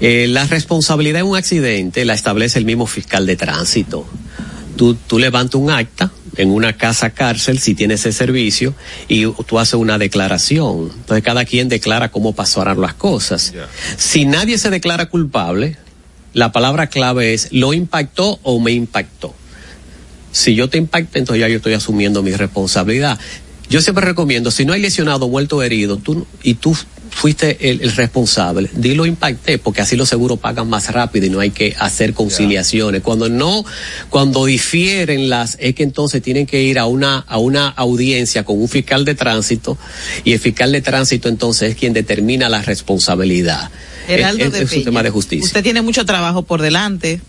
Eh, 0.00 0.26
la 0.28 0.46
responsabilidad 0.46 1.20
en 1.20 1.26
un 1.26 1.36
accidente 1.36 2.04
la 2.04 2.14
establece 2.14 2.58
el 2.58 2.64
mismo 2.64 2.86
fiscal 2.86 3.26
de 3.26 3.36
tránsito. 3.36 4.06
Tú, 4.76 4.94
tú 4.94 5.18
levantas 5.18 5.56
un 5.56 5.70
acta, 5.70 6.10
en 6.36 6.50
una 6.50 6.76
casa 6.76 7.10
cárcel 7.10 7.58
si 7.58 7.74
tiene 7.74 7.94
ese 7.94 8.12
servicio 8.12 8.74
y 9.08 9.26
tú 9.26 9.58
haces 9.58 9.74
una 9.74 9.98
declaración. 9.98 10.90
Entonces 10.94 11.24
cada 11.24 11.44
quien 11.44 11.68
declara 11.68 12.10
cómo 12.10 12.34
pasaron 12.34 12.80
las 12.80 12.94
cosas. 12.94 13.52
Yeah. 13.52 13.68
Si 13.96 14.24
nadie 14.24 14.58
se 14.58 14.70
declara 14.70 15.06
culpable, 15.08 15.76
la 16.32 16.52
palabra 16.52 16.86
clave 16.86 17.34
es 17.34 17.48
lo 17.52 17.72
impactó 17.72 18.38
o 18.42 18.60
me 18.60 18.72
impactó. 18.72 19.34
Si 20.32 20.54
yo 20.54 20.68
te 20.68 20.78
impacté, 20.78 21.18
entonces 21.18 21.40
ya 21.40 21.48
yo 21.48 21.56
estoy 21.56 21.74
asumiendo 21.74 22.22
mi 22.22 22.32
responsabilidad. 22.32 23.18
Yo 23.68 23.80
siempre 23.80 24.04
recomiendo, 24.04 24.50
si 24.50 24.64
no 24.64 24.72
hay 24.72 24.80
lesionado, 24.80 25.28
muerto 25.28 25.58
o 25.58 25.62
herido, 25.62 25.96
tú, 25.96 26.26
y 26.42 26.54
tú 26.54 26.76
fuiste 27.10 27.70
el, 27.70 27.82
el, 27.82 27.92
responsable, 27.92 28.70
dilo 28.72 29.06
impacté, 29.06 29.58
porque 29.58 29.80
así 29.80 29.96
los 29.96 30.08
seguros 30.08 30.38
pagan 30.38 30.68
más 30.68 30.90
rápido 30.92 31.26
y 31.26 31.30
no 31.30 31.40
hay 31.40 31.50
que 31.50 31.74
hacer 31.78 32.14
conciliaciones. 32.14 33.00
Yeah. 33.00 33.04
Cuando 33.04 33.28
no, 33.28 33.64
cuando 34.08 34.44
difieren 34.46 35.28
las, 35.28 35.56
es 35.60 35.74
que 35.74 35.82
entonces 35.82 36.22
tienen 36.22 36.46
que 36.46 36.62
ir 36.62 36.78
a 36.78 36.86
una, 36.86 37.18
a 37.18 37.38
una 37.38 37.68
audiencia 37.68 38.44
con 38.44 38.60
un 38.60 38.68
fiscal 38.68 39.04
de 39.04 39.14
tránsito 39.14 39.76
y 40.24 40.32
el 40.32 40.38
fiscal 40.38 40.72
de 40.72 40.80
tránsito 40.80 41.28
entonces 41.28 41.70
es 41.70 41.76
quien 41.76 41.92
determina 41.92 42.48
la 42.48 42.62
responsabilidad. 42.62 43.70
Heraldo 44.08 44.44
es, 44.46 44.52
de 44.52 44.62
es 44.62 44.72
un 44.72 44.84
tema 44.84 45.02
de 45.02 45.10
justicia. 45.10 45.44
Usted 45.44 45.62
tiene 45.62 45.82
mucho 45.82 46.04
trabajo 46.04 46.42
por 46.42 46.62
delante 46.62 47.20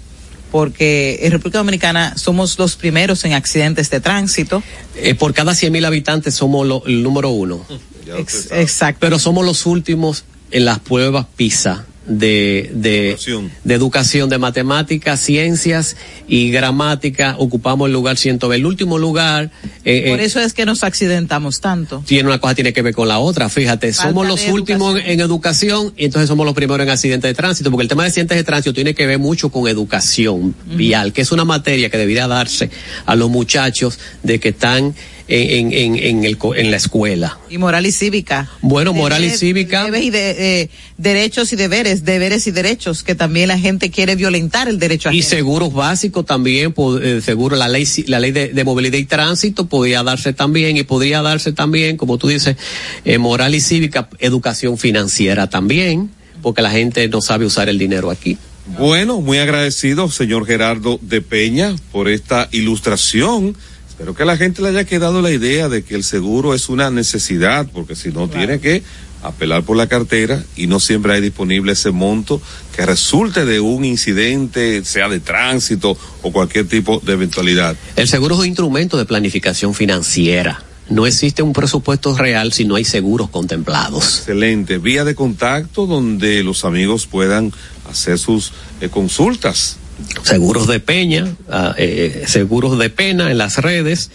porque 0.52 1.20
en 1.22 1.32
República 1.32 1.60
Dominicana 1.60 2.18
somos 2.18 2.60
los 2.60 2.76
primeros 2.76 3.24
en 3.24 3.34
accidentes 3.34 3.90
de 3.90 4.02
tránsito. 4.02 4.62
Eh, 4.98 5.16
por 5.16 5.34
cada 5.34 5.56
100 5.56 5.72
mil 5.72 5.86
habitantes 5.86 6.36
somos 6.36 6.68
lo, 6.68 6.84
el 6.86 7.02
número 7.02 7.30
uno. 7.30 7.66
Ex 8.08 8.50
exacto. 8.52 9.00
Pero 9.00 9.20
somos 9.20 9.46
los 9.46 9.66
últimos 9.66 10.26
en 10.52 10.66
las 10.66 10.80
pruebas 10.80 11.26
PISA 11.36 11.86
de, 12.06 12.72
de, 12.74 13.10
Educación. 13.10 13.52
de 13.64 13.74
educación, 13.76 14.30
de 14.30 14.38
matemáticas, 14.38 15.20
ciencias 15.20 15.96
y 16.28 16.50
gramática. 16.50 17.36
Ocupamos 17.38 17.88
el 17.88 17.94
lugar 17.94 18.18
100. 18.18 18.40
El 18.54 18.66
último 18.66 18.98
lugar. 18.98 19.52
Eh, 19.86 20.10
Por 20.10 20.20
eso 20.20 20.40
es 20.40 20.54
que 20.54 20.66
nos 20.66 20.84
accidentamos 20.84 21.62
tanto. 21.62 22.04
Tiene 22.06 22.28
una 22.28 22.40
cosa, 22.40 22.56
tiene 22.56 22.74
que 22.74 22.82
ver 22.82 22.94
con 22.94 23.08
la 23.08 23.20
otra. 23.20 23.50
Fíjate, 23.50 23.94
Falta 23.94 24.10
somos 24.10 24.28
los 24.28 24.48
últimos 24.48 25.00
en, 25.00 25.12
en 25.12 25.20
educación 25.20 25.94
y 25.96 26.06
entonces 26.06 26.28
somos 26.28 26.46
los 26.46 26.56
primeros 26.56 26.84
en 26.84 26.90
accidentes 26.90 27.30
de 27.30 27.36
tránsito, 27.36 27.70
porque 27.70 27.84
el 27.84 27.90
tema 27.90 28.04
de 28.04 28.08
accidentes 28.08 28.38
de 28.38 28.44
tránsito 28.44 28.74
tiene 28.74 28.96
que 28.96 29.06
ver 29.06 29.20
mucho 29.20 29.50
con 29.50 29.68
educación 29.68 30.56
vial, 30.66 31.14
que 31.14 31.22
es 31.22 31.32
una 31.32 31.46
materia 31.46 31.90
que 31.90 31.98
debería 31.98 32.28
darse 32.28 32.70
a 33.06 33.16
los 33.16 33.30
muchachos 33.30 34.00
de 34.24 34.40
que 34.40 34.50
están 34.50 34.96
en, 35.32 35.72
en, 35.72 35.96
en, 35.96 36.24
el, 36.26 36.38
en 36.58 36.72
la 36.72 36.78
escuela. 36.78 37.40
Y 37.50 37.58
moral 37.58 37.86
y 37.86 37.92
cívica. 37.92 38.50
Bueno, 38.62 38.92
moral 38.94 39.24
y 39.24 39.30
cívica. 39.30 39.88
y 39.98 40.10
de- 40.10 40.62
eh, 40.62 40.70
derechos 40.98 41.54
y 41.54 41.56
deberes, 41.56 42.04
deberes 42.04 42.48
y 42.48 42.52
derechos, 42.52 43.02
que 43.04 43.16
también 43.16 43.48
la 43.48 43.58
gente 43.58 43.90
quiere 43.90 44.16
violentar 44.16 44.68
el 44.68 44.78
derecho 44.78 45.10
a 45.10 45.14
Y 45.14 45.22
seguros 45.22 45.74
básicos 45.74 46.26
también, 46.26 46.74
eh, 47.02 47.22
seguro 47.24 47.56
la 47.56 47.70
ley, 47.70 47.88
la 48.08 48.20
ley 48.20 48.32
de, 48.32 48.50
de 48.50 48.64
movilidad 48.64 48.98
y 48.98 49.06
tránsito 49.06 49.68
podría 49.68 50.04
darse 50.04 50.34
también 50.34 50.76
y 50.78 50.84
podría 50.84 51.22
darse 51.22 51.54
también, 51.54 51.98
como 51.98 52.18
tú 52.18 52.28
dices, 52.28 52.58
eh, 53.06 53.18
moral 53.18 53.56
y 53.56 53.62
cívica, 53.62 54.10
educación 54.20 54.78
financiera 54.78 55.50
también, 55.50 56.12
porque 56.42 56.62
la 56.62 56.72
gente 56.72 57.08
no 57.08 57.22
sabe 57.22 57.46
usar 57.46 57.70
el 57.70 57.78
dinero 57.78 58.10
aquí. 58.12 58.38
Bueno, 58.78 59.22
muy 59.22 59.38
agradecido, 59.40 60.10
señor 60.10 60.46
Gerardo 60.46 61.00
de 61.02 61.22
Peña, 61.22 61.76
por 61.92 62.08
esta 62.10 62.48
ilustración. 62.52 63.56
Espero 64.02 64.16
que 64.16 64.24
a 64.24 64.26
la 64.26 64.36
gente 64.36 64.64
le 64.64 64.70
haya 64.70 64.84
quedado 64.84 65.22
la 65.22 65.30
idea 65.30 65.70
de 65.70 65.84
que 65.84 65.94
el 65.94 66.04
seguro 66.04 66.56
es 66.56 66.70
una 66.70 66.90
necesidad, 66.90 67.68
porque 67.72 67.96
si 67.96 68.10
no 68.10 68.28
tiene 68.28 68.60
que 68.60 68.82
apelar 69.22 69.62
por 69.62 69.78
la 69.78 69.86
cartera 69.86 70.44
y 70.56 70.66
no 70.66 70.80
siempre 70.80 71.14
hay 71.14 71.22
disponible 71.22 71.74
ese 71.74 71.92
monto 71.92 72.42
que 72.76 72.84
resulte 72.84 73.46
de 73.46 73.60
un 73.60 73.86
incidente, 73.86 74.84
sea 74.86 75.08
de 75.08 75.20
tránsito 75.20 75.96
o 76.24 76.32
cualquier 76.32 76.68
tipo 76.68 77.00
de 77.06 77.14
eventualidad. 77.14 77.76
El 77.96 78.08
seguro 78.08 78.34
es 78.34 78.42
un 78.42 78.48
instrumento 78.48 78.98
de 78.98 79.06
planificación 79.06 79.76
financiera. 79.76 80.64
No 80.90 81.06
existe 81.06 81.44
un 81.44 81.54
presupuesto 81.54 82.18
real 82.18 82.54
si 82.54 82.66
no 82.66 82.78
hay 82.78 82.86
seguros 82.86 83.30
contemplados. 83.30 84.18
Excelente. 84.18 84.80
Vía 84.80 85.06
de 85.06 85.14
contacto 85.14 85.86
donde 85.86 86.44
los 86.44 86.66
amigos 86.66 87.06
puedan 87.06 87.54
hacer 87.88 88.18
sus 88.18 88.52
eh, 88.82 88.90
consultas 88.90 89.78
Seguros 90.24 90.68
de 90.68 90.80
Peña, 90.80 91.36
ah, 91.50 91.74
eh, 91.78 92.24
Seguros 92.28 92.78
de 92.78 92.90
Pena 92.90 93.32
en 93.32 93.38
las 93.38 93.58
redes, 93.58 94.12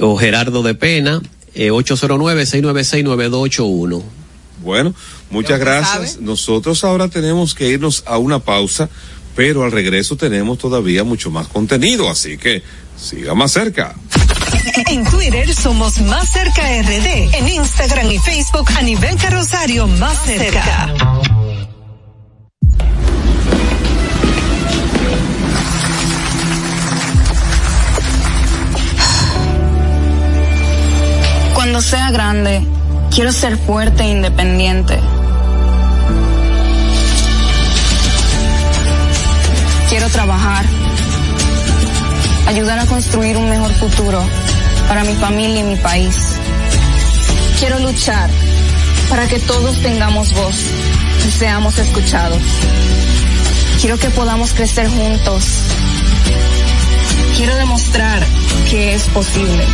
o 0.00 0.16
Gerardo 0.16 0.62
de 0.62 0.74
Pena, 0.74 1.20
eh, 1.54 1.70
809-696-9281. 1.70 4.02
Bueno, 4.62 4.94
muchas 5.30 5.60
gracias. 5.60 6.20
Nosotros 6.20 6.84
ahora 6.84 7.08
tenemos 7.08 7.54
que 7.54 7.68
irnos 7.68 8.02
a 8.06 8.18
una 8.18 8.40
pausa, 8.40 8.90
pero 9.34 9.64
al 9.64 9.72
regreso 9.72 10.16
tenemos 10.16 10.58
todavía 10.58 11.04
mucho 11.04 11.30
más 11.30 11.48
contenido, 11.48 12.10
así 12.10 12.36
que 12.38 12.62
siga 12.96 13.34
más 13.34 13.52
cerca. 13.52 13.94
En 14.90 15.04
Twitter 15.04 15.54
somos 15.54 16.00
Más 16.02 16.30
Cerca 16.30 16.62
RD. 16.62 17.34
En 17.34 17.48
Instagram 17.48 18.10
y 18.10 18.18
Facebook 18.18 18.68
a 18.76 18.82
nivel 18.82 19.16
carrosario 19.16 19.86
Más 19.86 20.24
Cerca. 20.24 20.92
Cuando 31.78 31.90
sea 31.90 32.10
grande, 32.10 32.66
quiero 33.14 33.30
ser 33.30 33.56
fuerte 33.56 34.02
e 34.02 34.08
independiente. 34.08 34.98
Quiero 39.88 40.08
trabajar, 40.08 40.64
ayudar 42.48 42.80
a 42.80 42.86
construir 42.86 43.36
un 43.36 43.48
mejor 43.48 43.72
futuro 43.74 44.20
para 44.88 45.04
mi 45.04 45.14
familia 45.14 45.60
y 45.60 45.62
mi 45.62 45.76
país. 45.76 46.16
Quiero 47.60 47.78
luchar 47.78 48.28
para 49.08 49.28
que 49.28 49.38
todos 49.38 49.80
tengamos 49.80 50.34
voz 50.34 50.56
y 51.28 51.30
seamos 51.30 51.78
escuchados. 51.78 52.42
Quiero 53.80 53.98
que 53.98 54.10
podamos 54.10 54.52
crecer 54.52 54.88
juntos. 54.88 55.44
Quiero 57.36 57.54
demostrar 57.54 58.26
que 58.68 58.94
es 58.94 59.04
posible. 59.10 59.64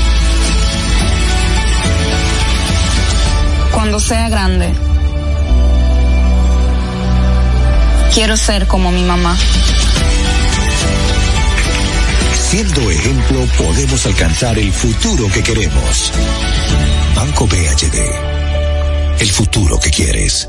Cuando 3.74 3.98
sea 3.98 4.28
grande, 4.28 4.72
quiero 8.14 8.36
ser 8.36 8.66
como 8.66 8.92
mi 8.92 9.02
mamá. 9.02 9.36
Siendo 12.38 12.88
ejemplo, 12.90 13.44
podemos 13.58 14.06
alcanzar 14.06 14.58
el 14.58 14.72
futuro 14.72 15.28
que 15.28 15.42
queremos. 15.42 16.12
Banco 17.16 17.46
BHD. 17.48 19.20
El 19.20 19.30
futuro 19.30 19.78
que 19.80 19.90
quieres. 19.90 20.48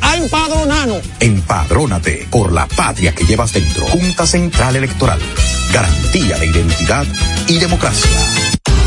a 0.00 0.16
empadronarnos. 0.16 1.02
Empadrónate 1.20 2.26
por 2.30 2.52
la 2.52 2.66
patria 2.66 3.14
que 3.14 3.24
llevas 3.24 3.52
dentro. 3.52 3.86
Junta 3.86 4.26
Central 4.26 4.76
Electoral. 4.76 5.20
Garantía 5.72 6.38
de 6.38 6.46
identidad 6.46 7.06
y 7.48 7.58
democracia. 7.58 8.35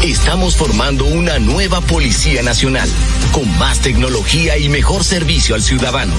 Estamos 0.04 0.56
formando 0.56 1.04
una 1.04 1.40
nueva 1.40 1.82
Policía 1.82 2.42
Nacional, 2.42 2.88
con 3.34 3.58
más 3.58 3.82
tecnología 3.82 4.58
y 4.58 4.70
mejor 4.70 5.04
servicio 5.04 5.56
al 5.56 5.62
ciudadano. 5.62 6.14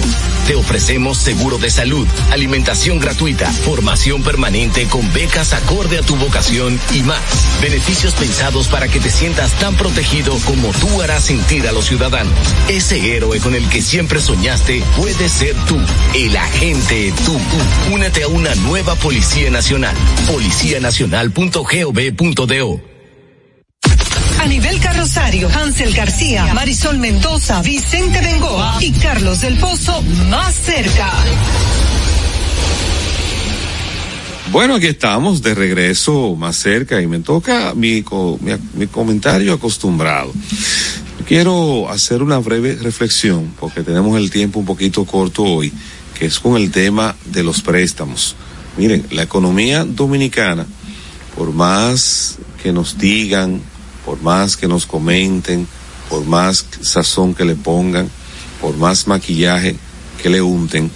Te 0.46 0.54
ofrecemos 0.54 1.16
seguro 1.16 1.56
de 1.56 1.70
salud, 1.70 2.06
alimentación 2.30 2.98
gratuita, 2.98 3.50
formación 3.50 4.22
permanente 4.22 4.86
con 4.86 5.10
becas 5.14 5.54
acorde 5.54 5.96
a 5.96 6.02
tu 6.02 6.14
vocación 6.16 6.78
y 6.94 7.02
más. 7.04 7.22
Beneficios 7.62 8.12
pensados 8.14 8.68
para 8.68 8.86
que 8.88 9.00
te 9.00 9.08
sientas 9.08 9.58
tan 9.58 9.74
protegido 9.76 10.36
como 10.44 10.72
tú 10.72 11.00
harás 11.00 11.24
sentir 11.24 11.66
a 11.66 11.72
los 11.72 11.86
ciudadanos. 11.86 12.34
Ese 12.68 13.16
héroe 13.16 13.40
con 13.40 13.54
el 13.54 13.66
que 13.70 13.80
siempre 13.80 14.20
soñaste 14.20 14.82
puede 14.98 15.30
ser 15.30 15.56
tú, 15.66 15.78
el 16.14 16.36
agente 16.36 17.14
tú. 17.24 17.40
Únete 17.94 18.24
a 18.24 18.28
una 18.28 18.54
nueva 18.56 18.94
Policía 18.96 19.50
Nacional. 19.50 19.96
Policianacional.gov.do 20.26 22.89
A 24.40 24.46
nivel 24.46 24.80
carrosario, 24.80 25.50
Hansel 25.50 25.92
García, 25.92 26.54
Marisol 26.54 26.96
Mendoza, 26.96 27.60
Vicente 27.60 28.22
Bengoa 28.22 28.78
y 28.80 28.90
Carlos 28.92 29.42
del 29.42 29.58
Pozo 29.58 30.00
más 30.30 30.54
cerca. 30.54 31.12
Bueno, 34.50 34.76
aquí 34.76 34.86
estamos 34.86 35.42
de 35.42 35.54
regreso 35.54 36.34
más 36.36 36.56
cerca 36.56 37.02
y 37.02 37.06
me 37.06 37.18
toca 37.18 37.74
mi, 37.74 38.02
mi 38.72 38.86
comentario 38.86 39.52
acostumbrado. 39.52 40.32
Quiero 41.28 41.90
hacer 41.90 42.22
una 42.22 42.38
breve 42.38 42.76
reflexión 42.76 43.52
porque 43.60 43.82
tenemos 43.82 44.16
el 44.16 44.30
tiempo 44.30 44.60
un 44.60 44.64
poquito 44.64 45.04
corto 45.04 45.42
hoy, 45.42 45.70
que 46.18 46.24
es 46.24 46.40
con 46.40 46.56
el 46.56 46.70
tema 46.70 47.14
de 47.26 47.42
los 47.42 47.60
préstamos. 47.60 48.36
Miren, 48.78 49.04
la 49.10 49.22
economía 49.22 49.84
dominicana, 49.84 50.64
por 51.36 51.52
más 51.52 52.38
que 52.62 52.72
nos 52.72 52.96
digan, 52.96 53.60
por 54.10 54.20
más 54.22 54.56
que 54.56 54.66
nos 54.66 54.86
comenten, 54.86 55.68
por 56.08 56.24
más 56.24 56.66
sazón 56.80 57.32
que 57.32 57.44
le 57.44 57.54
pongan, 57.54 58.10
por 58.60 58.76
más 58.76 59.06
maquillaje 59.06 59.76
que 60.20 60.28
le 60.28 60.42
unten, 60.42 60.90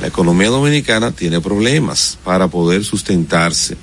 la 0.00 0.06
economía 0.06 0.50
dominicana 0.50 1.10
tiene 1.10 1.40
problemas 1.40 2.16
para 2.22 2.46
poder 2.46 2.84
sustentarse 2.84 3.76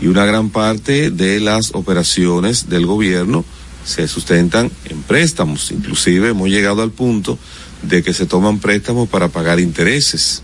y 0.00 0.06
una 0.06 0.24
gran 0.24 0.48
parte 0.48 1.10
de 1.10 1.38
las 1.38 1.74
operaciones 1.74 2.70
del 2.70 2.86
gobierno 2.86 3.44
se 3.84 4.08
sustentan 4.08 4.70
en 4.86 5.02
préstamos. 5.02 5.70
Inclusive 5.70 6.30
hemos 6.30 6.48
llegado 6.48 6.80
al 6.80 6.92
punto 6.92 7.38
de 7.82 8.02
que 8.02 8.14
se 8.14 8.24
toman 8.24 8.58
préstamos 8.58 9.06
para 9.10 9.28
pagar 9.28 9.60
intereses. 9.60 10.42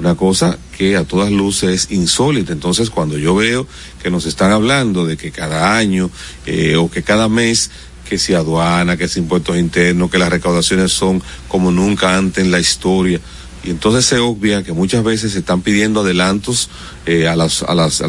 Una 0.00 0.14
cosa 0.14 0.56
que 0.78 0.96
a 0.96 1.04
todas 1.04 1.30
luces 1.30 1.70
es 1.70 1.90
insólita. 1.90 2.54
Entonces, 2.54 2.88
cuando 2.88 3.18
yo 3.18 3.34
veo 3.34 3.66
que 4.02 4.10
nos 4.10 4.24
están 4.24 4.50
hablando 4.50 5.04
de 5.04 5.18
que 5.18 5.30
cada 5.30 5.76
año 5.76 6.10
eh, 6.46 6.76
o 6.76 6.90
que 6.90 7.02
cada 7.02 7.28
mes 7.28 7.70
que 8.08 8.16
si 8.16 8.32
aduana, 8.32 8.96
que 8.96 9.08
si 9.08 9.18
impuestos 9.18 9.58
internos, 9.58 10.10
que 10.10 10.16
las 10.16 10.30
recaudaciones 10.30 10.90
son 10.90 11.22
como 11.48 11.70
nunca 11.70 12.16
antes 12.16 12.42
en 12.42 12.50
la 12.50 12.58
historia. 12.58 13.20
Y 13.62 13.68
entonces 13.68 14.06
se 14.06 14.18
obvia 14.18 14.62
que 14.62 14.72
muchas 14.72 15.04
veces 15.04 15.32
se 15.32 15.40
están 15.40 15.60
pidiendo 15.60 16.00
adelantos 16.00 16.70
eh, 17.04 17.28
al 17.28 17.50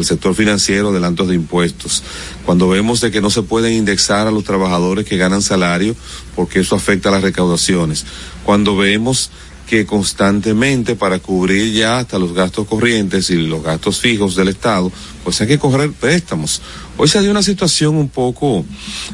sector 0.04 0.34
financiero, 0.34 0.88
adelantos 0.88 1.28
de 1.28 1.34
impuestos. 1.34 2.02
Cuando 2.46 2.70
vemos 2.70 3.02
de 3.02 3.10
que 3.10 3.20
no 3.20 3.28
se 3.28 3.42
pueden 3.42 3.74
indexar 3.74 4.26
a 4.26 4.30
los 4.30 4.44
trabajadores 4.44 5.04
que 5.04 5.18
ganan 5.18 5.42
salario 5.42 5.94
porque 6.34 6.60
eso 6.60 6.74
afecta 6.74 7.10
a 7.10 7.12
las 7.12 7.22
recaudaciones. 7.22 8.06
Cuando 8.44 8.78
vemos 8.78 9.30
que 9.72 9.86
constantemente 9.86 10.96
para 10.96 11.18
cubrir 11.18 11.72
ya 11.72 12.00
hasta 12.00 12.18
los 12.18 12.34
gastos 12.34 12.66
corrientes 12.66 13.30
y 13.30 13.36
los 13.36 13.62
gastos 13.62 14.00
fijos 14.00 14.36
del 14.36 14.48
Estado, 14.48 14.92
pues 15.24 15.40
hay 15.40 15.46
que 15.46 15.58
correr 15.58 15.90
préstamos. 15.92 16.60
Hoy 16.98 17.08
se 17.08 17.22
dio 17.22 17.30
una 17.30 17.42
situación 17.42 17.96
un 17.96 18.10
poco 18.10 18.66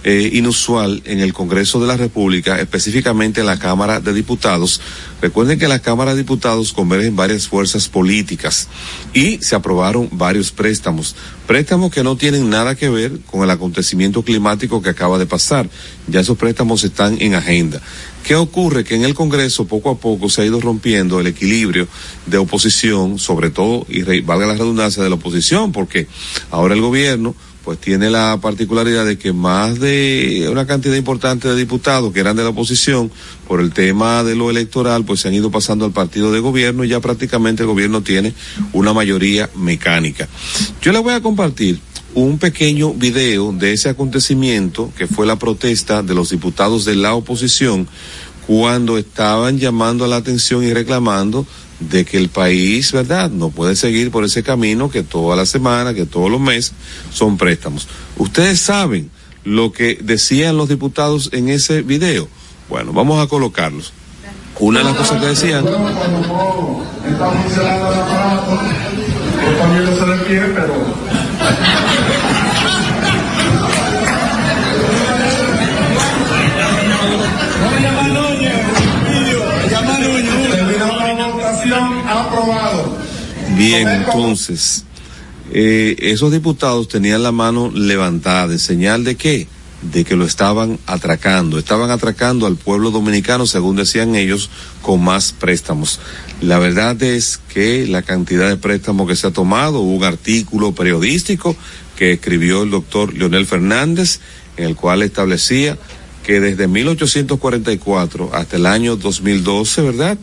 eh, 0.02 0.30
inusual 0.32 1.00
en 1.04 1.20
el 1.20 1.32
Congreso 1.32 1.78
de 1.78 1.86
la 1.86 1.96
República, 1.96 2.59
específicamente 2.59 3.38
en 3.38 3.46
la 3.46 3.61
Cámara 3.61 4.00
de 4.00 4.12
Diputados, 4.12 4.80
Recuerden 5.20 5.59
que 5.59 5.64
en 5.64 5.70
la 5.70 5.80
Cámara 5.80 6.12
de 6.12 6.18
Diputados 6.18 6.72
convergen 6.72 7.16
varias 7.16 7.48
fuerzas 7.48 7.88
políticas 7.88 8.68
y 9.12 9.38
se 9.38 9.56
aprobaron 9.56 10.09
varios 10.12 10.52
préstamos. 10.52 11.16
Préstamos 11.48 11.90
que 11.90 12.04
no 12.04 12.16
tienen 12.16 12.48
nada 12.48 12.76
que 12.76 12.88
ver 12.88 13.18
con 13.22 13.42
el 13.42 13.50
acontecimiento 13.50 14.22
climático 14.22 14.80
que 14.80 14.90
acaba 14.90 15.18
de 15.18 15.26
pasar. 15.26 15.68
Ya 16.06 16.20
esos 16.20 16.38
préstamos 16.38 16.84
están 16.84 17.20
en 17.20 17.34
agenda. 17.34 17.80
¿Qué 18.25 18.35
ocurre? 18.35 18.85
Que 18.85 18.95
en 18.95 19.05
el 19.05 19.14
Congreso 19.14 19.66
poco 19.66 19.91
a 19.91 19.99
poco 19.99 20.29
se 20.29 20.43
ha 20.43 20.45
ido 20.45 20.61
rompiendo 20.61 21.19
el 21.19 21.27
equilibrio 21.27 21.89
de 22.27 22.37
oposición, 22.39 23.19
sobre 23.19 23.51
todo, 23.51 23.87
y 23.89 24.03
valga 24.21 24.47
la 24.47 24.55
redundancia, 24.55 25.03
de 25.03 25.09
la 25.09 25.14
oposición, 25.14 25.73
porque 25.73 26.07
ahora 26.51 26.75
el 26.75 26.81
gobierno 26.81 27.35
pues 27.64 27.78
tiene 27.78 28.11
la 28.11 28.38
particularidad 28.40 29.04
de 29.04 29.18
que 29.18 29.32
más 29.32 29.78
de 29.78 30.48
una 30.50 30.66
cantidad 30.66 30.94
importante 30.94 31.48
de 31.48 31.56
diputados 31.56 32.12
que 32.12 32.20
eran 32.20 32.36
de 32.36 32.42
la 32.42 32.50
oposición 32.50 33.11
por 33.46 33.61
el 33.61 33.72
tema 33.72 34.24
de 34.24 34.34
lo 34.34 34.50
electoral 34.50 35.04
pues 35.04 35.20
se 35.20 35.28
han 35.28 35.34
ido 35.34 35.50
pasando 35.50 35.84
al 35.84 35.92
partido 35.92 36.32
de 36.32 36.40
gobierno 36.40 36.84
y 36.84 36.88
ya 36.88 37.00
prácticamente 37.00 37.62
el 37.62 37.68
gobierno 37.68 38.02
tiene 38.02 38.34
una 38.72 38.92
mayoría 38.92 39.50
mecánica. 39.54 40.28
Yo 40.80 40.92
le 40.92 40.98
voy 40.98 41.14
a 41.14 41.20
compartir 41.20 41.80
un 42.14 42.38
pequeño 42.38 42.94
video 42.94 43.52
de 43.52 43.72
ese 43.72 43.88
acontecimiento 43.88 44.92
que 44.96 45.06
fue 45.06 45.26
la 45.26 45.36
protesta 45.36 46.02
de 46.02 46.14
los 46.14 46.30
diputados 46.30 46.84
de 46.84 46.96
la 46.96 47.14
oposición 47.14 47.86
cuando 48.46 48.96
estaban 48.96 49.59
llamando 49.59 50.06
la 50.06 50.16
atención 50.16 50.64
y 50.64 50.72
reclamando 50.72 51.46
de 51.81 52.05
que 52.05 52.18
el 52.18 52.29
país, 52.29 52.93
¿verdad? 52.93 53.31
No 53.31 53.51
puede 53.51 53.76
seguir 53.76 54.11
por 54.11 54.24
ese 54.24 54.43
camino 54.43 54.91
que 54.91 55.03
toda 55.03 55.37
la 55.37 55.47
semana, 55.47 55.95
que 55.95 56.07
todos 56.07 56.31
los 56.31 56.41
meses 56.41 56.72
son 57.12 57.37
préstamos. 57.37 57.89
Ustedes 58.16 58.61
saben 58.61 59.11
lo 59.45 59.72
que 59.72 59.99
decían 60.03 60.57
los 60.57 60.68
diputados 60.68 61.31
en 61.33 61.49
ese 61.49 61.83
video. 61.83 62.29
Bueno, 62.68 62.93
vamos 62.93 63.24
a 63.24 63.29
colocarlos. 63.29 63.93
Una 64.61 64.81
de 64.81 64.85
las 64.87 64.97
cosas 64.97 65.20
que 65.20 65.26
decían. 65.26 65.64
Bien, 83.59 83.88
entonces, 83.88 84.84
eh, 85.52 85.96
esos 85.98 86.30
diputados 86.30 86.86
tenían 86.86 87.24
la 87.24 87.32
mano 87.32 87.72
levantada, 87.74 88.52
¿en 88.52 88.61
señal 88.61 89.02
de 89.02 89.16
qué? 89.16 89.48
De 89.82 90.04
que 90.04 90.14
lo 90.14 90.24
estaban 90.24 90.78
atracando, 90.86 91.59
estaban 91.59 91.90
atracando 91.90 92.46
al 92.46 92.54
pueblo 92.54 92.92
dominicano, 92.92 93.46
según 93.46 93.74
decían 93.74 94.14
ellos, 94.14 94.48
con 94.80 95.02
más 95.02 95.32
préstamos. 95.32 95.98
La 96.40 96.61
verdad 96.61 97.02
es 97.02 97.40
que 97.52 97.88
la 97.88 98.02
cantidad 98.02 98.48
de 98.48 98.59
préstamos 98.59 99.09
que 99.09 99.16
se 99.16 99.26
ha 99.26 99.32
tomado, 99.32 99.80
hubo 99.80 99.96
un 99.96 100.04
artículo 100.04 100.72
periodístico 100.72 101.56
que 101.96 102.12
escribió 102.12 102.62
el 102.62 102.70
doctor 102.70 103.12
Leonel 103.12 103.44
Fernández, 103.44 104.20
en 104.56 104.66
el 104.66 104.76
cual 104.76 105.02
establecía 105.02 105.76
que 106.29 106.41
desde 106.41 106.68
1844 106.68 108.33
hasta 108.35 108.57
el 108.57 108.66
año 108.66 108.97
2012, 108.97 109.81
¿verdad? 109.81 110.18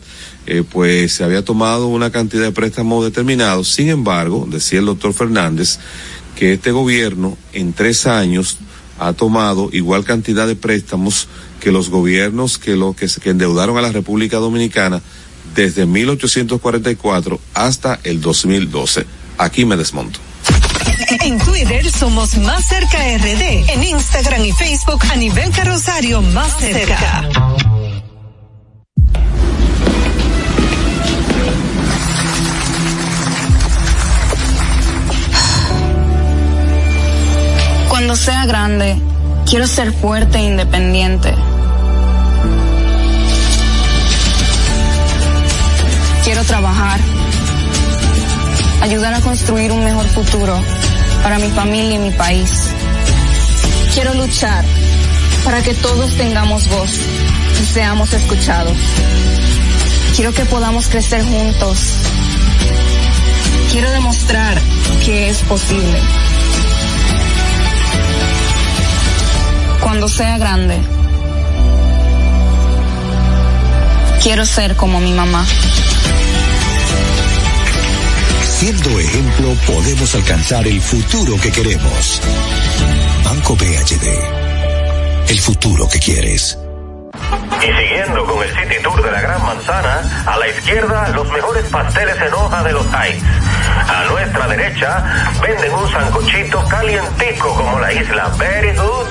Eh, 0.46 0.62
pues 0.62 1.14
se 1.14 1.24
había 1.24 1.44
tomado 1.44 1.88
una 1.88 2.12
cantidad 2.12 2.44
de 2.44 2.52
préstamos 2.52 3.04
determinados. 3.04 3.72
Sin 3.72 3.88
embargo, 3.88 4.46
decía 4.48 4.78
el 4.78 4.84
doctor 4.84 5.12
Fernández, 5.14 5.80
que 6.36 6.52
este 6.52 6.70
gobierno 6.70 7.36
en 7.52 7.72
tres 7.72 8.06
años 8.06 8.58
ha 9.00 9.14
tomado 9.14 9.68
igual 9.72 10.04
cantidad 10.04 10.46
de 10.46 10.54
préstamos 10.54 11.26
que 11.58 11.72
los 11.72 11.90
gobiernos 11.90 12.56
que, 12.58 12.76
lo, 12.76 12.94
que, 12.94 13.08
que 13.20 13.30
endeudaron 13.30 13.76
a 13.76 13.82
la 13.82 13.90
República 13.90 14.36
Dominicana 14.36 15.02
desde 15.56 15.86
1844 15.86 17.40
hasta 17.52 17.98
el 18.04 18.20
2012. 18.20 19.04
Aquí 19.38 19.64
me 19.64 19.76
desmonto. 19.76 20.20
En 21.22 21.38
Twitter 21.38 21.90
somos 21.90 22.36
Más 22.38 22.64
Cerca 22.64 22.98
RD. 22.98 23.70
En 23.70 23.82
Instagram 23.82 24.44
y 24.44 24.52
Facebook 24.52 25.02
a 25.10 25.16
nivel 25.16 25.50
carrosario 25.50 26.22
Más 26.22 26.56
Cerca. 26.58 27.28
Cuando 37.88 38.14
sea 38.14 38.46
grande, 38.46 38.96
quiero 39.48 39.66
ser 39.66 39.92
fuerte 39.92 40.38
e 40.38 40.42
independiente. 40.42 41.34
Quiero 46.24 46.44
trabajar, 46.44 47.00
ayudar 48.82 49.14
a 49.14 49.20
construir 49.20 49.72
un 49.72 49.84
mejor 49.84 50.06
futuro 50.08 50.60
para 51.22 51.38
mi 51.38 51.50
familia 51.50 51.94
y 51.94 51.98
mi 51.98 52.10
país. 52.10 52.70
Quiero 53.94 54.14
luchar 54.14 54.64
para 55.44 55.62
que 55.62 55.74
todos 55.74 56.16
tengamos 56.16 56.68
voz 56.68 56.90
y 57.60 57.64
seamos 57.64 58.12
escuchados. 58.12 58.76
Quiero 60.14 60.32
que 60.32 60.44
podamos 60.44 60.88
crecer 60.88 61.22
juntos. 61.24 61.78
Quiero 63.70 63.90
demostrar 63.90 64.60
que 65.04 65.28
es 65.28 65.42
posible. 65.42 66.00
Cuando 69.80 70.08
sea 70.08 70.38
grande, 70.38 70.80
quiero 74.22 74.44
ser 74.44 74.76
como 74.76 75.00
mi 75.00 75.12
mamá. 75.12 75.46
Siendo 78.56 78.98
ejemplo, 78.98 79.52
podemos 79.66 80.14
alcanzar 80.14 80.66
el 80.66 80.80
futuro 80.80 81.38
que 81.42 81.52
queremos. 81.52 82.22
Banco 83.22 83.54
BHD. 83.54 85.28
El 85.28 85.38
futuro 85.40 85.86
que 85.86 85.98
quieres. 85.98 86.58
Y 87.60 87.66
siguiendo 87.66 88.24
con 88.24 88.42
el 88.42 88.48
City 88.48 88.82
Tour 88.82 89.02
de 89.02 89.12
la 89.12 89.20
Gran 89.20 89.44
Manzana, 89.44 90.00
a 90.24 90.38
la 90.38 90.48
izquierda 90.48 91.08
los 91.10 91.30
mejores 91.30 91.66
pasteles 91.66 92.16
en 92.16 92.32
hoja 92.32 92.62
de 92.62 92.72
los 92.72 92.86
Heights. 92.94 93.22
A 93.88 94.04
nuestra 94.10 94.48
derecha 94.48 95.04
venden 95.42 95.74
un 95.74 95.90
sancochito 95.90 96.64
calientico 96.66 97.54
como 97.54 97.78
la 97.78 97.92
isla 97.92 98.28
Very 98.38 98.74
Good. 98.74 99.08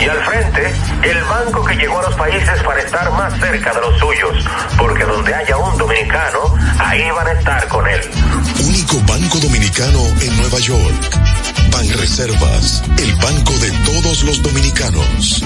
Y 0.00 0.08
al 0.08 0.18
frente, 0.24 0.72
el 1.02 1.24
banco 1.24 1.64
que 1.64 1.76
llegó 1.76 1.98
a 1.98 2.02
los 2.02 2.14
países 2.16 2.62
para 2.62 2.80
estar 2.80 3.10
más 3.12 3.32
cerca 3.38 3.72
de 3.72 3.80
los 3.80 3.98
suyos. 3.98 4.44
Porque 4.76 5.04
donde 5.04 5.34
haya 5.34 5.56
un 5.56 5.78
dominicano, 5.78 6.54
ahí 6.78 7.10
van 7.10 7.26
a 7.28 7.32
estar 7.32 7.68
con 7.68 7.88
él. 7.88 8.00
Único 8.82 9.06
banco 9.06 9.38
dominicano 9.38 10.00
en 10.22 10.36
Nueva 10.38 10.58
York. 10.58 11.20
Ban 11.70 11.88
Reservas, 12.00 12.82
el 12.98 13.14
banco 13.14 13.52
de 13.58 13.70
todos 13.84 14.24
los 14.24 14.42
dominicanos. 14.42 15.42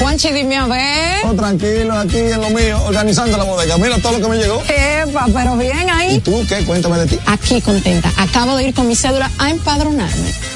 Juanchi, 0.00 0.32
dime 0.32 0.56
a 0.56 0.66
ver. 0.66 1.26
Oh, 1.26 1.34
tranquilo, 1.34 1.96
aquí 1.96 2.18
en 2.18 2.40
lo 2.40 2.50
mío, 2.50 2.82
organizando 2.86 3.38
la 3.38 3.44
bodega. 3.44 3.78
Mira 3.78 3.98
todo 3.98 4.18
lo 4.18 4.20
que 4.20 4.28
me 4.36 4.36
llegó. 4.36 4.60
Epa, 4.62 5.26
pero 5.32 5.56
bien 5.56 5.88
ahí. 5.88 6.16
¿Y 6.16 6.20
tú 6.20 6.44
qué? 6.48 6.64
Cuéntame 6.64 6.98
de 6.98 7.06
ti. 7.06 7.18
Aquí 7.26 7.60
contenta. 7.60 8.10
Acabo 8.16 8.56
de 8.56 8.64
ir 8.64 8.74
con 8.74 8.88
mi 8.88 8.96
cédula 8.96 9.30
a 9.38 9.50
empadronarme. 9.50 10.55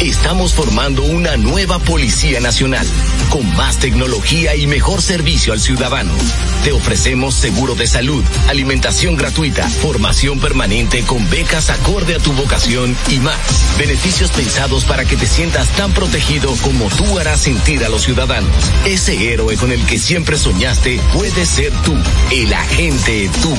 Estamos 0.00 0.54
formando 0.54 1.02
una 1.02 1.36
nueva 1.36 1.78
Policía 1.78 2.40
Nacional, 2.40 2.86
con 3.28 3.54
más 3.54 3.78
tecnología 3.78 4.56
y 4.56 4.66
mejor 4.66 5.02
servicio 5.02 5.52
al 5.52 5.60
ciudadano. 5.60 6.14
Te 6.64 6.72
ofrecemos 6.72 7.34
seguro 7.34 7.74
de 7.74 7.86
salud, 7.86 8.24
alimentación 8.48 9.16
gratuita, 9.16 9.68
formación 9.68 10.40
permanente 10.40 11.02
con 11.02 11.28
becas 11.28 11.68
acorde 11.68 12.14
a 12.14 12.18
tu 12.18 12.32
vocación 12.32 12.96
y 13.10 13.18
más. 13.18 13.76
Beneficios 13.76 14.30
pensados 14.30 14.86
para 14.86 15.04
que 15.04 15.16
te 15.16 15.26
sientas 15.26 15.68
tan 15.76 15.92
protegido 15.92 16.50
como 16.62 16.88
tú 16.88 17.18
harás 17.18 17.42
sentir 17.42 17.84
a 17.84 17.90
los 17.90 18.00
ciudadanos. 18.00 18.50
Ese 18.86 19.34
héroe 19.34 19.58
con 19.58 19.70
el 19.70 19.84
que 19.84 19.98
siempre 19.98 20.38
soñaste 20.38 20.98
puede 21.12 21.44
ser 21.44 21.74
tú, 21.84 21.94
el 22.30 22.54
agente 22.54 23.28
tú. 23.42 23.54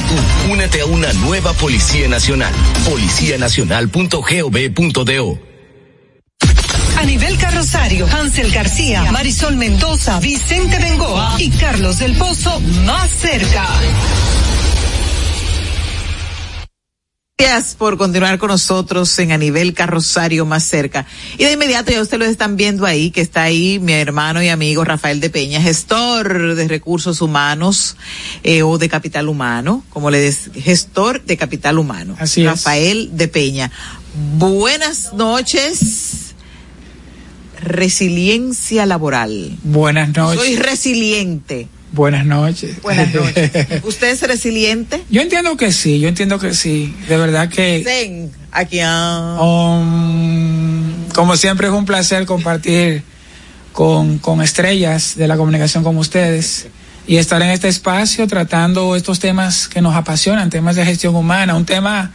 Únete 0.51 0.81
a 0.81 0.87
una 0.87 1.13
nueva 1.13 1.53
Policía 1.53 2.07
Nacional. 2.07 2.51
Policianacional.gov.do 2.89 5.50
A 7.01 7.05
nivel 7.05 7.35
carrosario 7.35 8.05
Rosario, 8.05 8.07
Hansel 8.07 8.51
García, 8.51 9.11
Marisol 9.11 9.55
Mendoza, 9.55 10.19
Vicente 10.19 10.77
Bengoa 10.77 11.35
y 11.39 11.49
Carlos 11.49 11.97
del 11.97 12.15
Pozo 12.15 12.59
más 12.85 13.09
cerca. 13.09 13.67
Gracias 17.39 17.73
por 17.73 17.97
continuar 17.97 18.37
con 18.37 18.49
nosotros 18.49 19.17
en 19.17 19.31
a 19.31 19.37
nivel 19.39 19.73
carrosario 19.73 20.45
más 20.45 20.63
cerca. 20.63 21.07
Y 21.39 21.45
de 21.45 21.53
inmediato 21.53 21.91
ya 21.91 22.01
ustedes 22.01 22.19
lo 22.19 22.25
están 22.25 22.55
viendo 22.55 22.85
ahí, 22.85 23.09
que 23.09 23.21
está 23.21 23.41
ahí 23.41 23.79
mi 23.79 23.93
hermano 23.93 24.43
y 24.43 24.49
amigo 24.49 24.83
Rafael 24.83 25.19
de 25.19 25.31
Peña, 25.31 25.59
gestor 25.59 26.53
de 26.53 26.67
recursos 26.67 27.19
humanos 27.19 27.97
eh, 28.43 28.61
o 28.61 28.77
de 28.77 28.89
capital 28.89 29.27
humano, 29.27 29.83
como 29.89 30.11
le 30.11 30.19
des, 30.19 30.51
gestor 30.53 31.23
de 31.23 31.35
capital 31.35 31.79
humano. 31.79 32.15
Así 32.19 32.41
es. 32.41 32.47
Rafael 32.47 33.09
de 33.13 33.27
Peña. 33.27 33.71
Buenas 34.37 35.13
noches. 35.13 36.10
Resiliencia 37.61 38.85
laboral. 38.85 39.57
Buenas 39.63 40.15
noches. 40.15 40.41
Soy 40.41 40.55
resiliente. 40.55 41.67
Buenas 41.91 42.25
noches. 42.25 42.81
Buenas 42.81 43.13
noches. 43.13 43.51
¿Usted 43.83 44.09
es 44.09 44.21
resiliente? 44.23 45.03
Yo 45.09 45.21
entiendo 45.21 45.57
que 45.57 45.71
sí, 45.71 45.99
yo 45.99 46.07
entiendo 46.07 46.39
que 46.39 46.53
sí. 46.53 46.95
De 47.07 47.17
verdad 47.17 47.49
que, 47.49 47.83
Zen, 47.83 48.31
aquí. 48.51 48.79
ah. 48.81 49.37
um, 49.41 51.09
como 51.13 51.35
siempre, 51.35 51.67
es 51.67 51.73
un 51.73 51.85
placer 51.85 52.25
compartir 52.25 53.03
con, 53.73 54.19
con 54.19 54.41
estrellas 54.41 55.15
de 55.15 55.27
la 55.27 55.35
comunicación 55.37 55.83
como 55.83 55.99
ustedes 55.99 56.67
y 57.07 57.17
estar 57.17 57.41
en 57.41 57.49
este 57.49 57.67
espacio 57.67 58.27
tratando 58.27 58.95
estos 58.95 59.19
temas 59.19 59.67
que 59.67 59.81
nos 59.81 59.95
apasionan, 59.95 60.49
temas 60.49 60.75
de 60.75 60.85
gestión 60.85 61.15
humana, 61.15 61.55
un 61.55 61.65
tema 61.65 62.11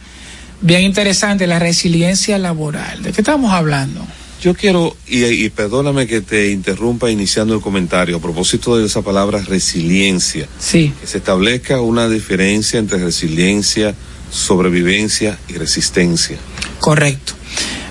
bien 0.61 0.81
interesante, 0.81 1.45
la 1.45 1.59
resiliencia 1.59 2.37
laboral. 2.37 3.03
¿De 3.03 3.11
qué 3.11 3.21
estamos 3.21 3.51
hablando? 3.51 4.05
Yo 4.47 4.53
quiero, 4.53 4.95
y, 5.05 5.25
y 5.25 5.49
perdóname 5.49 6.07
que 6.07 6.21
te 6.21 6.51
interrumpa 6.51 7.11
iniciando 7.11 7.53
el 7.53 7.59
comentario, 7.59 8.15
a 8.15 8.21
propósito 8.21 8.77
de 8.77 8.85
esa 8.85 9.01
palabra 9.01 9.41
resiliencia, 9.41 10.47
Sí. 10.57 10.93
que 11.01 11.05
se 11.05 11.17
establezca 11.17 11.81
una 11.81 12.07
diferencia 12.07 12.79
entre 12.79 12.97
resiliencia, 12.99 13.93
sobrevivencia 14.31 15.37
y 15.49 15.55
resistencia. 15.55 16.37
Correcto. 16.79 17.33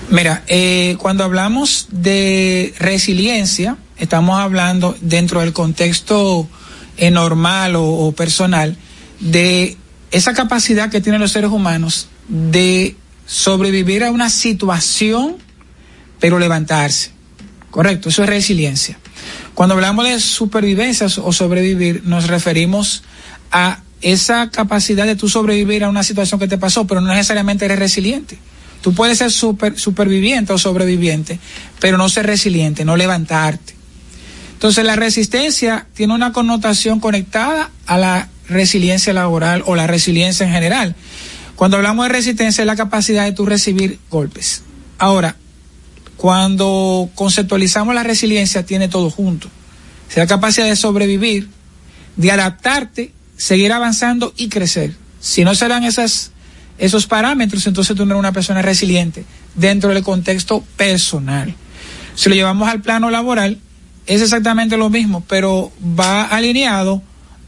Mira, 0.09 0.43
eh, 0.47 0.95
cuando 0.97 1.23
hablamos 1.23 1.89
de 1.91 2.73
resiliencia, 2.79 3.77
estamos 3.99 4.39
hablando 4.39 4.97
dentro 4.99 5.41
del 5.41 5.53
contexto 5.53 6.47
eh, 6.97 7.11
normal 7.11 7.75
o, 7.75 7.83
o 7.85 8.11
personal 8.13 8.75
de 9.19 9.77
esa 10.09 10.33
capacidad 10.33 10.89
que 10.89 11.01
tienen 11.01 11.21
los 11.21 11.33
seres 11.33 11.51
humanos 11.51 12.07
de 12.27 12.95
sobrevivir 13.27 14.03
a 14.03 14.09
una 14.09 14.31
situación, 14.31 15.35
pero 16.19 16.39
levantarse. 16.39 17.11
Correcto, 17.71 18.09
eso 18.09 18.23
es 18.23 18.29
resiliencia. 18.29 18.97
Cuando 19.53 19.75
hablamos 19.75 20.07
de 20.07 20.19
supervivencia 20.19 21.07
o 21.23 21.33
sobrevivir, 21.33 22.03
nos 22.05 22.27
referimos 22.27 23.03
a 23.51 23.79
esa 24.01 24.51
capacidad 24.51 25.05
de 25.05 25.15
tú 25.15 25.27
sobrevivir 25.29 25.83
a 25.83 25.89
una 25.89 26.03
situación 26.03 26.39
que 26.39 26.47
te 26.47 26.57
pasó, 26.57 26.85
pero 26.85 27.01
no 27.01 27.13
necesariamente 27.13 27.65
eres 27.65 27.79
resiliente. 27.79 28.37
Tú 28.81 28.93
puedes 28.93 29.17
ser 29.17 29.31
super, 29.31 29.77
superviviente 29.79 30.53
o 30.53 30.57
sobreviviente, 30.57 31.39
pero 31.79 31.97
no 31.97 32.07
ser 32.09 32.27
resiliente, 32.27 32.85
no 32.85 32.95
levantarte. 32.95 33.75
Entonces 34.53 34.85
la 34.85 34.95
resistencia 34.95 35.87
tiene 35.93 36.13
una 36.13 36.31
connotación 36.31 36.99
conectada 36.99 37.71
a 37.85 37.97
la 37.97 38.29
resiliencia 38.47 39.13
laboral 39.13 39.63
o 39.65 39.75
la 39.75 39.87
resiliencia 39.87 40.45
en 40.45 40.53
general. 40.53 40.95
Cuando 41.55 41.77
hablamos 41.77 42.07
de 42.07 42.13
resistencia 42.13 42.61
es 42.61 42.67
la 42.67 42.75
capacidad 42.75 43.25
de 43.25 43.31
tú 43.31 43.45
recibir 43.45 43.99
golpes. 44.09 44.63
Ahora, 44.99 45.35
cuando 46.17 47.09
conceptualizamos 47.15 47.93
la 47.95 48.03
resiliencia 48.03 48.65
tiene 48.65 48.89
todo 48.89 49.09
junto. 49.09 49.47
O 49.47 50.11
sea, 50.11 50.23
la 50.23 50.27
capacidad 50.27 50.65
de 50.65 50.75
sobrevivir, 50.75 51.47
de 52.15 52.31
adaptarte, 52.31 53.11
seguir 53.37 53.71
avanzando 53.71 54.33
y 54.35 54.49
crecer. 54.49 54.95
Si 55.19 55.43
no 55.43 55.53
se 55.53 55.67
dan 55.67 55.83
esas, 55.83 56.31
esos 56.79 57.05
parámetros, 57.05 57.67
entonces 57.67 57.95
tú 57.95 58.05
no 58.05 58.13
eres 58.13 58.19
una 58.19 58.31
persona 58.31 58.61
resiliente 58.61 59.25
dentro 59.55 59.93
del 59.93 60.03
contexto 60.03 60.63
personal. 60.75 61.53
Si 62.15 62.29
lo 62.29 62.35
llevamos 62.35 62.67
al 62.67 62.81
plano 62.81 63.11
laboral, 63.11 63.59
es 64.07 64.21
exactamente 64.21 64.77
lo 64.77 64.89
mismo, 64.89 65.23
pero 65.27 65.71
va 65.81 66.23
alineado 66.23 67.03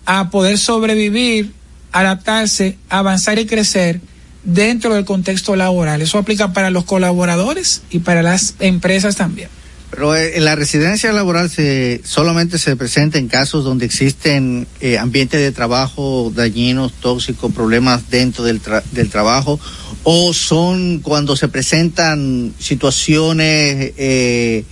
a 0.06 0.30
poder 0.30 0.60
sobrevivir, 0.60 1.54
adaptarse, 1.92 2.78
avanzar 2.90 3.40
y 3.40 3.46
crecer 3.46 4.02
dentro 4.44 4.94
del 4.96 5.06
contexto 5.06 5.56
laboral. 5.56 6.02
Eso 6.02 6.18
aplica 6.18 6.54
para 6.54 6.70
los 6.70 6.86
colaboradores 6.86 7.82
y 7.90 8.00
para 8.00 8.24
las 8.24 8.56
empresas 8.60 9.16
también. 9.16 9.50
Pero 9.92 10.16
eh, 10.16 10.40
la 10.40 10.56
residencia 10.56 11.12
laboral 11.12 11.50
se, 11.50 12.02
solamente 12.06 12.60
se 12.60 12.76
presenta 12.76 13.18
en 13.18 13.28
casos 13.28 13.64
donde 13.64 13.86
existen 13.88 14.68
eh, 14.82 15.00
ambientes 15.00 15.40
de 15.40 15.52
trabajo 15.52 16.32
dañinos, 16.36 16.94
tóxicos, 16.94 17.52
problemas 17.52 18.10
dentro 18.12 18.44
del, 18.44 18.62
tra- 18.62 18.84
del 18.92 19.10
trabajo, 19.10 19.60
o 20.04 20.32
son 20.34 21.00
cuando 21.00 21.36
se 21.36 21.48
presentan 21.48 22.54
situaciones 22.60 23.94
eh, 23.98 24.64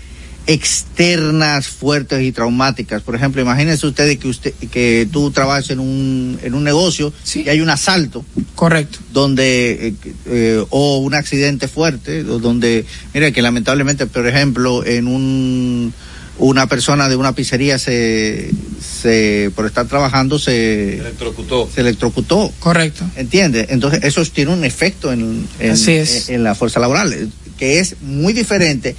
externas 0.48 1.68
fuertes 1.68 2.22
y 2.24 2.32
traumáticas. 2.32 3.02
Por 3.04 3.16
ejemplo, 3.16 3.42
imagínense 3.42 3.86
ustedes 3.86 4.18
que 4.18 4.28
usted 4.28 4.54
que 4.72 5.08
tú 5.12 5.30
trabajas 5.32 5.70
en 5.70 5.80
un 5.80 6.40
en 6.42 6.54
un 6.54 6.64
negocio 6.64 7.14
y 7.36 7.50
hay 7.50 7.62
un 7.62 7.70
asalto 7.70 8.26
Correcto. 8.56 9.00
donde 9.14 9.88
eh, 9.90 9.94
eh, 10.28 10.66
o 10.70 10.98
un 11.00 11.14
accidente 11.14 11.68
fuerte 11.68 12.24
donde 12.24 12.86
mira 13.14 13.32
que 13.32 13.42
lamentablemente 13.42 14.08
por 14.08 14.28
ejemplo 14.28 14.86
en 14.86 15.08
un 15.08 15.94
una 16.40 16.68
persona 16.68 17.10
de 17.10 17.16
una 17.16 17.34
pizzería 17.34 17.80
se 17.80 18.52
se 18.80 19.52
por 19.56 19.66
estar 19.66 19.88
trabajando 19.88 20.38
se 20.40 21.00
electrocutó 21.00 21.70
se 21.74 21.82
electrocutó 21.82 22.52
correcto 22.60 23.04
entiende 23.16 23.68
entonces 23.70 24.02
eso 24.04 24.24
tiene 24.26 24.54
un 24.54 24.64
efecto 24.64 25.12
en 25.12 25.48
en, 25.60 25.72
Así 25.72 25.94
es. 25.94 26.30
en- 26.30 26.36
en 26.36 26.44
la 26.44 26.54
fuerza 26.56 26.80
laboral 26.80 27.30
que 27.58 27.80
es 27.80 27.96
muy 28.02 28.34
diferente 28.34 28.96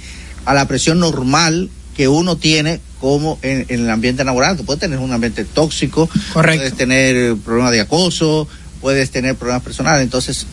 a 0.49 0.55
la 0.55 0.67
presión 0.67 0.99
normal 0.99 1.69
que 1.95 2.07
uno 2.07 2.35
tiene 2.35 2.81
como 2.99 3.37
en, 3.43 3.67
en 3.69 3.81
el 3.81 3.89
ambiente 3.91 4.23
laboral, 4.23 4.57
que 4.57 4.63
puede 4.63 4.79
tener 4.79 4.97
un 4.97 5.13
ambiente 5.13 5.45
tóxico, 5.45 6.09
puedes 6.33 6.73
tener 6.73 7.35
problemas 7.35 7.71
de 7.71 7.81
acoso, 7.81 8.47
puedes 8.81 9.11
tener 9.11 9.35
problemas 9.35 9.61
personales. 9.61 10.01
Entonces, 10.01 10.47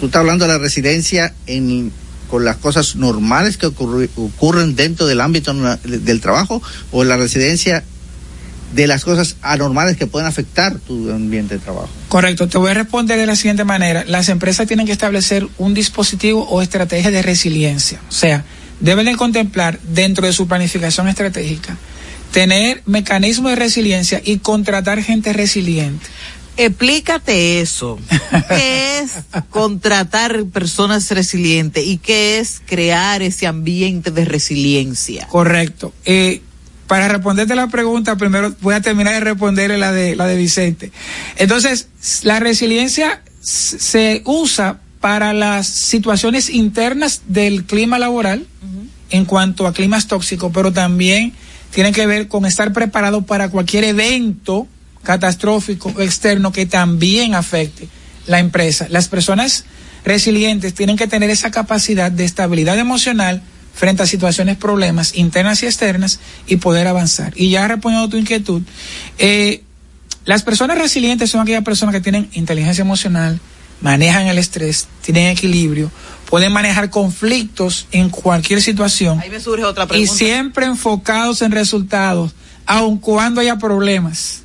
tú 0.00 0.06
estás 0.06 0.18
hablando 0.18 0.44
de 0.44 0.54
la 0.54 0.58
residencia 0.58 1.34
en, 1.46 1.92
con 2.28 2.44
las 2.44 2.56
cosas 2.56 2.96
normales 2.96 3.58
que 3.58 3.66
ocurren 3.66 4.74
dentro 4.74 5.06
del 5.06 5.20
ámbito 5.20 5.54
del 5.84 6.20
trabajo 6.20 6.60
o 6.90 7.04
la 7.04 7.16
residencia 7.16 7.84
de 8.74 8.88
las 8.88 9.04
cosas 9.04 9.36
anormales 9.40 9.96
que 9.96 10.08
pueden 10.08 10.26
afectar 10.26 10.80
tu 10.80 11.12
ambiente 11.12 11.54
de 11.54 11.60
trabajo. 11.60 11.88
Correcto, 12.08 12.48
te 12.48 12.58
voy 12.58 12.72
a 12.72 12.74
responder 12.74 13.18
de 13.18 13.26
la 13.26 13.36
siguiente 13.36 13.62
manera. 13.62 14.04
Las 14.04 14.28
empresas 14.30 14.66
tienen 14.66 14.84
que 14.84 14.92
establecer 14.92 15.46
un 15.58 15.74
dispositivo 15.74 16.42
o 16.48 16.60
estrategia 16.60 17.12
de 17.12 17.22
resiliencia. 17.22 18.00
O 18.08 18.12
sea, 18.12 18.44
deben 18.80 19.06
de 19.06 19.16
contemplar 19.16 19.78
dentro 19.82 20.26
de 20.26 20.32
su 20.32 20.46
planificación 20.46 21.08
estratégica 21.08 21.76
tener 22.32 22.82
mecanismos 22.86 23.50
de 23.50 23.56
resiliencia 23.56 24.20
y 24.24 24.38
contratar 24.38 25.02
gente 25.02 25.32
resiliente. 25.32 26.06
Explícate 26.56 27.60
eso. 27.60 27.98
¿Qué 28.48 28.98
es 28.98 29.12
contratar 29.50 30.44
personas 30.46 31.10
resilientes 31.10 31.86
y 31.86 31.98
qué 31.98 32.40
es 32.40 32.60
crear 32.66 33.22
ese 33.22 33.46
ambiente 33.46 34.10
de 34.10 34.24
resiliencia? 34.24 35.28
Correcto. 35.28 35.92
Eh, 36.04 36.42
para 36.88 37.08
responderte 37.08 37.54
la 37.54 37.68
pregunta, 37.68 38.16
primero 38.16 38.54
voy 38.60 38.74
a 38.74 38.80
terminar 38.80 39.14
de 39.14 39.20
responderle 39.20 39.78
la 39.78 39.92
de, 39.92 40.16
la 40.16 40.26
de 40.26 40.36
Vicente. 40.36 40.90
Entonces, 41.36 41.88
la 42.22 42.40
resiliencia 42.40 43.22
se 43.40 44.22
usa 44.24 44.80
para 45.00 45.32
las 45.32 45.66
situaciones 45.66 46.50
internas 46.50 47.22
del 47.26 47.64
clima 47.64 47.98
laboral 47.98 48.46
en 49.10 49.24
cuanto 49.24 49.66
a 49.66 49.72
climas 49.72 50.06
tóxicos, 50.06 50.50
pero 50.52 50.72
también 50.72 51.32
tiene 51.70 51.92
que 51.92 52.06
ver 52.06 52.28
con 52.28 52.46
estar 52.46 52.72
preparado 52.72 53.22
para 53.22 53.50
cualquier 53.50 53.84
evento 53.84 54.66
catastrófico 55.02 56.00
externo 56.00 56.52
que 56.52 56.66
también 56.66 57.34
afecte 57.34 57.88
la 58.26 58.38
empresa. 58.40 58.86
Las 58.90 59.08
personas 59.08 59.64
resilientes 60.04 60.74
tienen 60.74 60.96
que 60.96 61.06
tener 61.06 61.30
esa 61.30 61.50
capacidad 61.50 62.10
de 62.10 62.24
estabilidad 62.24 62.78
emocional 62.78 63.42
frente 63.74 64.02
a 64.02 64.06
situaciones, 64.06 64.56
problemas 64.56 65.14
internas 65.16 65.62
y 65.62 65.66
externas 65.66 66.18
y 66.46 66.56
poder 66.56 66.88
avanzar. 66.88 67.32
Y 67.36 67.50
ya 67.50 67.68
respondiendo 67.68 68.08
a 68.08 68.10
tu 68.10 68.16
inquietud, 68.16 68.62
eh, 69.18 69.62
las 70.24 70.42
personas 70.42 70.78
resilientes 70.78 71.30
son 71.30 71.40
aquellas 71.40 71.64
personas 71.64 71.94
que 71.94 72.00
tienen 72.00 72.28
inteligencia 72.32 72.82
emocional, 72.82 73.40
manejan 73.80 74.26
el 74.26 74.38
estrés, 74.38 74.88
tienen 75.02 75.28
equilibrio, 75.28 75.90
pueden 76.28 76.52
manejar 76.52 76.90
conflictos 76.90 77.86
en 77.92 78.10
cualquier 78.10 78.60
situación 78.60 79.18
Ahí 79.20 79.30
me 79.30 79.40
surge 79.40 79.64
otra 79.64 79.84
y 79.84 79.86
pregunta. 79.86 80.12
siempre 80.14 80.66
enfocados 80.66 81.42
en 81.42 81.52
resultados, 81.52 82.32
aun 82.66 82.98
cuando 82.98 83.40
haya 83.40 83.56
problemas. 83.56 84.42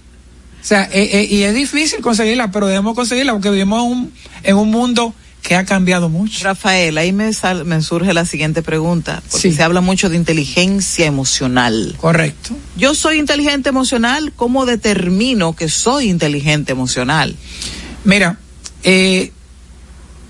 O 0.62 0.66
sea, 0.66 0.84
eh, 0.94 1.10
eh, 1.12 1.28
y 1.30 1.44
es 1.44 1.54
difícil 1.54 2.00
conseguirla, 2.02 2.52
pero 2.52 2.68
debemos 2.68 2.96
conseguirla 2.96 3.34
porque 3.34 3.50
vivimos 3.50 3.84
en 3.86 3.92
un, 3.92 4.14
en 4.44 4.56
un 4.56 4.72
mundo 4.72 5.14
que 5.42 5.58
ha 5.58 5.66
cambiado 5.66 6.08
mucho. 6.08 6.42
Rafael, 6.46 6.98
ahí 6.98 7.12
me, 7.12 7.34
sal- 7.34 7.66
me 7.66 7.82
surge 7.82 8.14
la 8.14 8.26
siguiente 8.26 8.62
pregunta, 8.62 9.22
porque 9.30 9.50
Sí. 9.50 9.58
se 9.58 9.62
habla 9.62 9.82
mucho 9.82 10.08
de 10.08 10.16
inteligencia 10.16 11.06
emocional. 11.06 11.96
Correcto. 12.00 12.56
Yo 12.78 12.96
soy 12.96 13.18
inteligente 13.20 13.68
emocional, 13.68 14.32
¿cómo 14.38 14.66
determino 14.66 15.54
que 15.54 15.68
soy 15.68 16.10
inteligente 16.10 16.72
emocional? 16.72 17.36
Mira, 18.06 18.38
eh, 18.84 19.32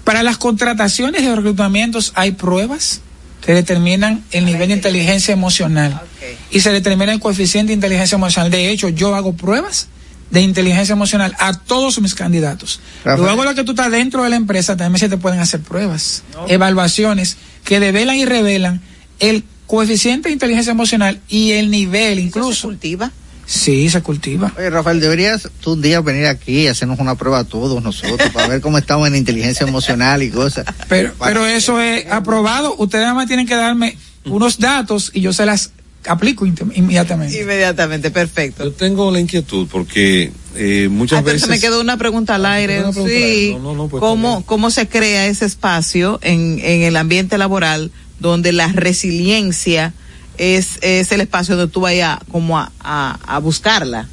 para 0.03 0.23
las 0.23 0.37
contrataciones 0.37 1.23
de 1.23 1.35
reclutamientos 1.35 2.11
hay 2.15 2.31
pruebas 2.31 3.01
que 3.45 3.53
determinan 3.53 4.23
el 4.31 4.45
nivel 4.45 4.69
de 4.69 4.75
inteligencia 4.75 5.33
emocional 5.33 6.01
y 6.49 6.61
se 6.61 6.71
determina 6.71 7.11
el 7.11 7.19
coeficiente 7.19 7.69
de 7.69 7.73
inteligencia 7.75 8.15
emocional. 8.15 8.51
De 8.51 8.69
hecho, 8.69 8.89
yo 8.89 9.15
hago 9.15 9.33
pruebas 9.33 9.87
de 10.31 10.41
inteligencia 10.41 10.93
emocional 10.93 11.35
a 11.39 11.53
todos 11.53 12.01
mis 12.01 12.15
candidatos. 12.15 12.79
Rafael. 13.03 13.25
Luego 13.25 13.43
lo 13.43 13.53
que 13.53 13.63
tú 13.63 13.71
estás 13.73 13.91
dentro 13.91 14.23
de 14.23 14.29
la 14.29 14.35
empresa 14.35 14.75
también 14.75 14.99
se 14.99 15.09
te 15.09 15.17
pueden 15.17 15.39
hacer 15.39 15.61
pruebas, 15.61 16.23
evaluaciones 16.47 17.37
que 17.63 17.79
develan 17.79 18.15
y 18.15 18.25
revelan 18.25 18.81
el 19.19 19.43
coeficiente 19.67 20.29
de 20.29 20.33
inteligencia 20.33 20.71
emocional 20.71 21.21
y 21.27 21.51
el 21.51 21.69
nivel 21.69 22.19
incluso. 22.19 22.53
¿Se 22.53 22.67
cultiva? 22.67 23.11
Sí, 23.45 23.89
se 23.89 24.01
cultiva. 24.01 24.53
Oye, 24.57 24.69
Rafael, 24.69 24.99
deberías 24.99 25.49
tú 25.59 25.73
un 25.73 25.81
día 25.81 25.99
venir 26.01 26.25
aquí 26.27 26.61
y 26.61 26.67
hacernos 26.67 26.99
una 26.99 27.15
prueba 27.15 27.39
a 27.39 27.43
todos 27.43 27.83
nosotros 27.83 28.29
para 28.31 28.47
ver 28.47 28.61
cómo 28.61 28.77
estamos 28.77 29.07
en 29.07 29.15
inteligencia 29.15 29.67
emocional 29.67 30.23
y 30.23 30.29
cosas. 30.29 30.65
Pero, 30.87 31.11
pero 31.21 31.45
eso 31.45 31.79
es 31.81 32.05
aprobado. 32.09 32.75
Ustedes 32.77 33.03
nada 33.03 33.13
más 33.15 33.27
tienen 33.27 33.45
que 33.45 33.55
darme 33.55 33.97
unos 34.25 34.59
datos 34.59 35.11
y 35.13 35.21
yo 35.21 35.33
se 35.33 35.45
las 35.45 35.71
aplico 36.07 36.45
inmediatamente. 36.45 37.39
Inmediatamente, 37.41 38.11
perfecto. 38.11 38.63
Yo 38.63 38.71
tengo 38.71 39.11
la 39.11 39.19
inquietud 39.19 39.67
porque 39.71 40.31
eh, 40.55 40.87
muchas 40.89 41.19
Ah, 41.19 41.21
pero 41.23 41.33
veces... 41.33 41.47
se 41.47 41.49
me 41.51 41.59
quedó 41.59 41.81
una 41.81 41.97
pregunta 41.97 42.35
al 42.35 42.45
aire. 42.45 42.79
Una 42.81 42.91
pregunta 42.91 43.13
al 43.13 43.19
Sí. 43.21 43.23
aire. 43.23 43.53
No, 43.53 43.59
no, 43.59 43.75
no, 43.75 43.87
pues, 43.89 43.99
¿Cómo, 44.01 44.45
¿Cómo 44.45 44.69
se 44.71 44.87
crea 44.87 45.27
ese 45.27 45.45
espacio 45.45 46.19
en, 46.21 46.59
en 46.63 46.81
el 46.83 46.95
ambiente 46.95 47.37
laboral 47.37 47.91
donde 48.19 48.53
la 48.53 48.67
resiliencia 48.69 49.93
es, 50.37 50.79
es 50.81 51.11
el 51.11 51.21
espacio 51.21 51.55
donde 51.55 51.71
tú 51.71 51.81
vayas 51.81 52.19
como 52.31 52.59
a, 52.59 52.71
a, 52.79 53.19
a 53.25 53.39
buscarla? 53.39 54.07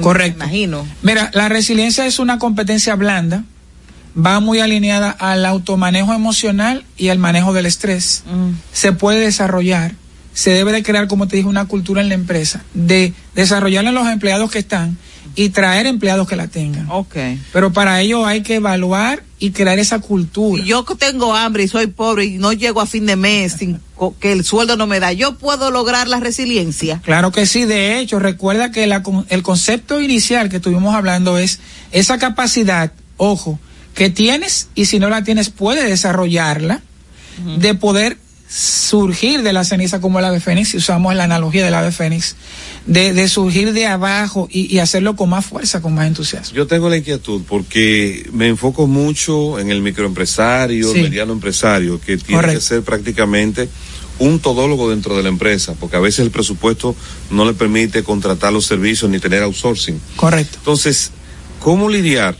Correcto. 0.00 0.38
Me 0.38 0.44
imagino. 0.44 0.86
Mira, 1.02 1.30
la 1.34 1.48
resiliencia 1.48 2.06
es 2.06 2.18
una 2.18 2.38
competencia 2.38 2.94
blanda, 2.94 3.44
va 4.16 4.40
muy 4.40 4.60
alineada 4.60 5.10
al 5.10 5.44
automanejo 5.46 6.12
emocional 6.14 6.84
y 6.96 7.08
al 7.08 7.18
manejo 7.18 7.52
del 7.52 7.66
estrés. 7.66 8.24
Se 8.72 8.92
puede 8.92 9.20
desarrollar, 9.20 9.94
se 10.34 10.50
debe 10.50 10.72
de 10.72 10.82
crear, 10.82 11.08
como 11.08 11.28
te 11.28 11.36
dije, 11.36 11.48
una 11.48 11.66
cultura 11.66 12.00
en 12.00 12.08
la 12.08 12.14
empresa, 12.14 12.62
de 12.74 13.12
desarrollarla 13.34 13.90
en 13.90 13.94
los 13.94 14.08
empleados 14.08 14.50
que 14.50 14.58
están 14.58 14.98
y 15.38 15.50
traer 15.50 15.86
empleados 15.86 16.26
que 16.26 16.34
la 16.34 16.48
tengan. 16.48 16.90
Ok. 16.90 17.14
Pero 17.52 17.72
para 17.72 18.00
ello 18.00 18.26
hay 18.26 18.42
que 18.42 18.56
evaluar 18.56 19.22
y 19.38 19.52
crear 19.52 19.78
esa 19.78 20.00
cultura. 20.00 20.64
Yo 20.64 20.84
que 20.84 20.96
tengo 20.96 21.32
hambre 21.32 21.62
y 21.62 21.68
soy 21.68 21.86
pobre 21.86 22.24
y 22.24 22.38
no 22.38 22.52
llego 22.52 22.80
a 22.80 22.86
fin 22.86 23.06
de 23.06 23.14
mes 23.14 23.52
sin 23.52 23.80
que 24.20 24.32
el 24.32 24.44
sueldo 24.44 24.76
no 24.76 24.88
me 24.88 24.98
da, 24.98 25.12
¿yo 25.12 25.38
puedo 25.38 25.70
lograr 25.70 26.08
la 26.08 26.18
resiliencia? 26.18 27.00
Claro 27.04 27.30
que 27.30 27.46
sí, 27.46 27.66
de 27.66 28.00
hecho, 28.00 28.18
recuerda 28.18 28.72
que 28.72 28.88
la 28.88 29.00
el 29.28 29.44
concepto 29.44 30.00
inicial 30.00 30.48
que 30.48 30.56
estuvimos 30.56 30.92
hablando 30.96 31.38
es 31.38 31.60
esa 31.92 32.18
capacidad, 32.18 32.92
ojo, 33.16 33.60
que 33.94 34.10
tienes 34.10 34.70
y 34.74 34.86
si 34.86 34.98
no 34.98 35.08
la 35.08 35.22
tienes 35.22 35.50
puede 35.50 35.84
desarrollarla, 35.84 36.82
de 37.60 37.74
poder 37.74 38.18
surgir 38.48 39.42
de 39.42 39.52
la 39.52 39.62
ceniza 39.64 40.00
como 40.00 40.18
el 40.18 40.24
ave 40.24 40.40
fénix, 40.40 40.70
si 40.70 40.76
usamos 40.78 41.14
la 41.14 41.24
analogía 41.24 41.64
del 41.64 41.74
ave 41.74 41.92
fénix, 41.92 42.34
de, 42.86 43.12
de 43.12 43.28
surgir 43.28 43.72
de 43.74 43.86
abajo 43.86 44.48
y, 44.50 44.74
y 44.74 44.78
hacerlo 44.78 45.16
con 45.16 45.28
más 45.30 45.44
fuerza, 45.44 45.82
con 45.82 45.94
más 45.94 46.06
entusiasmo. 46.06 46.56
Yo 46.56 46.66
tengo 46.66 46.88
la 46.88 46.96
inquietud 46.96 47.42
porque 47.46 48.28
me 48.32 48.48
enfoco 48.48 48.86
mucho 48.86 49.58
en 49.58 49.70
el 49.70 49.82
microempresario, 49.82 50.92
Sí. 50.92 50.98
el 51.00 51.04
mediano 51.10 51.32
empresario, 51.34 52.00
que 52.00 52.16
tiene 52.16 52.40
Correcto. 52.40 52.58
que 52.60 52.64
ser 52.66 52.82
prácticamente 52.82 53.68
un 54.18 54.40
todólogo 54.40 54.90
dentro 54.90 55.16
de 55.16 55.22
la 55.22 55.28
empresa, 55.28 55.74
porque 55.78 55.96
a 55.96 56.00
veces 56.00 56.20
el 56.20 56.30
presupuesto 56.30 56.96
no 57.30 57.44
le 57.44 57.52
permite 57.52 58.02
contratar 58.02 58.52
los 58.52 58.64
servicios 58.66 59.10
ni 59.10 59.20
tener 59.20 59.42
outsourcing. 59.42 60.00
Correcto. 60.16 60.56
Entonces, 60.58 61.10
¿cómo 61.60 61.88
lidiar? 61.88 62.36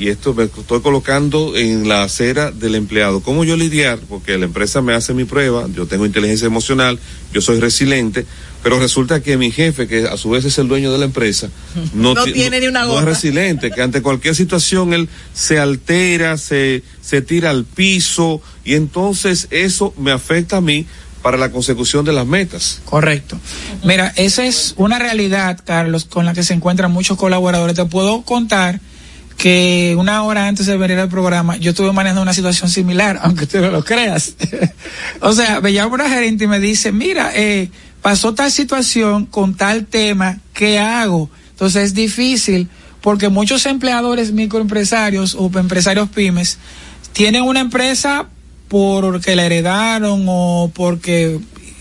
Y 0.00 0.08
esto 0.08 0.32
me 0.32 0.44
estoy 0.44 0.80
colocando 0.80 1.54
en 1.56 1.86
la 1.86 2.02
acera 2.04 2.50
del 2.50 2.74
empleado. 2.74 3.20
¿Cómo 3.20 3.44
yo 3.44 3.54
lidiar? 3.56 3.98
Porque 4.08 4.38
la 4.38 4.46
empresa 4.46 4.80
me 4.80 4.94
hace 4.94 5.12
mi 5.12 5.24
prueba, 5.24 5.66
yo 5.76 5.86
tengo 5.86 6.06
inteligencia 6.06 6.46
emocional, 6.46 6.98
yo 7.34 7.42
soy 7.42 7.60
resiliente, 7.60 8.24
pero 8.62 8.80
resulta 8.80 9.20
que 9.22 9.36
mi 9.36 9.50
jefe, 9.50 9.86
que 9.86 10.06
a 10.08 10.16
su 10.16 10.30
vez 10.30 10.46
es 10.46 10.56
el 10.56 10.68
dueño 10.68 10.90
de 10.90 10.96
la 10.98 11.04
empresa, 11.04 11.50
no, 11.94 12.14
No 12.14 12.24
ti- 12.24 12.32
tiene 12.32 12.60
ni 12.60 12.68
una 12.68 12.80
no 12.80 12.86
es 12.86 12.92
gota. 13.00 13.04
resiliente, 13.04 13.70
que 13.70 13.82
ante 13.82 14.00
cualquier 14.00 14.34
situación 14.34 14.94
él 14.94 15.06
se 15.34 15.58
altera, 15.58 16.38
se, 16.38 16.82
se 17.02 17.20
tira 17.20 17.50
al 17.50 17.66
piso 17.66 18.40
y 18.64 18.76
entonces 18.76 19.48
eso 19.50 19.92
me 19.98 20.12
afecta 20.12 20.56
a 20.56 20.60
mí 20.62 20.86
para 21.20 21.36
la 21.36 21.50
consecución 21.52 22.06
de 22.06 22.14
las 22.14 22.26
metas. 22.26 22.80
Correcto. 22.86 23.38
Mira, 23.84 24.14
esa 24.16 24.46
es 24.46 24.72
una 24.78 24.98
realidad, 24.98 25.60
Carlos, 25.62 26.06
con 26.06 26.24
la 26.24 26.32
que 26.32 26.42
se 26.42 26.54
encuentran 26.54 26.90
muchos 26.90 27.18
colaboradores. 27.18 27.76
Te 27.76 27.84
puedo 27.84 28.22
contar 28.22 28.80
que 29.40 29.96
una 29.98 30.22
hora 30.22 30.48
antes 30.48 30.66
de 30.66 30.76
venir 30.76 30.98
al 30.98 31.08
programa 31.08 31.56
yo 31.56 31.70
estuve 31.70 31.92
manejando 31.92 32.20
una 32.20 32.34
situación 32.34 32.68
similar, 32.68 33.18
aunque 33.22 33.46
tú 33.46 33.58
no 33.58 33.70
lo 33.70 33.82
creas. 33.82 34.34
o 35.20 35.32
sea, 35.32 35.62
me 35.62 35.72
llama 35.72 35.94
una 35.94 36.10
gerente 36.10 36.44
y 36.44 36.46
me 36.46 36.60
dice, 36.60 36.92
mira, 36.92 37.32
eh, 37.34 37.70
pasó 38.02 38.34
tal 38.34 38.52
situación 38.52 39.24
con 39.24 39.54
tal 39.54 39.86
tema, 39.86 40.40
¿qué 40.52 40.78
hago? 40.78 41.30
Entonces 41.52 41.84
es 41.84 41.94
difícil 41.94 42.68
porque 43.00 43.30
muchos 43.30 43.64
empleadores 43.64 44.32
microempresarios 44.32 45.34
o 45.34 45.50
empresarios 45.58 46.10
pymes 46.10 46.58
tienen 47.14 47.42
una 47.42 47.60
empresa 47.60 48.28
porque 48.68 49.36
la 49.36 49.46
heredaron 49.46 50.26
o 50.28 50.70
porque 50.74 51.40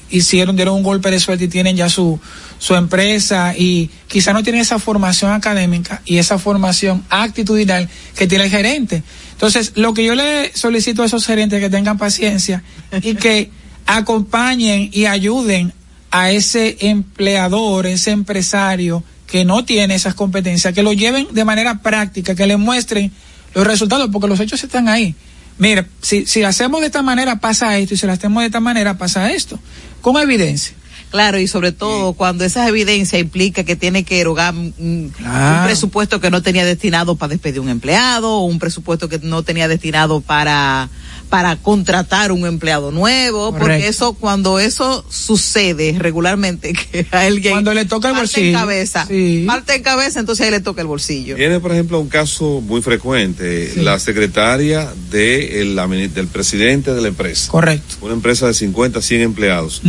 hicieron, 0.10 0.56
dieron 0.56 0.76
un 0.76 0.84
golpe 0.84 1.12
de 1.12 1.20
suerte 1.20 1.44
y 1.44 1.50
tienen 1.50 1.76
ya 1.76 1.90
su, 1.90 2.22
su 2.60 2.76
empresa 2.76 3.56
y 3.58 3.90
quizá 4.08 4.34
no 4.34 4.44
tienen 4.44 4.62
esa 4.62 4.78
formación 4.78 5.32
académica 5.32 6.02
y 6.06 6.18
esa 6.18 6.38
formación 6.38 7.04
actitudinal 7.10 7.90
que 8.16 8.28
tiene 8.28 8.44
el 8.44 8.52
gerente. 8.52 9.02
Entonces, 9.32 9.72
lo 9.76 9.94
que 9.94 10.04
yo 10.04 10.14
le 10.14 10.52
solicito 10.54 11.02
a 11.02 11.06
esos 11.06 11.26
gerentes 11.26 11.62
que 11.62 11.70
tengan 11.70 11.98
paciencia 11.98 12.62
y 13.02 13.16
que 13.16 13.50
acompañen 13.88 14.90
y 14.92 15.06
ayuden 15.06 15.74
a 16.12 16.32
ese 16.32 16.78
empleador, 16.82 17.88
ese 17.88 18.12
empresario 18.12 19.04
que 19.26 19.46
no 19.46 19.64
tiene 19.64 19.96
esas 19.96 20.16
competencias, 20.16 20.74
que 20.74 20.84
lo 20.84 20.92
lleven 20.92 21.28
de 21.32 21.46
manera 21.46 21.82
práctica, 21.82 22.36
que 22.36 22.46
le 22.46 22.58
muestren 22.58 23.12
los 23.54 23.66
resultados, 23.66 24.10
porque 24.12 24.28
los 24.28 24.40
hechos 24.40 24.64
están 24.64 24.90
ahí. 24.90 25.16
Mira, 25.60 25.86
si, 26.02 26.26
si 26.26 26.44
hacemos 26.44 26.82
de 26.82 26.88
esta 26.88 27.02
manera 27.02 27.40
pasa 27.40 27.78
esto 27.78 27.94
y 27.94 27.98
si 27.98 28.06
lo 28.06 28.14
hacemos 28.14 28.42
de 28.42 28.48
esta 28.48 28.60
manera 28.60 28.98
pasa 28.98 29.32
esto, 29.32 29.60
con 30.02 30.18
evidencia. 30.18 30.74
Claro, 31.12 31.40
y 31.40 31.48
sobre 31.48 31.72
todo 31.72 32.14
cuando 32.14 32.46
esa 32.46 32.68
evidencia 32.68 33.18
implica 33.18 33.64
que 33.64 33.76
tiene 33.76 34.04
que 34.04 34.20
erogar 34.22 34.54
un 34.54 35.12
Claro. 35.18 35.66
presupuesto 35.66 36.20
que 36.22 36.30
no 36.30 36.42
tenía 36.44 36.66
destinado 36.66 37.16
para 37.16 37.30
despedir 37.32 37.60
un 37.62 37.70
empleado, 37.70 38.30
o 38.38 38.46
un 38.46 38.60
presupuesto 38.60 39.10
que 39.10 39.20
no 39.20 39.44
tenía 39.44 39.68
destinado 39.68 40.22
para 40.22 40.90
para 41.30 41.58
contratar 41.58 42.32
un 42.32 42.48
empleado 42.48 42.90
nuevo, 42.92 43.52
porque 43.56 43.88
eso 43.88 44.14
cuando 44.14 44.58
eso 44.58 45.06
sucede 45.12 45.96
regularmente 46.00 46.74
que 46.92 47.06
a 47.12 47.22
alguien 47.22 47.54
Cuando 47.54 47.72
le 47.76 47.86
toca 47.86 48.08
el 48.10 48.16
parte 48.16 48.22
bolsillo, 48.40 48.48
en 48.48 48.54
cabeza, 48.56 49.06
sí. 49.08 49.44
parte 49.46 49.76
en 49.76 49.84
cabeza, 49.84 50.20
entonces 50.20 50.44
ahí 50.46 50.52
le 50.52 50.60
toca 50.60 50.82
el 50.82 50.88
bolsillo. 50.88 51.36
Viene, 51.36 51.60
por 51.60 51.72
ejemplo, 51.72 52.00
un 52.00 52.10
caso 52.10 52.62
muy 52.62 52.82
frecuente, 52.82 53.74
la 53.76 54.00
secretaria 54.00 54.92
de 55.12 55.62
el- 55.62 55.76
la 55.76 55.88
mini- 55.88 56.08
del 56.08 56.26
presidente 56.28 56.96
de 56.96 57.02
la 57.02 57.10
empresa. 57.10 57.52
Correcto. 57.52 57.98
Una 58.02 58.14
empresa 58.14 58.48
de 58.48 58.56
50, 58.56 59.00
100 59.00 59.22
empleados. 59.22 59.82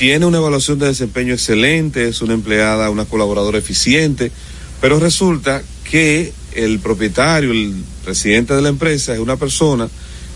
Tiene 0.00 0.24
una 0.24 0.38
evaluación 0.38 0.78
de 0.78 0.86
desempeño 0.86 1.34
excelente, 1.34 2.08
es 2.08 2.22
una 2.22 2.32
empleada, 2.32 2.88
una 2.88 3.04
colaboradora 3.04 3.58
eficiente, 3.58 4.32
pero 4.80 4.98
resulta 4.98 5.62
que 5.84 6.32
el 6.54 6.78
propietario, 6.78 7.50
el 7.50 7.74
presidente 8.02 8.54
de 8.54 8.62
la 8.62 8.70
empresa, 8.70 9.12
es 9.12 9.20
una 9.20 9.36
persona 9.36 9.90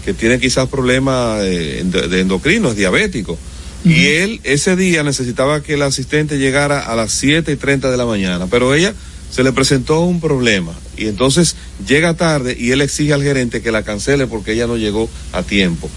que 0.04 0.12
tiene 0.12 0.38
quizás 0.38 0.68
problemas 0.68 1.40
de, 1.40 1.80
endocrinos, 2.20 2.76
diabético. 2.76 3.38
Y 3.86 4.08
él 4.08 4.42
ese 4.44 4.76
día 4.76 5.02
necesitaba 5.02 5.62
que 5.62 5.72
el 5.72 5.82
asistente 5.82 6.36
llegara 6.36 6.80
a 6.80 6.94
las 6.94 7.12
7 7.12 7.50
y 7.50 7.56
30 7.56 7.90
de 7.90 7.96
la 7.96 8.04
mañana, 8.04 8.46
pero 8.50 8.74
ella 8.74 8.92
se 9.30 9.42
le 9.44 9.52
presentó 9.54 10.00
un 10.02 10.20
problema 10.20 10.74
y 10.98 11.06
entonces 11.06 11.56
llega 11.88 12.12
tarde 12.12 12.54
y 12.60 12.72
él 12.72 12.82
exige 12.82 13.14
al 13.14 13.22
gerente 13.22 13.62
que 13.62 13.72
la 13.72 13.82
cancele 13.82 14.26
porque 14.26 14.52
ella 14.52 14.66
no 14.66 14.76
llegó 14.76 15.08
a 15.32 15.42
tiempo. 15.42 15.88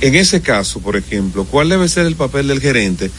En 0.00 0.14
ese 0.14 0.40
caso, 0.40 0.80
por 0.80 0.96
ejemplo, 0.96 1.44
¿cuál 1.44 1.68
debe 1.68 1.88
ser 1.88 2.06
el 2.06 2.14
papel 2.16 2.48
del 2.48 2.60
gerente 2.60 3.10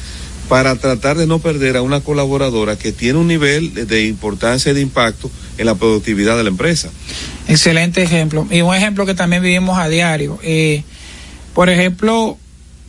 para 0.48 0.76
tratar 0.76 1.18
de 1.18 1.28
no 1.28 1.40
perder 1.40 1.78
a 1.78 1.82
una 1.82 2.02
colaboradora 2.02 2.78
que 2.78 2.92
tiene 2.92 3.20
un 3.20 3.28
nivel 3.28 3.74
de- 3.88 4.06
importancia 4.06 4.72
y 4.72 4.76
de 4.76 4.82
impacto 4.82 5.30
en 5.58 5.66
la 5.66 5.76
productividad 5.76 6.38
de 6.38 6.44
la 6.44 6.50
empresa? 6.50 6.90
Excelente 7.48 8.02
ejemplo. 8.02 8.48
Y 8.50 8.62
un 8.62 8.74
ejemplo 8.74 9.06
que 9.06 9.14
también 9.14 9.42
vivimos 9.44 9.78
a 9.78 9.90
diario. 9.90 10.40
Eh, 10.42 10.84
por 11.54 11.70
ejemplo, 11.70 12.38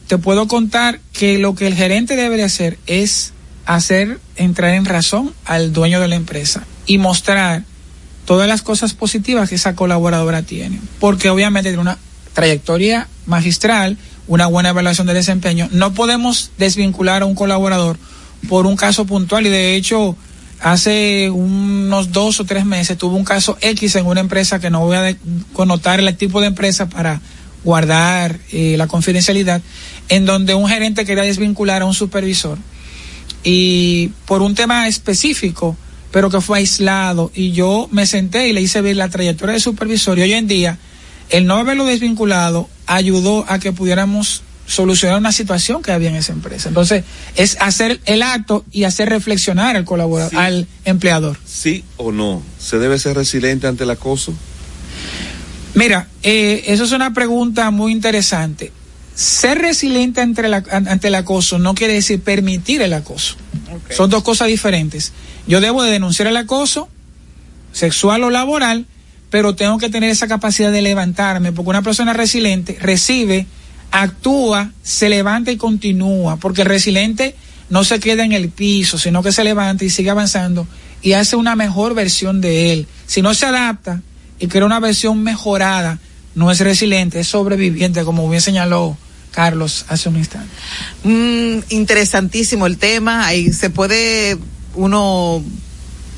te 0.06 0.18
puedo 0.18 0.46
contar 0.48 1.00
que 1.12 1.38
lo 1.38 1.54
que 1.54 1.66
el 1.66 1.74
gerente 1.74 2.16
debe 2.16 2.36
de 2.36 2.44
hacer 2.44 2.78
es 2.86 3.32
hacer 3.66 4.18
entrar 4.36 4.74
en 4.74 4.84
razón 4.84 5.32
al 5.44 5.72
dueño 5.72 6.00
de 6.00 6.08
la 6.08 6.14
empresa 6.16 6.64
y 6.86 6.98
mostrar 6.98 7.64
todas 8.24 8.48
las 8.48 8.62
cosas 8.62 8.94
positivas 8.94 9.48
que 9.48 9.56
esa 9.56 9.74
colaboradora 9.74 10.42
tiene. 10.42 10.80
Porque 10.98 11.28
obviamente 11.30 11.70
tiene 11.70 11.82
una 11.82 11.98
trayectoria 12.32 13.08
magistral, 13.26 13.96
una 14.26 14.46
buena 14.46 14.70
evaluación 14.70 15.06
de 15.06 15.14
desempeño. 15.14 15.68
No 15.72 15.92
podemos 15.92 16.50
desvincular 16.58 17.22
a 17.22 17.26
un 17.26 17.34
colaborador 17.34 17.98
por 18.48 18.66
un 18.66 18.76
caso 18.76 19.04
puntual. 19.04 19.46
Y 19.46 19.50
de 19.50 19.74
hecho 19.74 20.16
hace 20.60 21.30
unos 21.30 22.12
dos 22.12 22.40
o 22.40 22.44
tres 22.44 22.64
meses 22.64 22.98
tuvo 22.98 23.16
un 23.16 23.24
caso 23.24 23.56
X 23.60 23.96
en 23.96 24.06
una 24.06 24.20
empresa 24.20 24.60
que 24.60 24.70
no 24.70 24.80
voy 24.80 24.96
a 24.96 25.16
connotar 25.52 26.00
el 26.00 26.16
tipo 26.16 26.40
de 26.40 26.48
empresa 26.48 26.88
para 26.88 27.20
guardar 27.64 28.38
eh, 28.52 28.76
la 28.76 28.86
confidencialidad, 28.86 29.60
en 30.08 30.26
donde 30.26 30.54
un 30.54 30.68
gerente 30.68 31.04
quería 31.04 31.24
desvincular 31.24 31.82
a 31.82 31.86
un 31.86 31.94
supervisor. 31.94 32.58
Y 33.42 34.08
por 34.26 34.42
un 34.42 34.54
tema 34.54 34.86
específico, 34.86 35.76
pero 36.10 36.30
que 36.30 36.40
fue 36.40 36.58
aislado. 36.58 37.30
Y 37.34 37.52
yo 37.52 37.88
me 37.90 38.06
senté 38.06 38.48
y 38.48 38.52
le 38.52 38.60
hice 38.60 38.80
ver 38.80 38.96
la 38.96 39.08
trayectoria 39.08 39.52
del 39.52 39.62
supervisor. 39.62 40.18
Y 40.18 40.22
hoy 40.22 40.32
en 40.34 40.46
día 40.46 40.78
el 41.30 41.46
no 41.46 41.56
haberlo 41.56 41.84
desvinculado 41.84 42.68
ayudó 42.86 43.44
a 43.48 43.58
que 43.58 43.72
pudiéramos 43.72 44.42
solucionar 44.66 45.18
una 45.18 45.32
situación 45.32 45.82
que 45.82 45.90
había 45.90 46.10
en 46.10 46.16
esa 46.16 46.32
empresa. 46.32 46.68
Entonces, 46.68 47.02
es 47.34 47.56
hacer 47.60 48.00
el 48.04 48.22
acto 48.22 48.64
y 48.70 48.84
hacer 48.84 49.08
reflexionar 49.08 49.76
al 49.76 49.84
colaborador, 49.84 50.36
al 50.36 50.68
empleador. 50.84 51.38
Sí 51.44 51.84
o 51.96 52.12
no, 52.12 52.42
¿se 52.58 52.78
debe 52.78 52.98
ser 52.98 53.16
resiliente 53.16 53.66
ante 53.66 53.82
el 53.82 53.90
acoso? 53.90 54.32
Mira, 55.74 56.08
eh, 56.22 56.64
eso 56.66 56.84
es 56.84 56.92
una 56.92 57.12
pregunta 57.14 57.70
muy 57.72 57.90
interesante. 57.90 58.72
Ser 59.14 59.58
resiliente 59.58 60.20
ante, 60.20 60.42
ante 60.70 61.08
el 61.08 61.14
acoso 61.16 61.58
no 61.58 61.74
quiere 61.74 61.94
decir 61.94 62.22
permitir 62.22 62.80
el 62.82 62.92
acoso. 62.92 63.36
Son 63.90 64.08
dos 64.08 64.22
cosas 64.22 64.48
diferentes. 64.48 65.12
Yo 65.46 65.60
debo 65.60 65.82
de 65.82 65.90
denunciar 65.90 66.28
el 66.28 66.36
acoso 66.36 66.88
sexual 67.72 68.22
o 68.24 68.30
laboral, 68.30 68.86
pero 69.30 69.54
tengo 69.54 69.78
que 69.78 69.88
tener 69.88 70.10
esa 70.10 70.28
capacidad 70.28 70.72
de 70.72 70.82
levantarme, 70.82 71.52
porque 71.52 71.70
una 71.70 71.82
persona 71.82 72.12
resiliente 72.12 72.76
recibe 72.80 73.46
actúa, 73.90 74.70
se 74.82 75.08
levanta 75.08 75.50
y 75.50 75.56
continúa, 75.56 76.36
porque 76.36 76.62
el 76.62 76.68
resiliente 76.68 77.34
no 77.70 77.84
se 77.84 78.00
queda 78.00 78.24
en 78.24 78.32
el 78.32 78.48
piso, 78.48 78.98
sino 78.98 79.22
que 79.22 79.32
se 79.32 79.44
levanta 79.44 79.84
y 79.84 79.90
sigue 79.90 80.10
avanzando 80.10 80.66
y 81.02 81.14
hace 81.14 81.36
una 81.36 81.56
mejor 81.56 81.94
versión 81.94 82.40
de 82.40 82.72
él. 82.72 82.86
Si 83.06 83.22
no 83.22 83.34
se 83.34 83.46
adapta 83.46 84.02
y 84.38 84.48
crea 84.48 84.64
una 84.64 84.80
versión 84.80 85.22
mejorada, 85.22 85.98
no 86.34 86.50
es 86.50 86.60
resiliente, 86.60 87.20
es 87.20 87.28
sobreviviente, 87.28 88.04
como 88.04 88.28
bien 88.28 88.40
señaló 88.40 88.96
Carlos 89.32 89.84
hace 89.88 90.08
un 90.08 90.16
instante. 90.16 90.50
Mm, 91.04 91.60
interesantísimo 91.70 92.66
el 92.66 92.78
tema, 92.78 93.26
ahí 93.26 93.52
se 93.52 93.70
puede 93.70 94.38
uno 94.74 95.42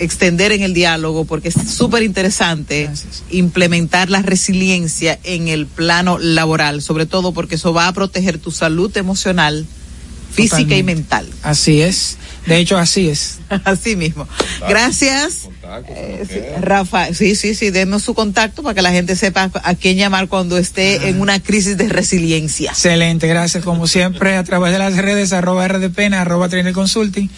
extender 0.03 0.53
en 0.53 0.63
el 0.63 0.75
diálogo 0.75 1.25
porque 1.25 1.49
es 1.49 1.55
súper 1.55 2.03
interesante 2.03 2.91
implementar 3.31 4.11
la 4.11 4.23
resiliencia 4.23 5.19
en 5.25 5.49
el 5.49 5.67
plano 5.67 6.19
laboral, 6.19 6.83
sobre 6.83 7.07
todo 7.07 7.33
porque 7.33 7.55
eso 7.55 7.73
va 7.73 7.89
a 7.89 7.93
proteger 7.93 8.39
tu 8.39 8.51
salud 8.51 8.95
emocional, 8.97 9.67
física 10.33 10.77
y 10.77 10.83
mental. 10.83 11.29
Así 11.43 11.83
es. 11.83 12.17
De 12.47 12.57
hecho, 12.57 12.77
así 12.77 13.09
es. 13.09 13.39
así 13.65 13.97
mismo. 13.97 14.27
Gracias. 14.69 15.49
Eh, 15.89 16.57
Rafa, 16.61 17.15
sí, 17.15 17.37
sí, 17.37 17.55
sí, 17.55 17.71
denos 17.71 18.03
su 18.03 18.15
contacto 18.15 18.63
para 18.63 18.75
que 18.75 18.83
la 18.83 18.91
gente 18.91 19.15
sepa 19.15 19.51
a 19.63 19.75
quién 19.75 19.97
llamar 19.97 20.29
cuando 20.29 20.59
esté 20.59 21.09
en 21.09 21.21
una 21.21 21.41
crisis 21.41 21.77
de 21.77 21.89
resiliencia. 21.89 22.73
Excelente, 22.73 23.29
gracias. 23.29 23.65
Como 23.65 23.87
siempre, 23.87 24.37
a 24.37 24.45
través 24.45 24.73
de 24.73 24.79
las 24.79 24.97
redes, 24.97 25.33
arroba 25.33 25.67
RDPN, 25.69 26.15
arroba 26.15 26.49
Trainer 26.49 26.73
Consulting 26.73 27.31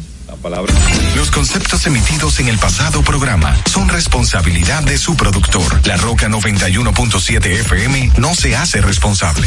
Los 1.14 1.30
conceptos 1.30 1.86
emitidos 1.86 2.38
en 2.40 2.48
el 2.48 2.58
pasado 2.58 3.02
programa 3.02 3.56
son 3.66 3.88
responsabilidad 3.88 4.82
de 4.82 4.98
su 4.98 5.16
productor. 5.16 5.86
La 5.86 5.96
Roca 5.96 6.28
91.7 6.28 7.46
FM 7.46 8.12
no 8.18 8.34
se 8.34 8.54
hace 8.54 8.80
responsable. 8.80 9.46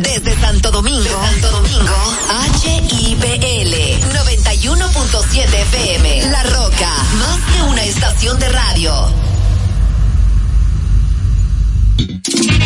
Desde 0.00 0.38
Santo 0.40 0.70
Domingo, 0.70 1.04
Santo 1.04 1.50
Domingo, 1.50 2.16
HIPL 2.64 3.74
91.7 4.14 5.54
FM. 5.54 6.22
La 6.30 6.42
Roca, 6.44 6.90
más 7.18 7.38
que 7.54 7.62
una 7.62 7.84
estación 7.84 8.38
de 8.38 8.48
radio. 8.48 9.14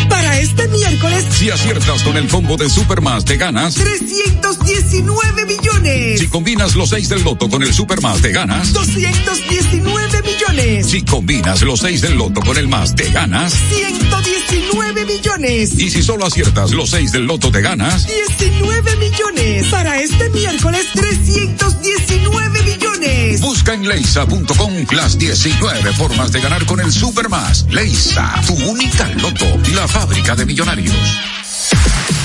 Para 0.09 0.39
este 0.39 0.54
miércoles, 0.67 1.25
si 1.31 1.49
aciertas 1.49 2.03
con 2.03 2.17
el 2.17 2.27
combo 2.27 2.57
de 2.57 2.69
Supermas, 2.69 3.25
te 3.25 3.37
ganas 3.37 3.75
319 3.75 5.45
millones. 5.45 6.19
Si 6.19 6.27
combinas 6.27 6.75
los 6.75 6.89
6 6.89 7.09
del 7.09 7.23
loto 7.23 7.49
con 7.49 7.63
el 7.63 7.73
Supermas, 7.73 8.21
te 8.21 8.31
ganas 8.31 8.73
219 8.73 10.21
millones. 10.21 10.87
Si 10.87 11.01
combinas 11.03 11.61
los 11.61 11.79
6 11.79 12.01
del 12.01 12.15
loto 12.17 12.41
con 12.41 12.57
el 12.57 12.67
más, 12.67 12.95
te 12.95 13.09
ganas 13.11 13.53
119 13.53 15.05
millones. 15.05 15.79
Y 15.79 15.89
si 15.89 16.01
solo 16.03 16.25
aciertas 16.25 16.71
los 16.71 16.89
6 16.89 17.11
del 17.11 17.25
loto, 17.25 17.51
te 17.51 17.61
ganas 17.61 18.07
19 18.07 18.95
millones. 18.97 19.67
Para 19.67 19.99
este 19.99 20.29
miércoles, 20.29 20.87
319 20.93 22.63
millones. 22.63 23.41
Busca 23.41 23.73
en 23.73 23.87
leisa.com 23.87 24.73
las 24.91 25.17
19 25.17 25.93
formas 25.93 26.31
de 26.31 26.41
ganar 26.41 26.65
con 26.65 26.79
el 26.79 26.91
Supermas. 26.91 27.65
Leisa, 27.69 28.41
tu 28.47 28.53
única 28.69 29.09
loto, 29.15 29.45
la 29.73 29.87
fábrica 29.87 30.35
de 30.35 30.45
millonarios. 30.55 32.24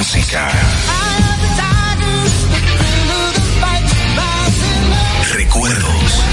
música. 0.01 0.49
Recuerdos. 5.31 6.23